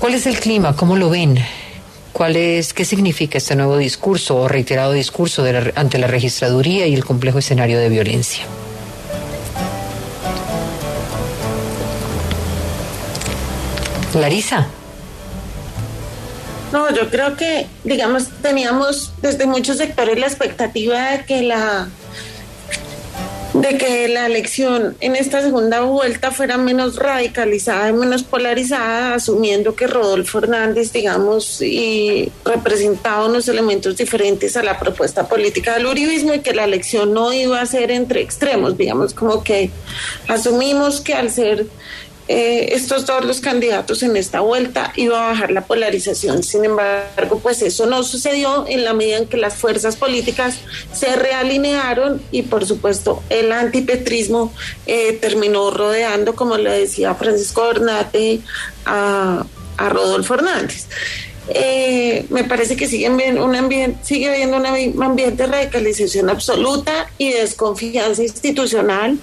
¿Cuál 0.00 0.14
es 0.14 0.26
el 0.26 0.40
clima? 0.40 0.74
¿Cómo 0.74 0.96
lo 0.96 1.08
ven? 1.08 1.38
¿Cuál 2.12 2.34
es, 2.34 2.74
¿Qué 2.74 2.84
significa 2.84 3.38
este 3.38 3.54
nuevo 3.54 3.76
discurso 3.76 4.34
o 4.34 4.48
reiterado 4.48 4.90
discurso 4.90 5.44
ante 5.76 5.98
la 5.98 6.08
registraduría 6.08 6.88
y 6.88 6.94
el 6.94 7.04
complejo 7.04 7.38
escenario 7.38 7.78
de 7.78 7.88
violencia? 7.88 8.46
Larisa. 14.16 14.66
No, 16.72 16.90
yo 16.94 17.08
creo 17.10 17.36
que, 17.36 17.66
digamos, 17.84 18.28
teníamos 18.42 19.12
desde 19.22 19.46
muchos 19.46 19.78
sectores 19.78 20.18
la 20.18 20.26
expectativa 20.26 21.12
de 21.12 21.24
que 21.24 21.42
la 21.42 21.88
de 23.60 23.78
que 23.78 24.08
la 24.08 24.26
elección 24.26 24.96
en 25.00 25.16
esta 25.16 25.40
segunda 25.40 25.80
vuelta 25.80 26.30
fuera 26.30 26.58
menos 26.58 26.96
radicalizada 26.96 27.88
y 27.88 27.92
menos 27.92 28.22
polarizada, 28.22 29.14
asumiendo 29.14 29.74
que 29.74 29.86
Rodolfo 29.86 30.38
Hernández, 30.38 30.92
digamos, 30.92 31.62
y 31.62 32.30
representaba 32.44 33.26
unos 33.26 33.48
elementos 33.48 33.96
diferentes 33.96 34.56
a 34.56 34.62
la 34.62 34.78
propuesta 34.78 35.26
política 35.26 35.74
del 35.74 35.86
uribismo 35.86 36.34
y 36.34 36.40
que 36.40 36.54
la 36.54 36.64
elección 36.64 37.14
no 37.14 37.32
iba 37.32 37.60
a 37.60 37.66
ser 37.66 37.90
entre 37.90 38.20
extremos, 38.20 38.76
digamos, 38.76 39.14
como 39.14 39.42
que 39.42 39.70
asumimos 40.28 41.00
que 41.00 41.14
al 41.14 41.30
ser 41.30 41.66
eh, 42.28 42.74
estos 42.74 43.06
dos 43.06 43.24
los 43.24 43.40
candidatos 43.40 44.02
en 44.02 44.16
esta 44.16 44.40
vuelta 44.40 44.92
iba 44.96 45.24
a 45.24 45.28
bajar 45.28 45.50
la 45.52 45.62
polarización. 45.62 46.42
Sin 46.42 46.64
embargo, 46.64 47.38
pues 47.42 47.62
eso 47.62 47.86
no 47.86 48.02
sucedió 48.02 48.66
en 48.68 48.84
la 48.84 48.94
medida 48.94 49.18
en 49.18 49.26
que 49.26 49.36
las 49.36 49.54
fuerzas 49.54 49.96
políticas 49.96 50.58
se 50.92 51.14
realinearon 51.14 52.20
y 52.32 52.42
por 52.42 52.66
supuesto 52.66 53.22
el 53.30 53.52
antipetrismo 53.52 54.52
eh, 54.86 55.12
terminó 55.20 55.70
rodeando, 55.70 56.34
como 56.34 56.56
le 56.56 56.70
decía 56.70 57.14
Francisco 57.14 57.66
Bernate, 57.66 58.40
a, 58.84 59.44
a 59.76 59.88
Rodolfo 59.88 60.34
Hernández. 60.34 60.86
Eh, 61.48 62.26
me 62.30 62.44
parece 62.44 62.76
que 62.76 62.88
sigue, 62.88 63.08
un 63.08 63.54
ambiente, 63.54 63.98
sigue 64.02 64.30
habiendo 64.30 64.56
un 64.56 65.02
ambiente 65.02 65.44
de 65.44 65.48
radicalización 65.48 66.28
absoluta 66.28 67.08
y 67.18 67.30
desconfianza 67.30 68.22
institucional. 68.22 69.18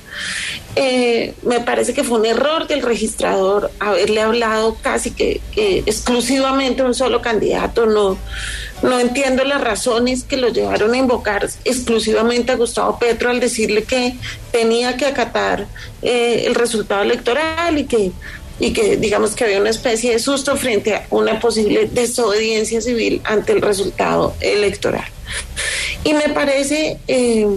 Eh, 0.75 1.33
me 1.43 1.59
parece 1.59 1.93
que 1.93 2.03
fue 2.03 2.19
un 2.19 2.25
error 2.25 2.67
del 2.67 2.81
registrador 2.81 3.69
haberle 3.79 4.21
hablado 4.21 4.75
casi 4.81 5.11
que, 5.11 5.41
exclusivamente 5.85 6.81
a 6.81 6.85
un 6.85 6.93
solo 6.93 7.21
candidato. 7.21 7.85
No, 7.85 8.17
no 8.81 8.99
entiendo 8.99 9.43
las 9.43 9.61
razones 9.61 10.23
que 10.23 10.37
lo 10.37 10.47
llevaron 10.49 10.93
a 10.93 10.97
invocar 10.97 11.47
exclusivamente 11.65 12.53
a 12.53 12.55
Gustavo 12.55 12.97
Petro 12.99 13.29
al 13.29 13.39
decirle 13.39 13.83
que 13.83 14.15
tenía 14.51 14.97
que 14.97 15.05
acatar 15.05 15.67
eh, 16.01 16.45
el 16.47 16.55
resultado 16.55 17.01
electoral 17.01 17.77
y 17.77 17.85
que 17.85 18.11
y 18.59 18.73
que 18.73 18.97
digamos 18.97 19.35
que 19.35 19.43
había 19.45 19.59
una 19.59 19.69
especie 19.69 20.11
de 20.11 20.19
susto 20.19 20.55
frente 20.55 20.95
a 20.95 21.05
una 21.09 21.39
posible 21.39 21.89
desobediencia 21.91 22.81
civil 22.81 23.21
ante 23.23 23.53
el 23.53 23.61
resultado 23.61 24.35
electoral. 24.39 25.05
Y 26.03 26.13
me 26.13 26.29
parece 26.29 26.97
eh, 27.07 27.47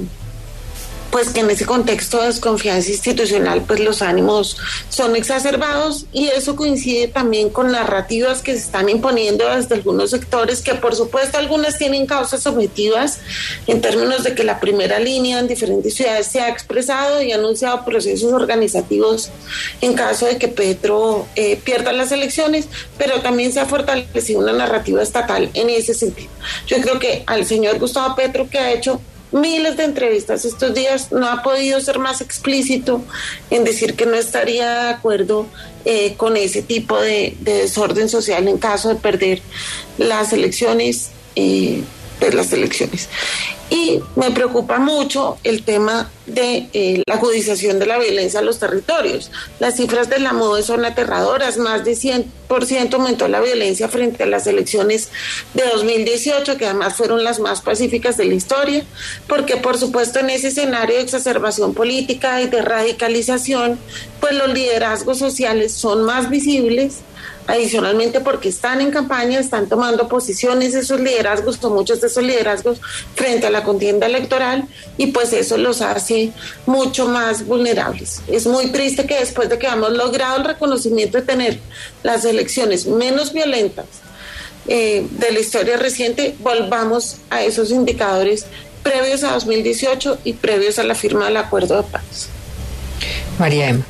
pues 1.10 1.30
que 1.30 1.40
en 1.40 1.50
ese 1.50 1.66
contexto 1.66 2.20
de 2.20 2.26
desconfianza 2.26 2.90
institucional 2.90 3.62
pues 3.66 3.80
los 3.80 4.02
ánimos 4.02 4.56
son 4.88 5.16
exacerbados 5.16 6.06
y 6.12 6.28
eso 6.28 6.56
coincide 6.56 7.08
también 7.08 7.50
con 7.50 7.72
narrativas 7.72 8.42
que 8.42 8.52
se 8.52 8.58
están 8.58 8.88
imponiendo 8.88 9.48
desde 9.48 9.74
algunos 9.74 10.10
sectores 10.10 10.62
que 10.62 10.74
por 10.74 10.94
supuesto 10.94 11.38
algunas 11.38 11.78
tienen 11.78 12.06
causas 12.06 12.46
objetivas 12.46 13.20
en 13.66 13.80
términos 13.80 14.24
de 14.24 14.34
que 14.34 14.44
la 14.44 14.60
primera 14.60 14.98
línea 14.98 15.38
en 15.38 15.48
diferentes 15.48 15.94
ciudades 15.94 16.26
se 16.26 16.40
ha 16.40 16.48
expresado 16.48 17.22
y 17.22 17.32
ha 17.32 17.36
anunciado 17.36 17.84
procesos 17.84 18.32
organizativos 18.32 19.30
en 19.80 19.94
caso 19.94 20.26
de 20.26 20.38
que 20.38 20.48
Petro 20.48 21.26
eh, 21.36 21.56
pierda 21.62 21.92
las 21.92 22.12
elecciones, 22.12 22.68
pero 22.98 23.20
también 23.20 23.52
se 23.52 23.60
ha 23.60 23.66
fortalecido 23.66 24.40
una 24.40 24.52
narrativa 24.52 25.02
estatal 25.02 25.50
en 25.54 25.70
ese 25.70 25.94
sentido. 25.94 26.30
Yo 26.66 26.80
creo 26.80 26.98
que 26.98 27.24
al 27.26 27.46
señor 27.46 27.78
Gustavo 27.78 28.14
Petro 28.14 28.48
que 28.48 28.58
ha 28.58 28.72
hecho 28.72 29.00
miles 29.32 29.76
de 29.76 29.84
entrevistas 29.84 30.44
estos 30.44 30.74
días, 30.74 31.12
no 31.12 31.26
ha 31.28 31.42
podido 31.42 31.80
ser 31.80 31.98
más 31.98 32.20
explícito 32.20 33.02
en 33.50 33.64
decir 33.64 33.94
que 33.94 34.06
no 34.06 34.14
estaría 34.14 34.84
de 34.84 34.88
acuerdo 34.90 35.46
eh, 35.84 36.14
con 36.16 36.36
ese 36.36 36.62
tipo 36.62 37.00
de, 37.00 37.36
desorden 37.40 38.08
social 38.08 38.48
en 38.48 38.58
caso 38.58 38.88
de 38.88 38.96
perder 38.96 39.42
las 39.98 40.32
elecciones. 40.32 41.10
Eh, 41.34 41.82
de 42.20 42.32
las 42.32 42.52
elecciones. 42.52 43.08
Y 43.68 44.00
me 44.14 44.30
preocupa 44.30 44.78
mucho 44.78 45.38
el 45.42 45.64
tema 45.64 46.08
de 46.26 46.68
eh, 46.72 47.02
la 47.04 47.14
agudización 47.14 47.80
de 47.80 47.86
la 47.86 47.98
violencia 47.98 48.38
en 48.40 48.46
los 48.46 48.60
territorios. 48.60 49.32
Las 49.58 49.76
cifras 49.76 50.08
de 50.08 50.20
la 50.20 50.32
MODE 50.32 50.62
son 50.62 50.84
aterradoras, 50.84 51.58
más 51.58 51.84
de 51.84 51.92
100% 51.92 52.94
aumentó 52.94 53.26
la 53.26 53.40
violencia 53.40 53.88
frente 53.88 54.22
a 54.22 54.26
las 54.26 54.46
elecciones 54.46 55.10
de 55.54 55.64
2018, 55.64 56.56
que 56.56 56.66
además 56.66 56.94
fueron 56.94 57.24
las 57.24 57.40
más 57.40 57.60
pacíficas 57.60 58.16
de 58.16 58.26
la 58.26 58.34
historia, 58.34 58.84
porque 59.26 59.56
por 59.56 59.78
supuesto 59.78 60.20
en 60.20 60.30
ese 60.30 60.48
escenario 60.48 60.96
de 60.96 61.02
exacerbación 61.02 61.74
política 61.74 62.40
y 62.42 62.48
de 62.48 62.62
radicalización, 62.62 63.80
pues 64.20 64.34
los 64.34 64.52
liderazgos 64.52 65.18
sociales 65.18 65.72
son 65.72 66.04
más 66.04 66.30
visibles 66.30 67.00
adicionalmente 67.46 68.20
porque 68.20 68.48
están 68.48 68.80
en 68.80 68.90
campaña, 68.90 69.38
están 69.38 69.68
tomando 69.68 70.08
posiciones 70.08 70.74
esos 70.74 71.00
liderazgos, 71.00 71.62
o 71.62 71.70
muchos 71.70 72.00
de 72.00 72.08
esos 72.08 72.22
liderazgos 72.22 72.80
frente 73.14 73.46
a 73.46 73.50
la 73.50 73.62
contienda 73.62 74.06
electoral 74.06 74.66
y 74.96 75.08
pues 75.08 75.32
eso 75.32 75.56
los 75.56 75.82
hace 75.82 76.32
mucho 76.66 77.08
más 77.08 77.46
vulnerables. 77.46 78.22
Es 78.28 78.46
muy 78.46 78.68
triste 78.68 79.06
que 79.06 79.18
después 79.18 79.48
de 79.48 79.58
que 79.58 79.66
hemos 79.66 79.92
logrado 79.92 80.38
el 80.38 80.44
reconocimiento 80.44 81.18
de 81.18 81.24
tener 81.24 81.58
las 82.02 82.24
elecciones 82.24 82.86
menos 82.86 83.32
violentas 83.32 83.86
eh, 84.68 85.06
de 85.10 85.30
la 85.32 85.38
historia 85.38 85.76
reciente, 85.76 86.34
volvamos 86.40 87.16
a 87.30 87.42
esos 87.42 87.70
indicadores 87.70 88.46
previos 88.82 89.24
a 89.24 89.32
2018 89.32 90.18
y 90.24 90.32
previos 90.34 90.78
a 90.78 90.84
la 90.84 90.94
firma 90.94 91.26
del 91.26 91.36
acuerdo 91.36 91.76
de 91.76 91.82
paz. 91.84 92.28
María 93.38 93.68
Emma. 93.70 93.84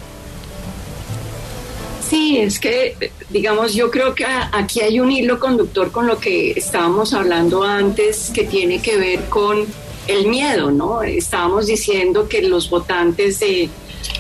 Sí, 2.09 2.39
es 2.39 2.61
que, 2.61 3.11
digamos, 3.31 3.75
yo 3.75 3.91
creo 3.91 4.15
que 4.15 4.25
aquí 4.25 4.81
hay 4.81 5.01
un 5.01 5.11
hilo 5.11 5.41
conductor 5.41 5.91
con 5.91 6.07
lo 6.07 6.19
que 6.19 6.53
estábamos 6.53 7.13
hablando 7.13 7.65
antes, 7.65 8.31
que 8.33 8.45
tiene 8.45 8.81
que 8.81 8.97
ver 8.97 9.25
con 9.29 9.67
el 10.07 10.29
miedo, 10.29 10.71
¿no? 10.71 11.03
Estábamos 11.03 11.67
diciendo 11.67 12.29
que 12.29 12.43
los 12.43 12.71
votantes 12.71 13.41
de, 13.41 13.69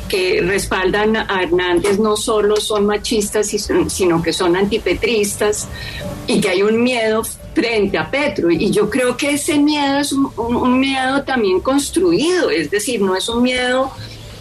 que 0.08 0.40
respaldan 0.42 1.16
a 1.16 1.42
Hernández 1.42 2.00
no 2.00 2.16
solo 2.16 2.56
son 2.56 2.86
machistas, 2.86 3.48
sino 3.88 4.20
que 4.20 4.32
son 4.32 4.56
antipetristas 4.56 5.68
y 6.26 6.40
que 6.40 6.48
hay 6.48 6.62
un 6.62 6.82
miedo 6.82 7.22
frente 7.54 7.98
a 7.98 8.10
Petro. 8.10 8.50
Y 8.50 8.72
yo 8.72 8.90
creo 8.90 9.16
que 9.16 9.34
ese 9.34 9.58
miedo 9.58 10.00
es 10.00 10.12
un 10.12 10.80
miedo 10.80 11.22
también 11.22 11.60
construido, 11.60 12.50
es 12.50 12.68
decir, 12.68 13.00
no 13.00 13.14
es 13.14 13.28
un 13.28 13.44
miedo 13.44 13.92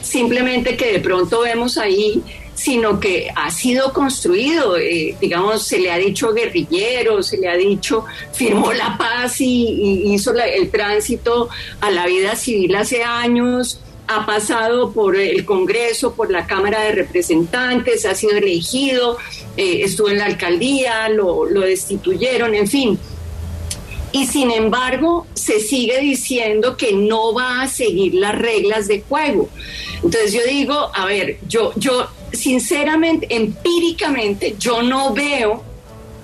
simplemente 0.02 0.78
que 0.78 0.94
de 0.94 1.00
pronto 1.00 1.42
vemos 1.42 1.78
ahí 1.78 2.24
sino 2.56 3.00
que 3.00 3.30
ha 3.36 3.52
sido 3.52 3.94
construido, 3.94 4.78
eh, 4.78 5.16
digamos, 5.20 5.64
se 5.64 5.78
le 5.78 5.92
ha 5.92 5.98
dicho 5.98 6.34
guerrillero, 6.34 7.22
se 7.22 7.38
le 7.38 7.50
ha 7.50 7.56
dicho 7.56 8.06
firmó 8.32 8.74
la 8.74 8.98
paz 8.98 9.42
y, 9.42 10.14
hizo 10.14 10.34
el 10.34 10.72
tránsito 10.72 11.50
a 11.82 11.92
la 11.92 12.06
vida 12.08 12.36
civil 12.36 12.76
hace 12.76 13.04
años, 13.04 13.80
ha 14.08 14.26
pasado 14.26 14.92
por 14.92 15.16
el 15.16 15.46
Congreso, 15.46 16.14
por 16.14 16.32
la 16.32 16.48
Cámara 16.48 16.82
de 16.84 16.92
Representantes, 16.92 18.06
ha 18.06 18.16
sido 18.16 18.38
elegido, 18.38 19.18
eh, 19.58 19.82
estuvo 19.84 20.10
en 20.10 20.20
la 20.20 20.26
alcaldía, 20.26 21.10
lo, 21.10 21.46
lo 21.46 21.62
destituyeron, 21.62 22.56
en 22.56 22.68
fin 22.68 23.00
y 24.16 24.28
sin 24.28 24.50
embargo 24.50 25.28
se 25.34 25.60
sigue 25.60 26.00
diciendo 26.00 26.78
que 26.78 26.94
no 26.94 27.34
va 27.34 27.64
a 27.64 27.68
seguir 27.68 28.14
las 28.14 28.34
reglas 28.34 28.88
de 28.88 29.02
juego. 29.02 29.50
Entonces 29.96 30.32
yo 30.32 30.40
digo, 30.48 30.90
a 30.94 31.06
ver, 31.06 31.38
yo, 31.50 31.74
yo 31.76 32.08
sinceramente, 32.32 33.28
empíricamente, 33.30 34.56
yo 34.60 34.82
no 34.82 35.14
veo 35.14 35.64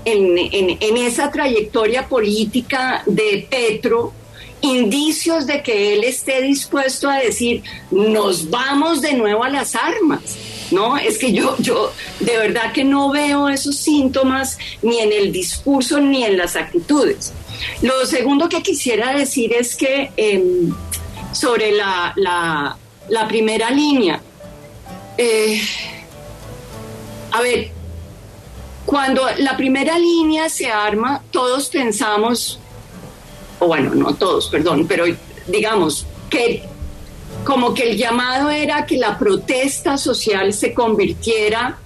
en, 0.06 0.38
en, 0.38 0.98
esa 0.98 1.32
trayectoria 1.32 2.08
política 2.08 3.04
de 3.06 3.48
Petro 3.50 4.14
indicios 4.62 5.48
de 5.48 5.64
que 5.64 5.94
él 5.94 6.04
esté 6.04 6.42
dispuesto 6.42 7.10
a 7.10 7.18
decir, 7.18 7.64
nos 7.90 8.50
vamos 8.50 9.02
de 9.02 9.14
nuevo 9.14 9.44
a 9.44 9.50
las 9.50 9.76
armas. 9.76 10.38
¿no? 10.72 10.98
Es 10.98 11.18
que 11.18 11.34
yo, 11.34 11.56
yo 11.60 11.92
de 12.20 12.38
verdad 12.38 12.72
que 12.72 12.84
no 12.84 13.12
veo 13.12 13.50
esos 13.50 13.76
síntomas 13.76 14.58
ni 14.82 15.00
en 15.00 15.12
el 15.12 15.32
discurso 15.32 16.00
ni 16.00 16.24
en 16.24 16.38
las 16.38 16.56
actitudes. 16.56 17.34
Lo 17.82 18.06
segundo 18.06 18.50
que 18.50 18.62
quisiera 18.64 19.14
decir 19.14 19.54
es 19.54 19.76
que 19.76 20.12
em, 20.18 20.74
sobre 21.32 21.72
la, 21.72 22.14
la, 22.16 23.28
primera 23.28 23.70
línea, 23.70 24.22
eh, 25.24 25.62
a 27.32 27.42
ver, 27.42 27.70
cuando 28.88 29.24
la 29.38 29.56
primera 29.56 30.00
línea 30.00 30.50
se 30.50 30.72
arma, 30.72 31.22
todos 31.30 31.70
pensamos, 31.70 32.60
o 33.60 33.68
bueno, 33.68 33.94
no 33.94 34.16
todos, 34.16 34.48
perdón, 34.50 34.88
pero 34.88 35.06
digamos 35.46 36.08
que 36.28 36.64
como 37.44 37.72
que 37.76 37.92
el 37.92 37.98
llamado 37.98 38.50
era 38.50 38.88
que 38.88 38.98
la 38.98 39.20
protesta 39.20 39.96
social 39.96 40.54
se 40.54 40.74
convirtiera 40.74 41.78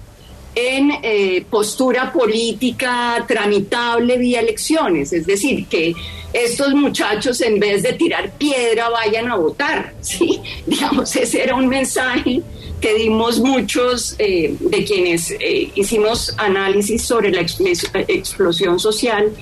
en 0.54 0.90
eh, 1.02 1.44
postura 1.50 2.10
política 2.10 3.22
tramitable 3.28 4.16
vía 4.16 4.40
elecciones, 4.40 5.12
es 5.12 5.26
decir, 5.26 5.66
que 5.66 5.94
estos 6.32 6.72
muchachos 6.72 7.42
en 7.42 7.60
vez 7.60 7.82
de 7.82 7.92
tirar 7.92 8.32
piedra 8.32 8.88
vayan 8.88 9.30
a 9.30 9.36
votar, 9.36 9.94
¿sí? 10.00 10.40
Digamos, 10.66 11.14
ese 11.16 11.42
era 11.42 11.54
un 11.54 11.68
mensaje 11.68 12.42
que 12.80 12.94
dimos 12.94 13.40
muchos 13.40 14.14
eh, 14.18 14.54
de 14.58 14.84
quienes 14.84 15.30
eh, 15.30 15.70
hicimos 15.74 16.34
análisis 16.36 17.02
sobre 17.02 17.30
la 17.30 17.40
explosión 17.40 18.78
social 18.78 19.32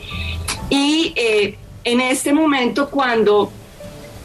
y 0.70 1.12
en 1.84 2.00
este 2.00 2.32
momento 2.32 2.88
cuando 2.90 3.50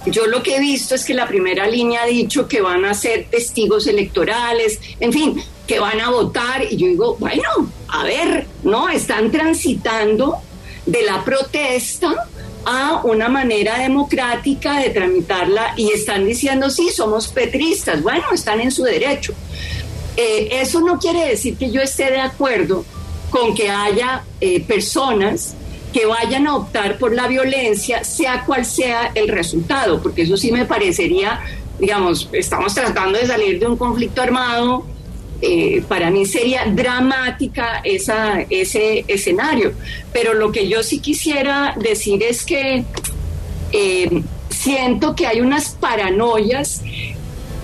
yo 0.06 0.28
lo 0.28 0.42
que 0.42 0.56
he 0.56 0.60
visto 0.60 0.96
es 0.96 1.06
que 1.06 1.14
la 1.14 1.28
primera 1.28 1.68
línea 1.68 2.04
ha 2.04 2.06
dicho 2.06 2.48
que 2.48 2.62
van 2.62 2.86
a 2.86 2.94
ser 2.94 3.28
testigos 3.30 3.86
electorales, 3.88 4.80
en 5.00 5.12
fin, 5.12 5.44
que 5.68 5.80
van 5.80 6.00
a 6.00 6.10
votar. 6.10 6.64
Y 6.70 6.78
yo 6.78 6.88
digo, 6.88 7.16
bueno, 7.20 7.72
a 7.88 8.04
ver, 8.04 8.48
¿no? 8.64 8.90
Están 8.90 9.32
transitando 9.32 10.38
de 10.86 11.04
la 11.04 11.24
protesta 11.24 12.28
a 12.70 13.02
una 13.04 13.30
manera 13.30 13.80
democrática 13.80 14.80
de 14.80 14.92
tramitarla 14.92 15.74
y 15.76 15.92
están 15.92 16.26
diciendo, 16.26 16.70
sí, 16.70 16.90
somos 16.90 17.28
petristas. 17.28 18.04
Bueno, 18.04 18.26
están 18.32 18.62
en 18.62 18.72
su 18.72 18.84
derecho. 18.84 19.34
Eh, 20.16 20.50
eso 20.62 20.82
no 20.82 21.00
quiere 21.00 21.28
decir 21.28 21.58
que 21.58 21.72
yo 21.72 21.82
esté 21.82 22.12
de 22.12 22.20
acuerdo 22.20 22.86
con 23.32 23.56
que 23.56 23.72
haya 23.72 24.24
eh, 24.40 24.62
personas 24.62 25.56
que 25.92 26.06
vayan 26.06 26.46
a 26.46 26.58
optar 26.58 27.00
por 27.00 27.16
la 27.16 27.28
violencia, 27.28 28.04
sea 28.04 28.46
cual 28.46 28.66
sea 28.66 29.12
el 29.16 29.30
resultado, 29.30 30.00
porque 30.02 30.22
eso 30.22 30.38
sí 30.38 30.52
me 30.52 30.66
parecería, 30.66 31.40
digamos, 31.80 32.30
estamos 32.34 32.76
tratando 32.76 33.18
de 33.18 33.26
salir 33.26 33.60
de 33.60 33.66
un 33.66 33.78
conflicto 33.78 34.22
armado, 34.22 34.86
eh, 35.42 35.84
para 35.88 36.12
mí 36.12 36.26
sería 36.26 36.66
dramática 36.66 37.82
ese 37.84 39.06
escenario. 39.08 39.74
Pero 40.12 40.34
lo 40.34 40.52
que 40.52 40.68
yo 40.68 40.84
sí 40.84 41.00
quisiera 41.00 41.76
decir 41.78 42.24
es 42.24 42.46
que 42.46 42.84
eh, 43.72 44.24
siento 44.50 45.16
que 45.16 45.28
hay 45.28 45.42
unas 45.42 45.70
paranoias 45.70 46.82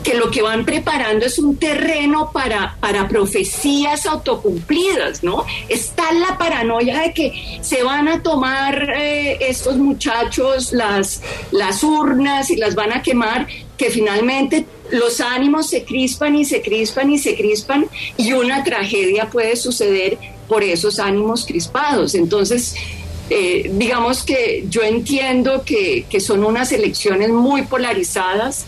que 0.06 0.14
lo 0.14 0.30
que 0.30 0.44
van 0.44 0.66
preparando 0.66 1.26
es 1.26 1.40
un 1.40 1.58
terreno 1.58 2.30
para, 2.32 2.78
para 2.80 3.08
profecías 3.08 4.06
autocumplidas, 4.06 5.24
¿no? 5.24 5.46
Está 5.68 6.14
la 6.14 6.38
paranoia 6.38 7.00
de 7.00 7.14
que 7.14 7.58
se 7.62 7.82
van 7.82 8.08
a 8.08 8.22
tomar 8.22 8.94
eh, 8.96 9.38
estos 9.42 9.78
muchachos 9.78 10.72
las, 10.74 11.24
las 11.52 11.84
urnas 11.84 12.52
y 12.52 12.58
las 12.58 12.76
van 12.76 12.94
a 12.94 13.02
quemar, 13.02 13.48
que 13.78 13.90
finalmente 13.90 14.68
los 14.92 15.22
ánimos 15.22 15.70
se 15.70 15.84
crispan 15.84 16.36
y 16.36 16.46
se 16.46 16.62
crispan 16.62 17.12
y 17.12 17.18
se 17.18 17.36
crispan 17.36 17.88
y 18.18 18.34
una 18.34 18.64
tragedia 18.64 19.30
puede 19.30 19.56
suceder 19.56 20.18
por 20.48 20.64
esos 20.64 21.00
ánimos 21.00 21.46
crispados. 21.46 22.16
Entonces, 22.16 22.76
eh, 23.30 23.72
digamos 23.74 24.24
que 24.24 24.66
yo 24.70 24.84
entiendo 24.84 25.64
que, 25.64 26.06
que 26.10 26.20
son 26.20 26.44
unas 26.44 26.72
elecciones 26.72 27.30
muy 27.30 27.64
polarizadas, 27.64 28.66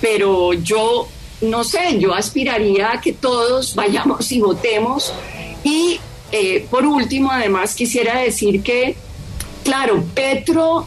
pero 0.00 0.52
yo 0.52 1.08
no 1.40 1.64
sé, 1.64 1.98
yo 1.98 2.14
aspiraría 2.14 2.92
a 2.92 3.00
que 3.00 3.12
todos 3.12 3.74
vayamos 3.76 4.30
y 4.32 4.40
votemos. 4.40 5.12
Y 5.62 5.98
eh, 6.32 6.66
por 6.70 6.84
último, 6.84 7.30
además, 7.30 7.74
quisiera 7.74 8.20
decir 8.20 8.62
que, 8.62 8.96
claro, 9.62 10.04
Petro, 10.14 10.86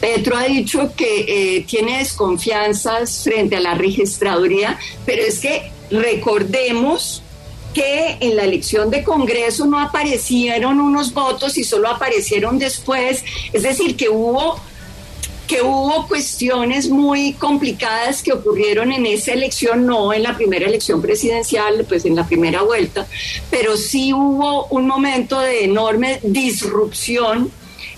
Petro 0.00 0.36
ha 0.36 0.44
dicho 0.44 0.92
que 0.96 1.24
eh, 1.56 1.64
tiene 1.68 1.98
desconfianzas 1.98 3.22
frente 3.22 3.56
a 3.56 3.60
la 3.60 3.74
registraduría, 3.74 4.78
pero 5.04 5.22
es 5.22 5.40
que 5.40 5.70
recordemos 5.90 7.22
que 7.74 8.16
en 8.20 8.36
la 8.36 8.44
elección 8.44 8.90
de 8.90 9.04
Congreso 9.04 9.66
no 9.66 9.78
aparecieron 9.78 10.80
unos 10.80 11.12
votos 11.12 11.56
y 11.58 11.64
solo 11.64 11.88
aparecieron 11.88 12.58
después, 12.58 13.24
es 13.52 13.62
decir, 13.62 13.96
que 13.96 14.08
hubo 14.08 14.58
que 15.46 15.62
hubo 15.62 16.06
cuestiones 16.06 16.88
muy 16.88 17.32
complicadas 17.32 18.22
que 18.22 18.32
ocurrieron 18.32 18.92
en 18.92 19.04
esa 19.04 19.32
elección, 19.32 19.84
no 19.84 20.12
en 20.12 20.22
la 20.22 20.36
primera 20.36 20.66
elección 20.66 21.02
presidencial, 21.02 21.84
pues 21.88 22.04
en 22.04 22.14
la 22.14 22.24
primera 22.24 22.62
vuelta, 22.62 23.08
pero 23.50 23.76
sí 23.76 24.12
hubo 24.12 24.66
un 24.66 24.86
momento 24.86 25.40
de 25.40 25.64
enorme 25.64 26.20
disrupción 26.22 27.50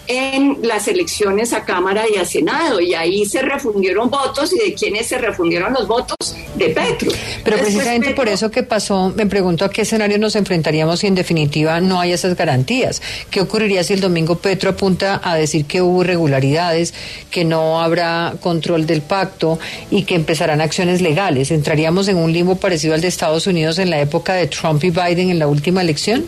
en 0.07 0.59
las 0.62 0.88
elecciones 0.88 1.53
a 1.53 1.64
Cámara 1.64 2.05
y 2.12 2.18
a 2.18 2.24
Senado, 2.24 2.80
y 2.80 2.95
ahí 2.95 3.24
se 3.24 3.43
refundieron 3.43 4.11
votos, 4.11 4.53
y 4.53 4.59
de 4.59 4.74
quiénes 4.74 5.07
se 5.07 5.18
refundieron 5.18 5.72
los 5.72 5.86
votos, 5.86 6.16
de 6.57 6.68
Petro. 6.70 7.11
Pero 7.45 7.57
precisamente 7.59 8.12
por 8.14 8.28
eso 8.28 8.51
que 8.51 8.62
pasó, 8.62 9.12
me 9.16 9.26
pregunto 9.26 9.64
a 9.64 9.70
qué 9.70 9.82
escenario 9.82 10.18
nos 10.18 10.36
enfrentaríamos 10.36 11.01
si 11.01 11.07
en 11.07 11.14
definitiva 11.14 11.80
no 11.80 12.01
hay 12.01 12.12
esas 12.12 12.36
garantías. 12.36 13.01
¿Qué 13.30 13.40
ocurriría 13.40 13.84
si 13.84 13.95
el 13.95 14.01
domingo 14.01 14.36
Petro 14.36 14.70
apunta 14.70 15.20
a 15.22 15.36
decir 15.36 15.64
que 15.66 15.82
hubo 15.82 16.03
irregularidades, 16.03 16.95
que 17.30 17.45
no 17.45 17.80
habrá 17.80 18.34
control 18.40 18.86
del 18.86 19.03
pacto 19.03 19.59
y 19.90 20.05
que 20.05 20.14
empezarán 20.14 20.61
acciones 20.61 21.01
legales? 21.01 21.51
¿Entraríamos 21.51 22.09
en 22.09 22.16
un 22.16 22.32
limbo 22.32 22.57
parecido 22.57 22.95
al 22.95 23.01
de 23.01 23.09
Estados 23.09 23.47
Unidos 23.47 23.78
en 23.78 23.90
la 23.90 24.01
época 24.01 24.34
de 24.34 24.47
Trump 24.49 24.82
y 24.84 24.90
Biden 24.90 25.30
en 25.30 25.38
la 25.38 25.47
última 25.47 25.80
elección? 25.80 26.24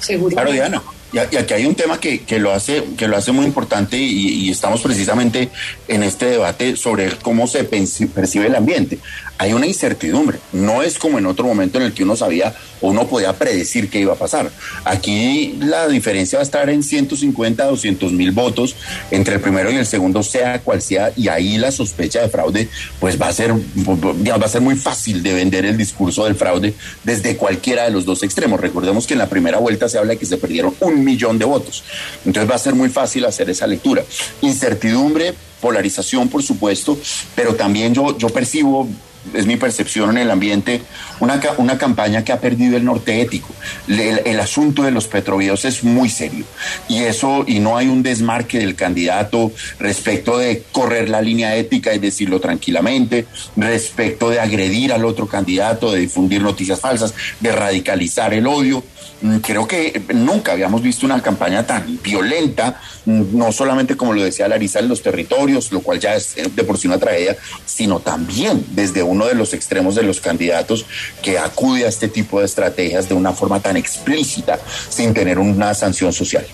Seguro. 0.00 0.34
Claro, 0.34 0.52
Diana. 0.52 0.82
Y, 1.12 1.18
aquí 1.18 1.54
hay 1.54 1.66
un 1.66 1.74
tema 1.74 1.98
que, 1.98 2.20
que, 2.20 2.38
lo, 2.38 2.52
hace, 2.52 2.84
que 2.96 3.08
lo 3.08 3.16
hace 3.16 3.32
muy 3.32 3.44
importante 3.44 3.96
y, 3.96 4.46
y, 4.46 4.50
estamos 4.50 4.80
precisamente 4.80 5.48
en 5.88 6.02
este 6.02 6.26
debate 6.26 6.76
sobre 6.76 7.10
cómo 7.18 7.46
se 7.46 7.64
percibe 7.64 8.46
el 8.46 8.54
ambiente. 8.54 8.98
Hay 9.40 9.54
una 9.54 9.66
incertidumbre, 9.66 10.38
no 10.52 10.82
es 10.82 10.98
como 10.98 11.18
en 11.18 11.24
otro 11.24 11.46
momento 11.46 11.78
en 11.78 11.84
el 11.84 11.94
que 11.94 12.02
uno 12.02 12.14
sabía 12.14 12.54
o 12.82 12.88
uno 12.88 13.08
podía 13.08 13.32
predecir 13.32 13.88
qué 13.88 13.98
iba 13.98 14.12
a 14.12 14.16
pasar. 14.16 14.50
Aquí 14.84 15.54
la 15.60 15.88
diferencia 15.88 16.36
va 16.36 16.42
a 16.42 16.44
estar 16.44 16.68
en 16.68 16.82
150, 16.82 17.64
200 17.64 18.12
mil 18.12 18.32
votos 18.32 18.76
entre 19.10 19.36
el 19.36 19.40
primero 19.40 19.70
y 19.70 19.76
el 19.76 19.86
segundo, 19.86 20.22
sea 20.22 20.60
cual 20.60 20.82
sea, 20.82 21.14
y 21.16 21.28
ahí 21.28 21.56
la 21.56 21.72
sospecha 21.72 22.20
de 22.20 22.28
fraude 22.28 22.68
pues 22.98 23.18
va 23.18 23.28
a 23.28 23.32
ser, 23.32 23.54
va 23.54 24.44
a 24.44 24.48
ser 24.48 24.60
muy 24.60 24.76
fácil 24.76 25.22
de 25.22 25.32
vender 25.32 25.64
el 25.64 25.78
discurso 25.78 26.26
del 26.26 26.34
fraude 26.34 26.74
desde 27.02 27.38
cualquiera 27.38 27.84
de 27.84 27.92
los 27.92 28.04
dos 28.04 28.22
extremos. 28.22 28.60
Recordemos 28.60 29.06
que 29.06 29.14
en 29.14 29.20
la 29.20 29.30
primera 29.30 29.56
vuelta 29.56 29.88
se 29.88 29.96
habla 29.96 30.12
de 30.12 30.18
que 30.18 30.26
se 30.26 30.36
perdieron 30.36 30.74
un 30.80 31.02
millón 31.02 31.38
de 31.38 31.46
votos. 31.46 31.82
Entonces 32.26 32.50
va 32.50 32.56
a 32.56 32.58
ser 32.58 32.74
muy 32.74 32.90
fácil 32.90 33.24
hacer 33.24 33.48
esa 33.48 33.66
lectura. 33.66 34.04
Incertidumbre, 34.42 35.32
polarización, 35.62 36.28
por 36.28 36.42
supuesto, 36.42 36.98
pero 37.34 37.54
también 37.54 37.94
yo, 37.94 38.18
yo 38.18 38.28
percibo 38.28 38.86
es 39.34 39.46
mi 39.46 39.56
percepción 39.56 40.10
en 40.10 40.18
el 40.18 40.30
ambiente, 40.30 40.82
una, 41.20 41.40
una 41.58 41.78
campaña 41.78 42.24
que 42.24 42.32
ha 42.32 42.40
perdido 42.40 42.76
el 42.76 42.84
norte 42.84 43.20
ético. 43.20 43.54
El, 43.88 44.22
el, 44.24 44.40
asunto 44.40 44.82
de 44.82 44.90
los 44.90 45.06
petrovíos 45.06 45.64
es 45.64 45.84
muy 45.84 46.08
serio 46.08 46.44
y 46.88 46.98
eso, 47.04 47.44
y 47.46 47.58
no 47.58 47.76
hay 47.76 47.88
un 47.88 48.02
desmarque 48.02 48.58
del 48.58 48.74
candidato 48.74 49.52
respecto 49.78 50.38
de 50.38 50.64
correr 50.72 51.08
la 51.08 51.20
línea 51.20 51.56
ética 51.56 51.94
y 51.94 51.98
decirlo 51.98 52.40
tranquilamente, 52.40 53.26
respecto 53.56 54.30
de 54.30 54.40
agredir 54.40 54.92
al 54.92 55.04
otro 55.04 55.26
candidato, 55.26 55.92
de 55.92 56.00
difundir 56.00 56.42
noticias 56.42 56.80
falsas, 56.80 57.14
de 57.40 57.52
radicalizar 57.52 58.32
el 58.34 58.46
odio. 58.46 58.82
Mm, 59.22 59.36
creo 59.38 59.66
que 59.66 60.02
nunca 60.14 60.52
habíamos 60.52 60.82
visto 60.82 61.04
una 61.04 61.20
campaña 61.20 61.66
tan 61.66 61.98
violenta, 62.02 62.80
mm, 63.04 63.36
no 63.36 63.52
solamente 63.52 63.96
como 63.96 64.14
lo 64.14 64.22
decía 64.22 64.48
Larisa 64.48 64.78
en 64.78 64.88
los 64.88 65.02
territorios, 65.02 65.70
lo 65.72 65.80
cual 65.80 66.00
ya 66.00 66.14
es 66.14 66.34
de 66.34 66.64
por 66.64 66.78
sí 66.78 66.86
una 66.86 66.98
tragedia, 66.98 67.36
sino 67.66 68.00
también 68.00 68.64
desde 68.70 69.02
uno 69.10 69.26
de 69.26 69.34
los 69.34 69.52
extremos 69.52 69.94
de 69.94 70.02
los 70.02 70.20
candidatos 70.20 70.86
que 71.22 71.38
acude 71.38 71.84
a 71.84 71.88
este 71.88 72.08
tipo 72.08 72.40
de 72.40 72.46
estrategias 72.46 73.08
de 73.08 73.14
una 73.14 73.32
forma 73.32 73.60
tan 73.60 73.76
explícita 73.76 74.58
sin 74.88 75.12
tener 75.12 75.38
una 75.38 75.74
sanción 75.74 76.12
social. 76.12 76.46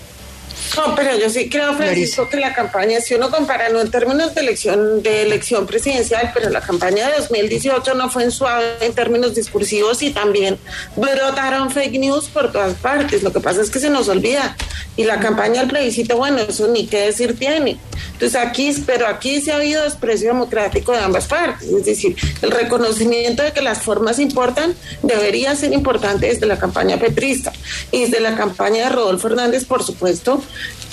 No, 0.77 0.95
pero 0.95 1.17
yo 1.17 1.29
sí 1.29 1.49
creo, 1.49 1.73
Francisco, 1.73 2.29
que 2.29 2.37
la 2.37 2.53
campaña, 2.53 3.01
si 3.01 3.15
uno 3.15 3.31
compara, 3.31 3.69
no 3.69 3.81
en 3.81 3.89
términos 3.89 4.35
de 4.35 4.41
elección, 4.41 5.01
de 5.01 5.23
elección 5.23 5.65
presidencial, 5.65 6.31
pero 6.33 6.49
la 6.49 6.61
campaña 6.61 7.09
de 7.09 7.17
2018 7.17 7.95
no 7.95 8.09
fue 8.09 8.23
en 8.23 8.31
suave 8.31 8.77
en 8.81 8.93
términos 8.93 9.33
discursivos 9.33 10.01
y 10.03 10.11
también 10.11 10.59
brotaron 10.95 11.71
fake 11.71 11.99
news 11.99 12.29
por 12.29 12.51
todas 12.51 12.75
partes. 12.75 13.23
Lo 13.23 13.33
que 13.33 13.39
pasa 13.39 13.61
es 13.61 13.69
que 13.69 13.79
se 13.79 13.89
nos 13.89 14.07
olvida. 14.07 14.55
Y 14.95 15.03
la 15.03 15.19
campaña 15.19 15.61
del 15.61 15.69
plebiscito, 15.69 16.17
bueno, 16.17 16.39
eso 16.39 16.67
ni 16.67 16.87
qué 16.87 17.01
decir 17.01 17.37
tiene. 17.37 17.77
Entonces 18.13 18.35
aquí, 18.35 18.73
pero 18.85 19.07
aquí 19.07 19.41
sí 19.41 19.51
ha 19.51 19.57
habido 19.57 19.83
desprecio 19.83 20.29
democrático 20.29 20.91
de 20.91 20.99
ambas 20.99 21.25
partes. 21.25 21.69
Es 21.69 21.85
decir, 21.85 22.15
el 22.41 22.51
reconocimiento 22.51 23.43
de 23.43 23.51
que 23.51 23.61
las 23.61 23.83
formas 23.83 24.17
importan 24.17 24.75
debería 25.03 25.55
ser 25.55 25.71
importante 25.73 26.27
desde 26.27 26.47
la 26.47 26.57
campaña 26.57 26.97
petrista 26.97 27.53
y 27.91 28.05
desde 28.05 28.19
la 28.19 28.35
campaña 28.35 28.85
de 28.85 28.89
Rodolfo 28.89 29.27
Hernández, 29.27 29.65
por 29.65 29.83
supuesto, 29.83 30.41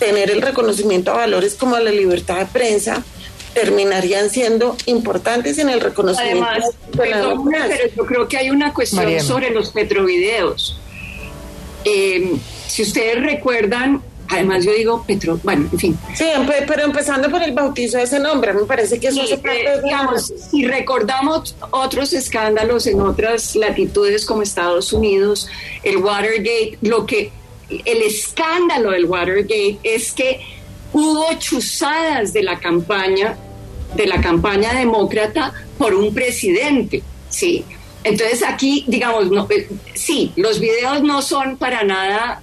tener 0.05 0.31
el 0.31 0.43
reconocimiento 0.43 1.13
a 1.13 1.15
valores 1.15 1.55
como 1.55 1.79
la 1.79 1.91
libertad 1.91 2.39
de 2.39 2.47
prensa 2.47 3.03
terminarían 3.55 4.31
siendo 4.31 4.77
importantes 4.87 5.59
en 5.59 5.69
el 5.69 5.81
reconocimiento 5.81 6.45
Además, 6.45 6.71
de 6.91 7.11
la 7.11 7.69
pero 7.69 7.95
yo 7.97 8.07
creo 8.07 8.29
que 8.29 8.37
hay 8.37 8.51
una 8.51 8.75
cuestión 8.75 9.21
sobre 9.21 9.51
los 9.51 9.71
petrovideos. 9.71 10.79
Eh, 11.85 12.37
si 12.67 12.83
ustedes 12.83 13.23
recuerdan, 13.23 14.03
además 14.29 14.65
yo 14.65 14.73
digo 14.73 15.05
Petro, 15.07 15.39
bueno, 15.45 15.69
en 15.71 15.79
fin. 15.79 15.99
Sí, 16.17 16.27
pero 16.67 16.83
empezando 16.83 17.31
por 17.31 17.43
el 17.43 17.53
bautizo 17.53 17.99
de 17.99 18.05
ese 18.05 18.19
nombre, 18.19 18.53
me 18.53 18.65
parece 18.65 18.99
que 18.99 19.09
eso 19.09 19.25
sí, 19.25 19.35
eh, 19.35 19.81
digamos, 19.85 20.33
si 20.51 20.67
recordamos 20.67 21.55
otros 21.71 22.13
escándalos 22.13 22.87
en 22.89 23.01
otras 23.01 23.55
latitudes 23.55 24.27
como 24.27 24.43
Estados 24.43 24.93
Unidos, 24.93 25.49
el 25.85 25.99
Watergate, 25.99 26.79
lo 26.83 27.07
que 27.07 27.31
el 27.69 28.03
escándalo 28.03 28.91
del 28.91 29.07
Watergate 29.07 29.79
es 29.83 30.13
que 30.13 30.41
hubo 30.93 31.27
chuzadas 31.39 32.33
de 32.33 32.43
la 32.43 32.59
campaña, 32.59 33.37
de 33.95 34.07
la 34.07 34.21
campaña 34.21 34.75
demócrata 34.75 35.53
por 35.79 35.95
un 35.95 36.15
presidente, 36.15 37.03
sí. 37.29 37.65
Entonces 38.05 38.43
aquí, 38.47 38.85
digamos, 38.87 39.31
no, 39.31 39.47
eh, 39.51 39.69
sí, 39.95 40.33
los 40.37 40.61
videos 40.61 41.03
no 41.03 41.23
son 41.23 41.57
para 41.57 41.83
nada, 41.85 42.43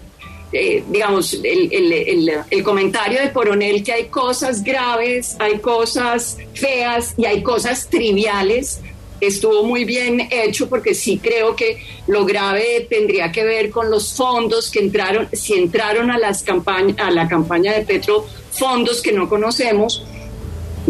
eh, 0.52 0.84
digamos, 0.90 1.36
el, 1.36 1.72
el, 1.72 2.44
el, 2.50 2.64
comentario 2.64 3.22
de 3.22 3.32
Coronel 3.32 3.84
que 3.84 3.94
hay 3.94 4.06
cosas 4.08 4.64
graves, 4.64 5.38
hay 5.40 5.60
cosas 5.60 6.38
feas 6.54 7.14
y 7.16 7.26
hay 7.26 7.44
cosas 7.44 7.88
triviales, 7.90 8.82
estuvo 9.22 9.64
muy 9.64 9.86
bien 9.86 10.28
hecho 10.32 10.68
porque 10.68 10.96
sí 10.96 11.20
creo 11.22 11.56
que 11.56 11.82
lo 12.08 12.26
grave 12.26 12.88
tendría 12.90 13.32
que 13.32 13.44
ver 13.44 13.70
con 13.70 13.90
los 13.90 14.14
fondos 14.14 14.70
que 14.70 14.80
entraron, 14.80 15.30
si 15.32 15.54
entraron 15.54 16.12
a, 16.12 16.18
las 16.18 16.44
campañas, 16.44 16.98
a 17.00 17.12
la 17.12 17.28
campaña 17.28 17.74
de 17.74 17.86
Petro, 17.86 18.26
fondos 18.52 19.02
que 19.02 19.12
no 19.12 19.30
conocemos, 19.30 20.04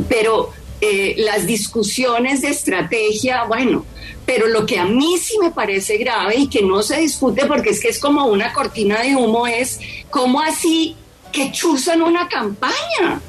pero 0.07 0.49
eh, 0.79 1.15
las 1.17 1.45
discusiones 1.45 2.41
de 2.41 2.49
estrategia, 2.49 3.43
bueno, 3.43 3.86
pero 4.25 4.47
lo 4.47 4.65
que 4.65 4.79
a 4.79 4.86
mí 4.86 5.17
sí 5.17 5.38
me 5.39 5.51
parece 5.51 5.97
grave 5.97 6.36
y 6.38 6.47
que 6.47 6.61
no 6.61 6.82
se 6.82 7.01
discute 7.01 7.45
porque 7.45 7.71
es 7.71 7.82
que 7.82 7.89
es 7.89 7.99
como 7.99 8.25
una 8.25 8.53
cortina 8.53 9.01
de 9.01 9.15
humo 9.15 9.45
es 9.45 9.79
cómo 10.09 10.41
así 10.41 10.95
que 11.32 11.51
chuzan 11.51 12.01
una 12.01 12.27
campaña, 12.27 13.21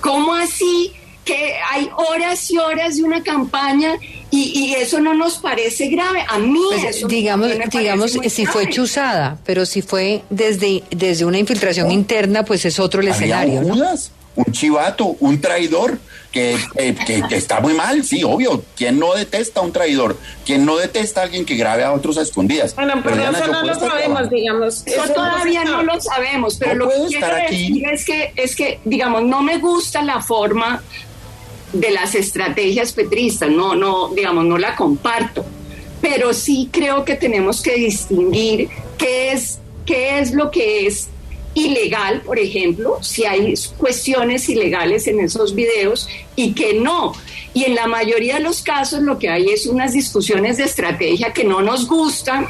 cómo 0.00 0.34
así 0.34 0.92
que 1.24 1.56
hay 1.70 1.90
horas 1.94 2.50
y 2.50 2.56
horas 2.56 2.96
de 2.96 3.04
una 3.04 3.22
campaña 3.22 3.98
y, 4.30 4.74
eso 4.74 5.00
no 5.00 5.14
nos 5.14 5.38
parece 5.38 5.88
grave. 5.88 6.24
A 6.28 6.38
mí 6.38 6.60
pues, 6.68 6.96
eso 6.96 7.08
digamos, 7.08 7.50
digamos 7.70 8.12
si 8.28 8.46
fue 8.46 8.68
chuzada, 8.68 9.38
pero 9.44 9.66
si 9.66 9.82
fue 9.82 10.22
desde 10.30 10.82
desde 10.90 11.24
una 11.24 11.38
infiltración 11.38 11.90
interna, 11.90 12.44
pues 12.44 12.64
es 12.64 12.78
otro 12.78 13.00
el 13.00 13.08
escenario. 13.08 13.62
¿no? 13.62 13.76
un 14.38 14.52
chivato, 14.52 15.16
un 15.18 15.40
traidor, 15.40 15.98
que, 16.30 16.56
que, 17.06 17.36
está 17.36 17.60
muy 17.60 17.74
mal, 17.74 18.04
sí, 18.04 18.22
obvio. 18.22 18.62
¿Quién 18.76 19.00
no 19.00 19.14
detesta 19.14 19.58
a 19.58 19.62
un 19.64 19.72
traidor? 19.72 20.16
¿Quién 20.46 20.64
no 20.64 20.76
detesta 20.76 21.22
a 21.22 21.24
alguien 21.24 21.44
que 21.44 21.56
grabe 21.56 21.82
a 21.82 21.92
otros 21.92 22.18
a 22.18 22.22
escondidas? 22.22 22.74
Bueno, 22.76 23.00
pero, 23.02 23.16
eso 23.16 23.46
no 23.48 23.64
lo 23.64 23.74
sabemos, 23.74 24.30
digamos. 24.30 24.86
Eso, 24.86 25.12
todavía 25.12 25.64
no 25.64 25.82
lo 25.82 26.00
sabemos, 26.00 26.56
pero 26.56 26.76
lo 26.76 26.88
que 26.88 26.94
quiero 27.08 27.34
decir 27.34 27.88
es 27.88 28.04
que, 28.04 28.32
es 28.36 28.54
que, 28.54 28.78
digamos, 28.84 29.24
no 29.24 29.42
me 29.42 29.58
gusta 29.58 30.02
la 30.02 30.22
forma 30.22 30.82
de 31.72 31.90
las 31.90 32.14
estrategias 32.14 32.92
petristas, 32.92 33.50
no, 33.50 33.74
no, 33.74 34.08
digamos, 34.08 34.44
no 34.44 34.58
la 34.58 34.74
comparto, 34.74 35.44
pero 36.00 36.32
sí 36.32 36.68
creo 36.72 37.04
que 37.04 37.14
tenemos 37.14 37.60
que 37.62 37.74
distinguir 37.74 38.68
qué 38.96 39.32
es, 39.32 39.58
qué 39.84 40.18
es 40.18 40.32
lo 40.32 40.50
que 40.50 40.86
es 40.86 41.08
ilegal, 41.54 42.22
por 42.22 42.38
ejemplo, 42.38 42.98
si 43.02 43.24
hay 43.24 43.54
cuestiones 43.76 44.48
ilegales 44.48 45.06
en 45.06 45.20
esos 45.20 45.54
videos 45.54 46.08
y 46.36 46.54
que 46.54 46.74
no. 46.74 47.12
Y 47.54 47.64
en 47.64 47.74
la 47.74 47.86
mayoría 47.86 48.34
de 48.34 48.40
los 48.40 48.62
casos 48.62 49.02
lo 49.02 49.18
que 49.18 49.28
hay 49.28 49.48
es 49.50 49.66
unas 49.66 49.92
discusiones 49.92 50.58
de 50.58 50.64
estrategia 50.64 51.32
que 51.32 51.44
no 51.44 51.60
nos 51.62 51.86
gustan, 51.86 52.46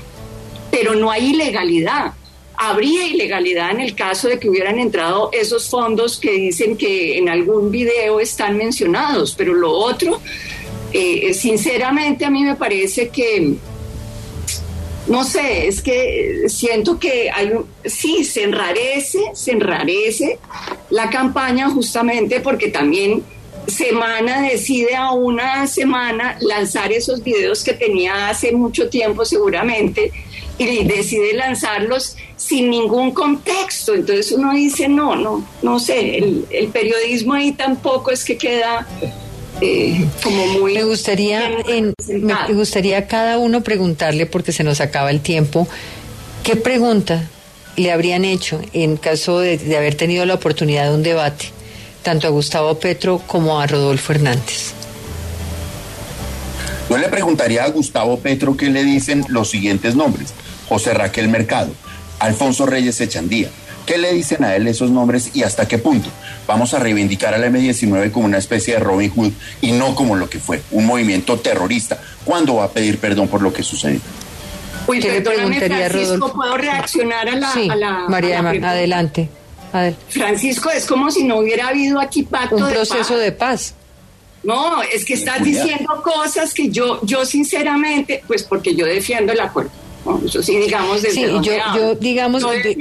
pero 0.71 0.95
no 0.95 1.11
hay 1.11 1.31
ilegalidad. 1.31 2.12
Habría 2.61 3.07
ilegalidad 3.07 3.71
en 3.71 3.81
el 3.81 3.95
caso 3.95 4.29
de 4.29 4.39
que 4.39 4.49
hubieran 4.49 4.79
entrado 4.79 5.31
esos 5.33 5.69
fondos 5.69 6.19
que 6.19 6.33
dicen 6.33 6.77
que 6.77 7.17
en 7.17 7.29
algún 7.29 7.71
video 7.71 8.19
están 8.19 8.57
mencionados, 8.57 9.35
pero 9.37 9.55
lo 9.55 9.71
otro, 9.71 10.21
eh, 10.93 11.33
sinceramente 11.35 12.25
a 12.25 12.31
mí 12.31 12.43
me 12.43 12.57
parece 12.57 13.09
que 13.09 13.55
no 15.07 15.25
sé, 15.25 15.69
es 15.69 15.81
que 15.81 16.45
siento 16.49 16.99
que 16.99 17.31
hay 17.31 17.53
sí, 17.85 18.25
se 18.25 18.43
enrarece, 18.43 19.21
se 19.33 19.53
enrarece 19.53 20.39
la 20.91 21.09
campaña 21.09 21.71
justamente 21.71 22.41
porque 22.41 22.69
también 22.69 23.23
Semana 23.69 24.41
decide 24.41 24.97
a 24.97 25.13
una 25.13 25.67
semana 25.67 26.39
lanzar 26.41 26.91
esos 26.91 27.23
videos 27.23 27.63
que 27.63 27.75
tenía 27.75 28.31
hace 28.31 28.51
mucho 28.53 28.89
tiempo 28.89 29.27
seguramente 29.27 30.11
y 30.59 30.85
decide 30.85 31.35
lanzarlos 31.35 32.17
sin 32.37 32.71
ningún 32.71 33.13
contexto. 33.13 33.95
Entonces 33.95 34.33
uno 34.33 34.53
dice, 34.53 34.89
no, 34.89 35.17
no, 35.17 35.47
no 35.63 35.79
sé, 35.79 36.19
el, 36.19 36.47
el 36.51 36.69
periodismo 36.69 37.35
ahí 37.35 37.53
tampoco 37.53 38.11
es 38.11 38.25
que 38.25 38.37
queda 38.37 38.87
eh, 39.61 40.05
como 40.23 40.47
muy... 40.47 40.75
Me 40.75 40.85
gustaría, 40.85 41.51
me 42.09 42.55
gustaría 42.55 43.07
cada 43.07 43.39
uno 43.39 43.63
preguntarle, 43.63 44.27
porque 44.27 44.53
se 44.53 44.65
nos 44.65 44.81
acaba 44.81 45.11
el 45.11 45.21
tiempo, 45.21 45.69
¿qué 46.43 46.57
pregunta 46.57 47.29
le 47.77 47.93
habrían 47.93 48.25
hecho 48.25 48.61
en 48.73 48.97
caso 48.97 49.39
de, 49.39 49.59
de 49.59 49.77
haber 49.77 49.95
tenido 49.95 50.27
la 50.27 50.35
oportunidad 50.35 50.89
de 50.89 50.95
un 50.95 51.03
debate, 51.03 51.47
tanto 52.03 52.27
a 52.27 52.31
Gustavo 52.31 52.79
Petro 52.79 53.23
como 53.27 53.61
a 53.61 53.67
Rodolfo 53.67 54.13
Hernández? 54.13 54.73
Yo 56.89 56.97
le 56.97 57.09
preguntaría 57.09 57.65
a 57.65 57.69
Gustavo 57.69 58.19
Petro 58.19 58.57
qué 58.57 58.71
le 58.71 58.83
dicen 58.83 59.25
los 59.29 59.51
siguientes 59.51 59.95
nombres. 59.95 60.33
José 60.69 60.95
Raquel 60.95 61.29
Mercado, 61.29 61.73
Alfonso 62.19 62.66
Reyes 62.66 63.01
Echandía, 63.01 63.49
¿Qué 63.89 63.97
le 63.97 64.12
dicen 64.12 64.45
a 64.45 64.55
él 64.55 64.66
esos 64.66 64.91
nombres 64.91 65.31
y 65.33 65.45
hasta 65.45 65.66
qué 65.66 65.79
punto? 65.79 66.11
Vamos 66.47 66.75
a 66.75 66.79
reivindicar 66.79 67.33
al 67.33 67.43
M-19 67.45 68.11
como 68.11 68.27
una 68.27 68.37
especie 68.37 68.75
de 68.75 68.81
Robin 68.81 69.11
Hood 69.11 69.33
y 69.62 69.73
no 69.73 69.95
como 69.95 70.14
lo 70.14 70.29
que 70.29 70.39
fue, 70.39 70.61
un 70.73 70.85
movimiento 70.85 71.39
terrorista. 71.39 71.99
¿Cuándo 72.23 72.57
va 72.57 72.64
a 72.64 72.69
pedir 72.69 72.99
perdón 72.99 73.29
por 73.29 73.41
lo 73.41 73.51
que 73.51 73.62
sucedió? 73.62 73.99
Uy, 74.87 75.01
¿Qué 75.01 75.11
le 75.11 75.21
preguntaría 75.23 75.89
Francisco, 75.89 76.35
¿puedo 76.35 76.59
reaccionar 76.59 77.31
a 77.31 77.37
la... 77.37 77.51
Sí, 77.51 77.66
María, 78.09 78.41
adelante, 78.41 79.31
Francisco, 80.11 80.69
es 80.69 80.85
como 80.85 81.11
si 81.11 81.25
no 81.25 81.39
hubiera 81.39 81.69
habido 81.69 81.99
aquí 81.99 82.25
pacto 82.25 82.57
Un 82.57 82.69
proceso 82.69 83.16
de 83.16 83.33
paz. 83.33 83.73
No, 84.43 84.83
es 84.83 85.07
que 85.07 85.14
estás 85.14 85.43
diciendo 85.43 86.03
cosas 86.03 86.53
que 86.53 86.69
yo, 86.69 87.01
yo 87.07 87.25
sinceramente, 87.25 88.23
pues 88.27 88.43
porque 88.43 88.75
yo 88.75 88.85
defiendo 88.85 89.33
el 89.33 89.41
acuerdo 89.41 89.71
sí, 90.43 90.59
digamos, 90.59 91.03
desde 91.03 91.15
sí, 91.15 91.27
yo, 91.43 91.95
digamos, 91.95 92.43
eh, 92.45 92.77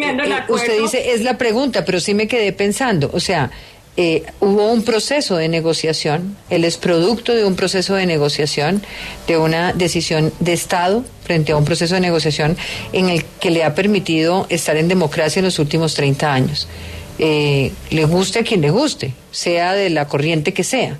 usted 0.49 0.81
dice, 0.81 1.13
es 1.13 1.23
la 1.23 1.37
pregunta, 1.37 1.85
pero 1.85 1.99
sí 1.99 2.13
me 2.13 2.27
quedé 2.27 2.53
pensando, 2.53 3.09
o 3.13 3.19
sea, 3.19 3.51
eh, 3.99 4.23
hubo 4.41 4.71
un 4.71 4.83
proceso 4.83 5.37
de 5.37 5.49
negociación, 5.49 6.37
él 6.51 6.65
es 6.65 6.77
producto 6.77 7.33
de 7.33 7.45
un 7.45 7.55
proceso 7.55 7.95
de 7.95 8.05
negociación, 8.05 8.83
de 9.27 9.37
una 9.37 9.73
decisión 9.73 10.31
de 10.39 10.53
Estado 10.53 11.03
frente 11.23 11.51
a 11.51 11.57
un 11.57 11.65
proceso 11.65 11.95
de 11.95 12.01
negociación 12.01 12.55
en 12.93 13.09
el 13.09 13.25
que 13.39 13.49
le 13.49 13.63
ha 13.63 13.73
permitido 13.73 14.45
estar 14.49 14.77
en 14.77 14.87
democracia 14.87 15.39
en 15.39 15.45
los 15.45 15.57
últimos 15.57 15.95
30 15.95 16.31
años. 16.31 16.67
Eh, 17.19 17.71
le 17.89 18.05
guste 18.05 18.39
a 18.39 18.43
quien 18.43 18.61
le 18.61 18.69
guste, 18.69 19.13
sea 19.31 19.73
de 19.73 19.89
la 19.89 20.07
corriente 20.07 20.53
que 20.53 20.63
sea 20.63 20.97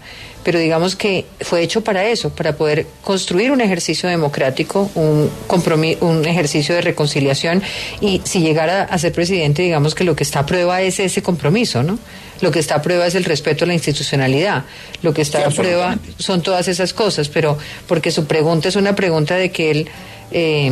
pero 0.48 0.60
digamos 0.60 0.96
que 0.96 1.26
fue 1.42 1.62
hecho 1.62 1.84
para 1.84 2.06
eso, 2.06 2.30
para 2.30 2.56
poder 2.56 2.88
construir 3.04 3.52
un 3.52 3.60
ejercicio 3.60 4.08
democrático, 4.08 4.90
un 4.96 5.30
compromiso, 5.46 6.06
un 6.06 6.26
ejercicio 6.26 6.74
de 6.74 6.80
reconciliación 6.80 7.62
y 8.00 8.22
si 8.24 8.40
llegara 8.40 8.84
a 8.84 8.98
ser 8.98 9.12
presidente, 9.12 9.62
digamos 9.62 9.94
que 9.94 10.06
lo 10.06 10.16
que 10.16 10.24
está 10.24 10.40
a 10.40 10.46
prueba 10.46 10.82
es 10.82 11.02
ese 11.02 11.22
compromiso, 11.22 11.84
¿no? 11.84 12.00
Lo 12.40 12.50
que 12.50 12.60
está 12.60 12.76
a 12.76 12.82
prueba 12.82 13.06
es 13.06 13.16
el 13.16 13.26
respeto 13.26 13.66
a 13.66 13.68
la 13.68 13.74
institucionalidad, 13.74 14.64
lo 15.02 15.14
que 15.14 15.22
está 15.22 15.46
a 15.46 15.50
prueba 15.50 15.98
son 16.18 16.42
todas 16.42 16.70
esas 16.70 16.94
cosas, 16.94 17.28
pero 17.28 17.58
porque 17.86 18.10
su 18.10 18.26
pregunta 18.26 18.70
es 18.70 18.78
una 18.78 18.96
pregunta 18.96 19.36
de 19.36 19.52
que 19.52 19.72
él... 19.72 19.90
Eh, 20.32 20.72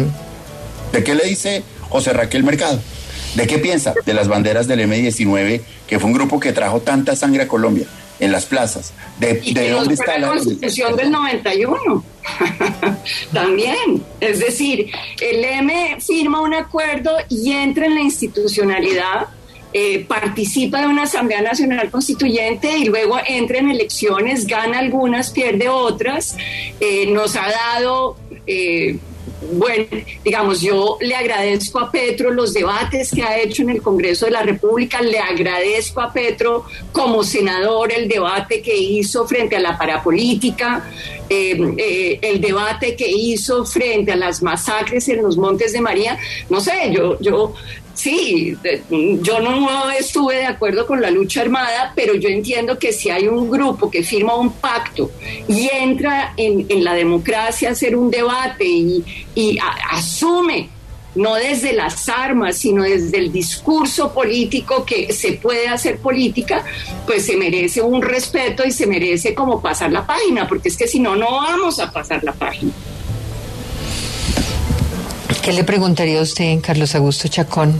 ¿De 0.94 1.04
qué 1.04 1.16
le 1.16 1.26
dice 1.26 1.64
José 1.90 2.14
Raquel 2.14 2.46
Mercado? 2.46 2.80
¿De 3.36 3.48
qué 3.48 3.60
piensa? 3.60 3.94
De 4.06 4.14
las 4.14 4.28
banderas 4.28 4.68
del 4.68 4.80
M-19, 4.82 5.62
que 5.88 6.00
fue 6.00 6.08
un 6.08 6.14
grupo 6.14 6.40
que 6.40 6.54
trajo 6.54 6.82
tanta 6.82 7.16
sangre 7.16 7.44
a 7.44 7.48
Colombia 7.48 7.86
en 8.20 8.32
las 8.32 8.46
plazas. 8.46 8.94
¿De, 9.20 9.34
de 9.34 9.70
dónde 9.72 9.94
está 9.94 10.18
la 10.18 10.30
constitución 10.30 10.96
del 10.96 11.12
91? 11.12 12.04
También. 13.34 14.04
Es 14.22 14.40
decir, 14.40 14.90
el 15.20 15.44
M 15.44 15.98
firma 16.00 16.42
un 16.42 16.54
acuerdo 16.54 17.12
y 17.30 17.52
entra 17.52 17.86
en 17.86 17.96
la 17.96 18.02
institucionalidad. 18.02 19.28
Eh, 19.74 20.06
participa 20.08 20.80
de 20.80 20.88
una 20.88 21.04
Asamblea 21.04 21.42
Nacional 21.42 21.92
Constituyente 21.92 22.78
y 22.78 22.86
luego 22.86 23.18
entra 23.28 23.58
en 23.58 23.70
elecciones, 23.70 24.48
gana 24.48 24.80
algunas, 24.80 25.32
pierde 25.32 25.68
otras. 25.68 26.38
Eh, 26.80 27.08
nos 27.08 27.36
ha 27.36 27.50
dado 27.50 28.16
eh, 28.48 28.98
bueno, 29.54 29.86
digamos, 30.24 30.62
yo 30.62 30.98
le 31.02 31.16
agradezco 31.16 31.80
a 31.80 31.92
Petro 31.92 32.32
los 32.32 32.54
debates 32.54 33.12
que 33.12 33.24
ha 33.24 33.40
hecho 33.40 33.64
en 33.64 33.70
el 33.70 33.82
Congreso 33.82 34.26
de 34.26 34.32
la 34.32 34.42
República, 34.42 35.02
le 35.02 35.20
agradezco 35.20 36.02
a 36.02 36.12
Petro 36.12 36.66
como 36.92 37.24
senador 37.24 37.92
el 37.92 38.08
debate 38.08 38.62
que 38.62 38.76
hizo 38.76 39.28
frente 39.28 39.56
a 39.56 39.60
la 39.60 39.78
parapolítica, 39.78 40.90
eh, 41.30 41.74
eh, 41.78 42.20
el 42.22 42.42
debate 42.42 42.96
que 42.96 43.10
hizo 43.10 43.66
frente 43.66 44.12
a 44.12 44.16
las 44.16 44.42
masacres 44.42 45.08
en 45.10 45.22
los 45.22 45.38
Montes 45.38 45.74
de 45.74 45.82
María. 45.82 46.18
No 46.50 46.60
sé, 46.62 46.92
yo, 46.92 47.20
yo 47.20 47.54
Sí, 47.96 48.58
yo 49.22 49.40
no 49.40 49.90
estuve 49.90 50.36
de 50.36 50.46
acuerdo 50.46 50.86
con 50.86 51.02
la 51.02 51.10
lucha 51.10 51.42
armada, 51.42 51.94
pero 51.96 52.14
yo 52.14 52.28
entiendo 52.28 52.78
que 52.78 52.92
si 52.92 53.10
hay 53.10 53.28
un 53.28 53.50
grupo 53.50 53.90
que 53.90 54.04
firma 54.04 54.36
un 54.36 54.52
pacto 54.52 55.12
y 55.48 55.70
entra 55.72 56.34
en, 56.36 56.84
la 56.84 56.94
democracia 56.94 57.70
a 57.70 57.72
hacer 57.72 57.96
un 57.96 58.12
debate 58.12 58.66
y, 58.66 59.58
asume 59.90 60.70
no 61.16 61.36
desde 61.36 61.72
las 61.72 62.10
armas, 62.10 62.58
sino 62.58 62.84
desde 62.84 63.18
el 63.18 63.32
discurso 63.32 64.14
político 64.14 64.86
que 64.86 65.14
se 65.14 65.34
puede 65.34 65.70
hacer 65.70 66.00
política, 66.00 66.66
pues 67.06 67.26
se 67.26 67.38
merece 67.38 67.82
un 67.82 68.02
respeto 68.02 68.66
y 68.68 68.72
se 68.72 68.86
merece 68.86 69.34
como 69.34 69.62
pasar 69.62 69.94
la 69.94 70.06
página, 70.06 70.46
porque 70.46 70.68
es 70.68 70.76
que 70.76 70.90
si 70.90 71.00
no, 71.00 71.16
no 71.16 71.32
vamos 71.32 71.80
a 71.80 71.90
pasar 71.90 72.22
la 72.26 72.34
página. 72.34 72.74
¿Qué 75.46 75.54
le 75.54 75.64
preguntaría 75.64 76.18
a 76.22 76.24
usted, 76.24 76.60
Carlos 76.60 76.96
Augusto 76.96 77.28
Chacón, 77.28 77.80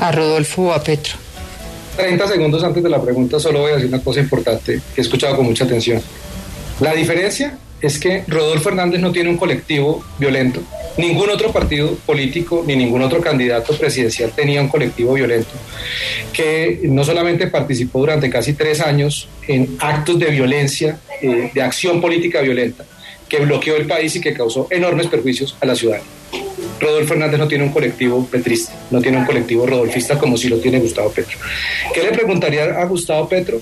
a 0.00 0.12
Rodolfo 0.12 0.62
o 0.62 0.72
a 0.72 0.80
Petro? 0.80 1.14
30 1.96 2.28
segundos 2.28 2.62
antes 2.62 2.84
de 2.84 2.88
la 2.88 3.02
pregunta 3.02 3.40
solo 3.40 3.62
voy 3.62 3.72
a 3.72 3.74
decir 3.74 3.88
una 3.88 4.00
cosa 4.00 4.20
importante 4.20 4.80
que 4.94 5.00
he 5.00 5.02
escuchado 5.02 5.34
con 5.34 5.44
mucha 5.44 5.64
atención. 5.64 6.00
La 6.78 6.92
diferencia 6.92 7.58
es 7.80 7.98
que 7.98 8.22
Rodolfo 8.28 8.68
Hernández 8.68 9.00
no 9.00 9.10
tiene 9.10 9.28
un 9.28 9.38
colectivo 9.38 10.04
violento 10.20 10.62
Ningún 10.98 11.28
otro 11.28 11.52
partido 11.52 11.94
político 12.06 12.64
ni 12.66 12.74
ningún 12.74 13.02
otro 13.02 13.20
candidato 13.20 13.76
presidencial 13.76 14.32
tenía 14.34 14.62
un 14.62 14.68
colectivo 14.68 15.12
violento 15.12 15.50
que 16.32 16.80
no 16.84 17.04
solamente 17.04 17.48
participó 17.48 18.00
durante 18.00 18.30
casi 18.30 18.54
tres 18.54 18.80
años 18.80 19.28
en 19.46 19.76
actos 19.78 20.18
de 20.18 20.26
violencia, 20.26 20.98
eh, 21.20 21.50
de 21.52 21.62
acción 21.62 22.00
política 22.00 22.40
violenta, 22.40 22.84
que 23.28 23.40
bloqueó 23.40 23.76
el 23.76 23.86
país 23.86 24.14
y 24.16 24.20
que 24.20 24.32
causó 24.32 24.68
enormes 24.70 25.08
perjuicios 25.08 25.56
a 25.60 25.66
la 25.66 25.74
ciudad. 25.74 26.00
Rodolfo 26.80 27.14
Hernández 27.14 27.38
no 27.38 27.48
tiene 27.48 27.64
un 27.64 27.72
colectivo 27.72 28.26
petrista, 28.26 28.72
no 28.90 29.00
tiene 29.00 29.18
un 29.18 29.24
colectivo 29.24 29.66
rodolfista 29.66 30.18
como 30.18 30.36
si 30.36 30.48
lo 30.48 30.58
tiene 30.58 30.78
Gustavo 30.78 31.10
Petro. 31.10 31.38
¿Qué 31.94 32.02
le 32.02 32.12
preguntaría 32.12 32.64
a 32.64 32.84
Gustavo 32.84 33.28
Petro? 33.28 33.60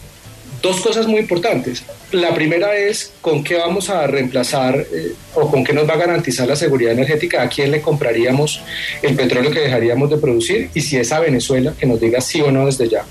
Dos 0.64 0.80
cosas 0.80 1.06
muy 1.06 1.20
importantes. 1.20 1.84
La 2.10 2.34
primera 2.34 2.74
es 2.74 3.12
con 3.20 3.44
qué 3.44 3.58
vamos 3.58 3.90
a 3.90 4.06
reemplazar 4.06 4.74
eh, 4.90 5.12
o 5.34 5.50
con 5.50 5.62
qué 5.62 5.74
nos 5.74 5.86
va 5.86 5.92
a 5.92 5.98
garantizar 5.98 6.48
la 6.48 6.56
seguridad 6.56 6.92
energética, 6.92 7.42
a 7.42 7.50
quién 7.50 7.70
le 7.70 7.82
compraríamos 7.82 8.62
el 9.02 9.14
petróleo 9.14 9.50
que 9.50 9.60
dejaríamos 9.60 10.08
de 10.08 10.16
producir 10.16 10.70
y 10.72 10.80
si 10.80 10.96
es 10.96 11.12
a 11.12 11.20
Venezuela, 11.20 11.74
que 11.78 11.84
nos 11.84 12.00
diga 12.00 12.18
sí 12.22 12.40
o 12.40 12.50
no 12.50 12.64
desde 12.64 12.88
ya. 12.88 13.04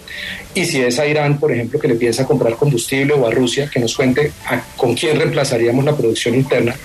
Y 0.56 0.66
si 0.66 0.82
es 0.82 0.97
a 0.97 1.06
Irán, 1.06 1.39
por 1.39 1.51
ejemplo, 1.51 1.80
que 1.80 1.88
le 1.88 1.93
piensa 1.93 2.26
comprar 2.26 2.56
combustible 2.56 3.14
o 3.14 3.28
a 3.28 3.30
Rusia, 3.30 3.70
que 3.72 3.80
nos 3.80 3.95
cuente 3.95 4.32
con 4.76 4.95
quién 4.95 5.20
reemplazaríamos 5.20 5.86
la 5.86 5.95
producción 5.95 6.34
interna. 6.34 6.76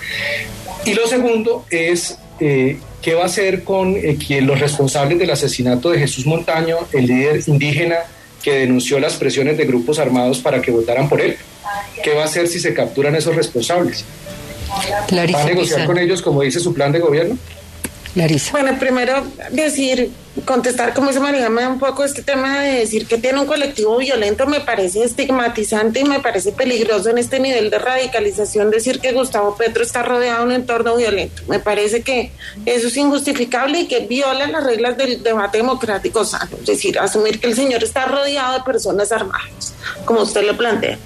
Y 0.84 0.92
lo 0.92 1.06
segundo 1.06 1.64
es 1.70 2.18
eh, 2.40 2.76
qué 3.00 3.14
va 3.14 3.22
a 3.22 3.26
hacer 3.26 3.64
con 3.64 3.96
eh, 3.96 4.18
los 4.42 4.60
responsables 4.60 5.18
del 5.18 5.30
asesinato 5.30 5.88
de 5.88 6.00
Jesús 6.00 6.26
Montaño, 6.26 6.76
el 6.92 7.06
líder 7.06 7.40
indígena 7.46 8.00
que 8.48 8.60
denunció 8.60 8.98
las 8.98 9.14
presiones 9.16 9.58
de 9.58 9.66
grupos 9.66 9.98
armados 9.98 10.38
para 10.38 10.62
que 10.62 10.70
votaran 10.70 11.08
por 11.08 11.20
él. 11.20 11.36
¿Qué 12.02 12.14
va 12.14 12.22
a 12.22 12.24
hacer 12.24 12.48
si 12.48 12.58
se 12.58 12.72
capturan 12.72 13.14
esos 13.14 13.36
responsables? 13.36 14.04
¿Va 15.12 15.42
a 15.42 15.44
negociar 15.44 15.84
con 15.84 15.98
ellos 15.98 16.22
como 16.22 16.40
dice 16.40 16.58
su 16.58 16.72
plan 16.72 16.90
de 16.90 16.98
gobierno? 17.00 17.36
Bueno, 18.50 18.78
primero 18.78 19.22
decir, 19.50 20.10
contestar 20.44 20.94
como 20.94 21.12
se 21.12 21.20
María 21.20 21.48
un 21.48 21.78
poco 21.78 22.04
este 22.04 22.22
tema 22.22 22.60
de 22.60 22.80
decir 22.80 23.06
que 23.06 23.18
tiene 23.18 23.40
un 23.40 23.46
colectivo 23.46 23.96
violento 23.96 24.46
me 24.46 24.60
parece 24.60 25.02
estigmatizante 25.02 26.00
y 26.00 26.04
me 26.04 26.20
parece 26.20 26.52
peligroso 26.52 27.10
en 27.10 27.18
este 27.18 27.40
nivel 27.40 27.70
de 27.70 27.78
radicalización 27.78 28.70
decir 28.70 29.00
que 29.00 29.12
Gustavo 29.12 29.56
Petro 29.56 29.82
está 29.82 30.02
rodeado 30.02 30.40
de 30.40 30.46
un 30.46 30.52
entorno 30.52 30.96
violento. 30.96 31.42
Me 31.48 31.58
parece 31.58 32.02
que 32.02 32.32
eso 32.66 32.88
es 32.88 32.96
injustificable 32.96 33.80
y 33.80 33.88
que 33.88 34.00
viola 34.00 34.46
las 34.46 34.64
reglas 34.64 34.96
del 34.96 35.22
debate 35.22 35.58
democrático 35.58 36.24
sano. 36.24 36.56
Es 36.60 36.66
decir, 36.66 36.98
asumir 36.98 37.40
que 37.40 37.48
el 37.48 37.54
señor 37.54 37.82
está 37.82 38.06
rodeado 38.06 38.58
de 38.58 38.64
personas 38.64 39.12
armadas, 39.12 39.74
como 40.04 40.22
usted 40.22 40.44
lo 40.44 40.56
plantea. 40.56 40.98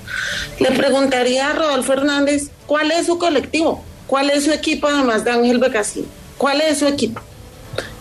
Le 0.59 0.71
preguntaría 0.73 1.51
a 1.51 1.53
Rodolfo 1.55 1.93
Hernández, 1.93 2.49
¿cuál 2.67 2.91
es 2.91 3.07
su 3.07 3.19
colectivo? 3.19 3.85
¿Cuál 4.07 4.31
es 4.31 4.45
su 4.45 4.53
equipo 4.53 4.89
además 4.89 5.25
de 5.25 5.31
Ángel 5.31 5.59
Becasín? 5.59 6.07
¿Cuál 6.37 6.61
es 6.61 6.79
su 6.79 6.87
equipo? 6.87 7.21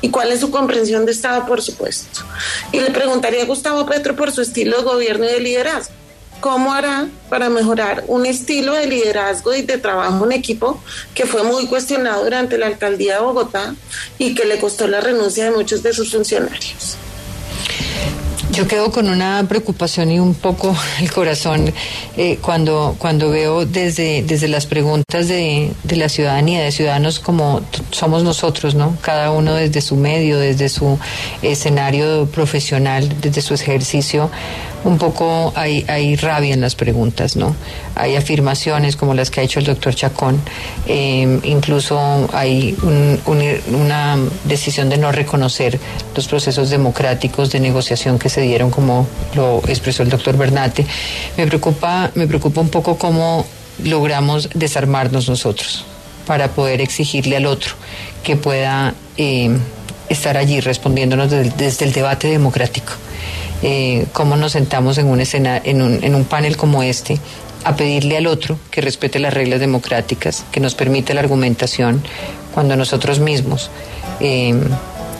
¿Y 0.02 0.10
cuál 0.10 0.32
es 0.32 0.39
su 0.39 0.52
comprensión 0.52 1.06
de 1.06 1.12
Estado, 1.12 1.45
por 1.45 1.62
supuesto? 1.62 2.22
Y 2.72 2.80
le 2.80 2.91
preguntaría 2.91 3.43
a 3.43 3.45
Gustavo 3.45 3.86
Petro 3.86 4.16
por 4.16 4.32
su 4.32 4.41
estilo 4.41 4.78
de 4.78 4.84
gobierno 4.84 5.26
y 5.26 5.30
de 5.30 5.39
liderazgo. 5.39 5.93
¿Cómo 6.39 6.74
hará 6.74 7.08
para 7.30 7.49
mejorar 7.49 8.04
un 8.08 8.26
estilo 8.26 8.74
de 8.74 8.88
liderazgo 8.88 9.54
y 9.54 9.62
de 9.62 9.78
trabajo 9.78 10.26
en 10.26 10.32
equipo 10.32 10.82
que 11.14 11.28
fue 11.28 11.43
muy 11.43 11.68
cuestionado 11.68 12.24
durante 12.24 12.58
la 12.58 12.66
alcaldía 12.66 13.16
de 13.16 13.22
Bogotá 13.22 13.76
y 14.18 14.34
que 14.34 14.45
le 14.45 14.60
costó 14.60 14.88
la 14.88 15.02
renuncia 15.02 15.45
de 15.45 15.52
muchos 15.52 15.84
de 15.84 15.93
sus 15.93 16.12
funcionarios? 16.12 16.97
Yo 18.52 18.68
quedo 18.68 18.91
con 18.91 19.08
una 19.08 19.45
preocupación 19.47 20.12
y 20.12 20.20
un 20.20 20.34
poco 20.34 20.76
el 20.99 21.10
corazón 21.12 21.74
eh, 22.18 22.38
cuando, 22.41 22.95
cuando 22.97 23.30
veo 23.30 23.66
desde, 23.66 24.24
desde 24.24 24.49
las 24.49 24.66
preguntas 24.66 25.30
de, 25.30 25.72
de 25.84 25.95
la 25.95 26.10
ciudadanía, 26.10 26.62
de 26.62 26.72
ciudadanos 26.72 27.22
como 27.22 27.62
somos 27.91 28.26
nosotros, 28.26 28.76
¿no? 28.76 28.97
Cada 29.02 29.32
uno 29.32 29.54
desde 29.54 29.80
su 29.80 29.95
medio, 29.95 30.38
desde 30.38 30.68
su 30.68 30.99
escenario 31.41 32.26
profesional, 32.26 33.22
desde 33.22 33.41
su 33.41 33.54
ejercicio 33.54 34.30
un 34.84 34.97
poco 34.97 35.53
hay, 35.55 35.86
hay 35.88 36.15
rabia 36.15 36.53
en 36.53 36.61
las 36.61 36.75
preguntas, 36.75 37.36
¿no? 37.36 37.55
Hay 37.95 38.15
afirmaciones 38.15 38.95
como 38.95 39.13
las 39.13 39.29
que 39.29 39.41
ha 39.41 39.43
hecho 39.43 39.59
el 39.59 39.65
doctor 39.65 39.93
Chacón, 39.93 40.41
eh, 40.88 41.39
incluso 41.43 42.29
hay 42.34 42.75
una 43.67 44.17
decisión 44.45 44.89
de 44.89 44.97
no 44.97 45.11
reconocer 45.11 45.79
los 46.15 46.27
procesos 46.27 46.69
democráticos 46.69 47.51
de 47.51 47.59
negociación 47.59 48.17
que 48.17 48.29
se 48.29 48.41
dieron, 48.41 48.71
como 48.71 49.07
lo 49.36 49.61
expresó 49.67 50.03
el 50.03 50.09
doctor 50.09 50.38
Bernate. 50.38 50.86
Me 51.38 51.47
preocupa, 51.47 52.11
me 52.15 52.27
preocupa 52.27 52.61
un 52.61 52.69
poco 52.69 52.97
cómo 52.97 53.45
logramos 53.84 54.49
desarmarnos 54.53 55.29
nosotros 55.29 55.86
para 56.25 56.49
poder 56.49 56.82
exigirle 56.82 57.38
al 57.38 57.45
otro 57.45 57.73
que 58.23 58.36
pueda 58.36 58.93
eh, 59.17 59.49
estar 60.09 60.38
allí 60.38 60.59
respondiéndonos 60.59 61.32
desde 61.57 61.86
el 61.86 61.93
debate 61.93 62.27
democrático 62.27 62.93
eh, 63.64 64.05
cómo 64.14 64.36
nos 64.38 64.53
sentamos 64.53 64.97
en 64.97 65.07
un, 65.07 65.22
escena, 65.22 65.62
en, 65.64 65.82
un, 65.82 66.03
en 66.03 66.16
un 66.16 66.26
panel 66.26 66.57
como 66.57 66.84
este 66.84 67.20
a 67.64 67.76
pedirle 67.76 68.18
al 68.18 68.28
otro 68.28 68.57
que 68.72 68.82
respete 68.82 69.20
las 69.20 69.34
reglas 69.34 69.59
democráticas, 69.59 70.45
que 70.51 70.59
nos 70.59 70.76
permita 70.76 71.14
la 71.14 71.22
argumentación, 71.22 72.01
cuando 72.53 72.76
nosotros 72.76 73.20
mismos 73.20 73.70
eh, 74.20 74.55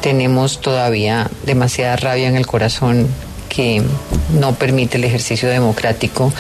tenemos 0.02 0.60
todavía 0.60 1.30
demasiada 1.46 1.96
rabia 1.96 2.28
en 2.28 2.36
el 2.36 2.48
corazón 2.48 3.08
que 3.50 3.84
no 4.40 4.56
permite 4.56 4.98
el 4.98 5.04
ejercicio 5.04 5.50
democrático, 5.50 6.34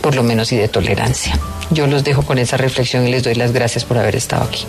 por 0.00 0.14
lo 0.14 0.22
menos 0.22 0.52
y 0.52 0.56
de 0.56 0.68
tolerancia. 0.68 1.38
Yo 1.70 1.86
los 1.86 2.04
dejo 2.04 2.22
con 2.22 2.38
esa 2.38 2.56
reflexión 2.56 3.06
y 3.06 3.10
les 3.10 3.22
doy 3.22 3.34
las 3.34 3.52
gracias 3.52 3.84
por 3.84 3.98
haber 3.98 4.16
estado 4.16 4.44
aquí. 4.44 4.64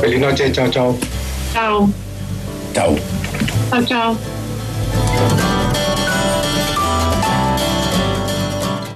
Feliz 0.00 0.20
noche, 0.20 0.50
chao, 0.52 0.68
chao. 0.68 0.98
Chao. 1.52 1.90
Chao. 2.74 3.21
Chao, 3.70 3.84
chao. 3.84 4.16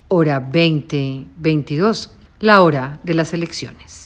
Hora 0.09 0.41
2022, 0.41 2.11
la 2.41 2.63
hora 2.63 3.01
de 3.03 3.15
las 3.15 3.35
elecciones. 3.35 4.06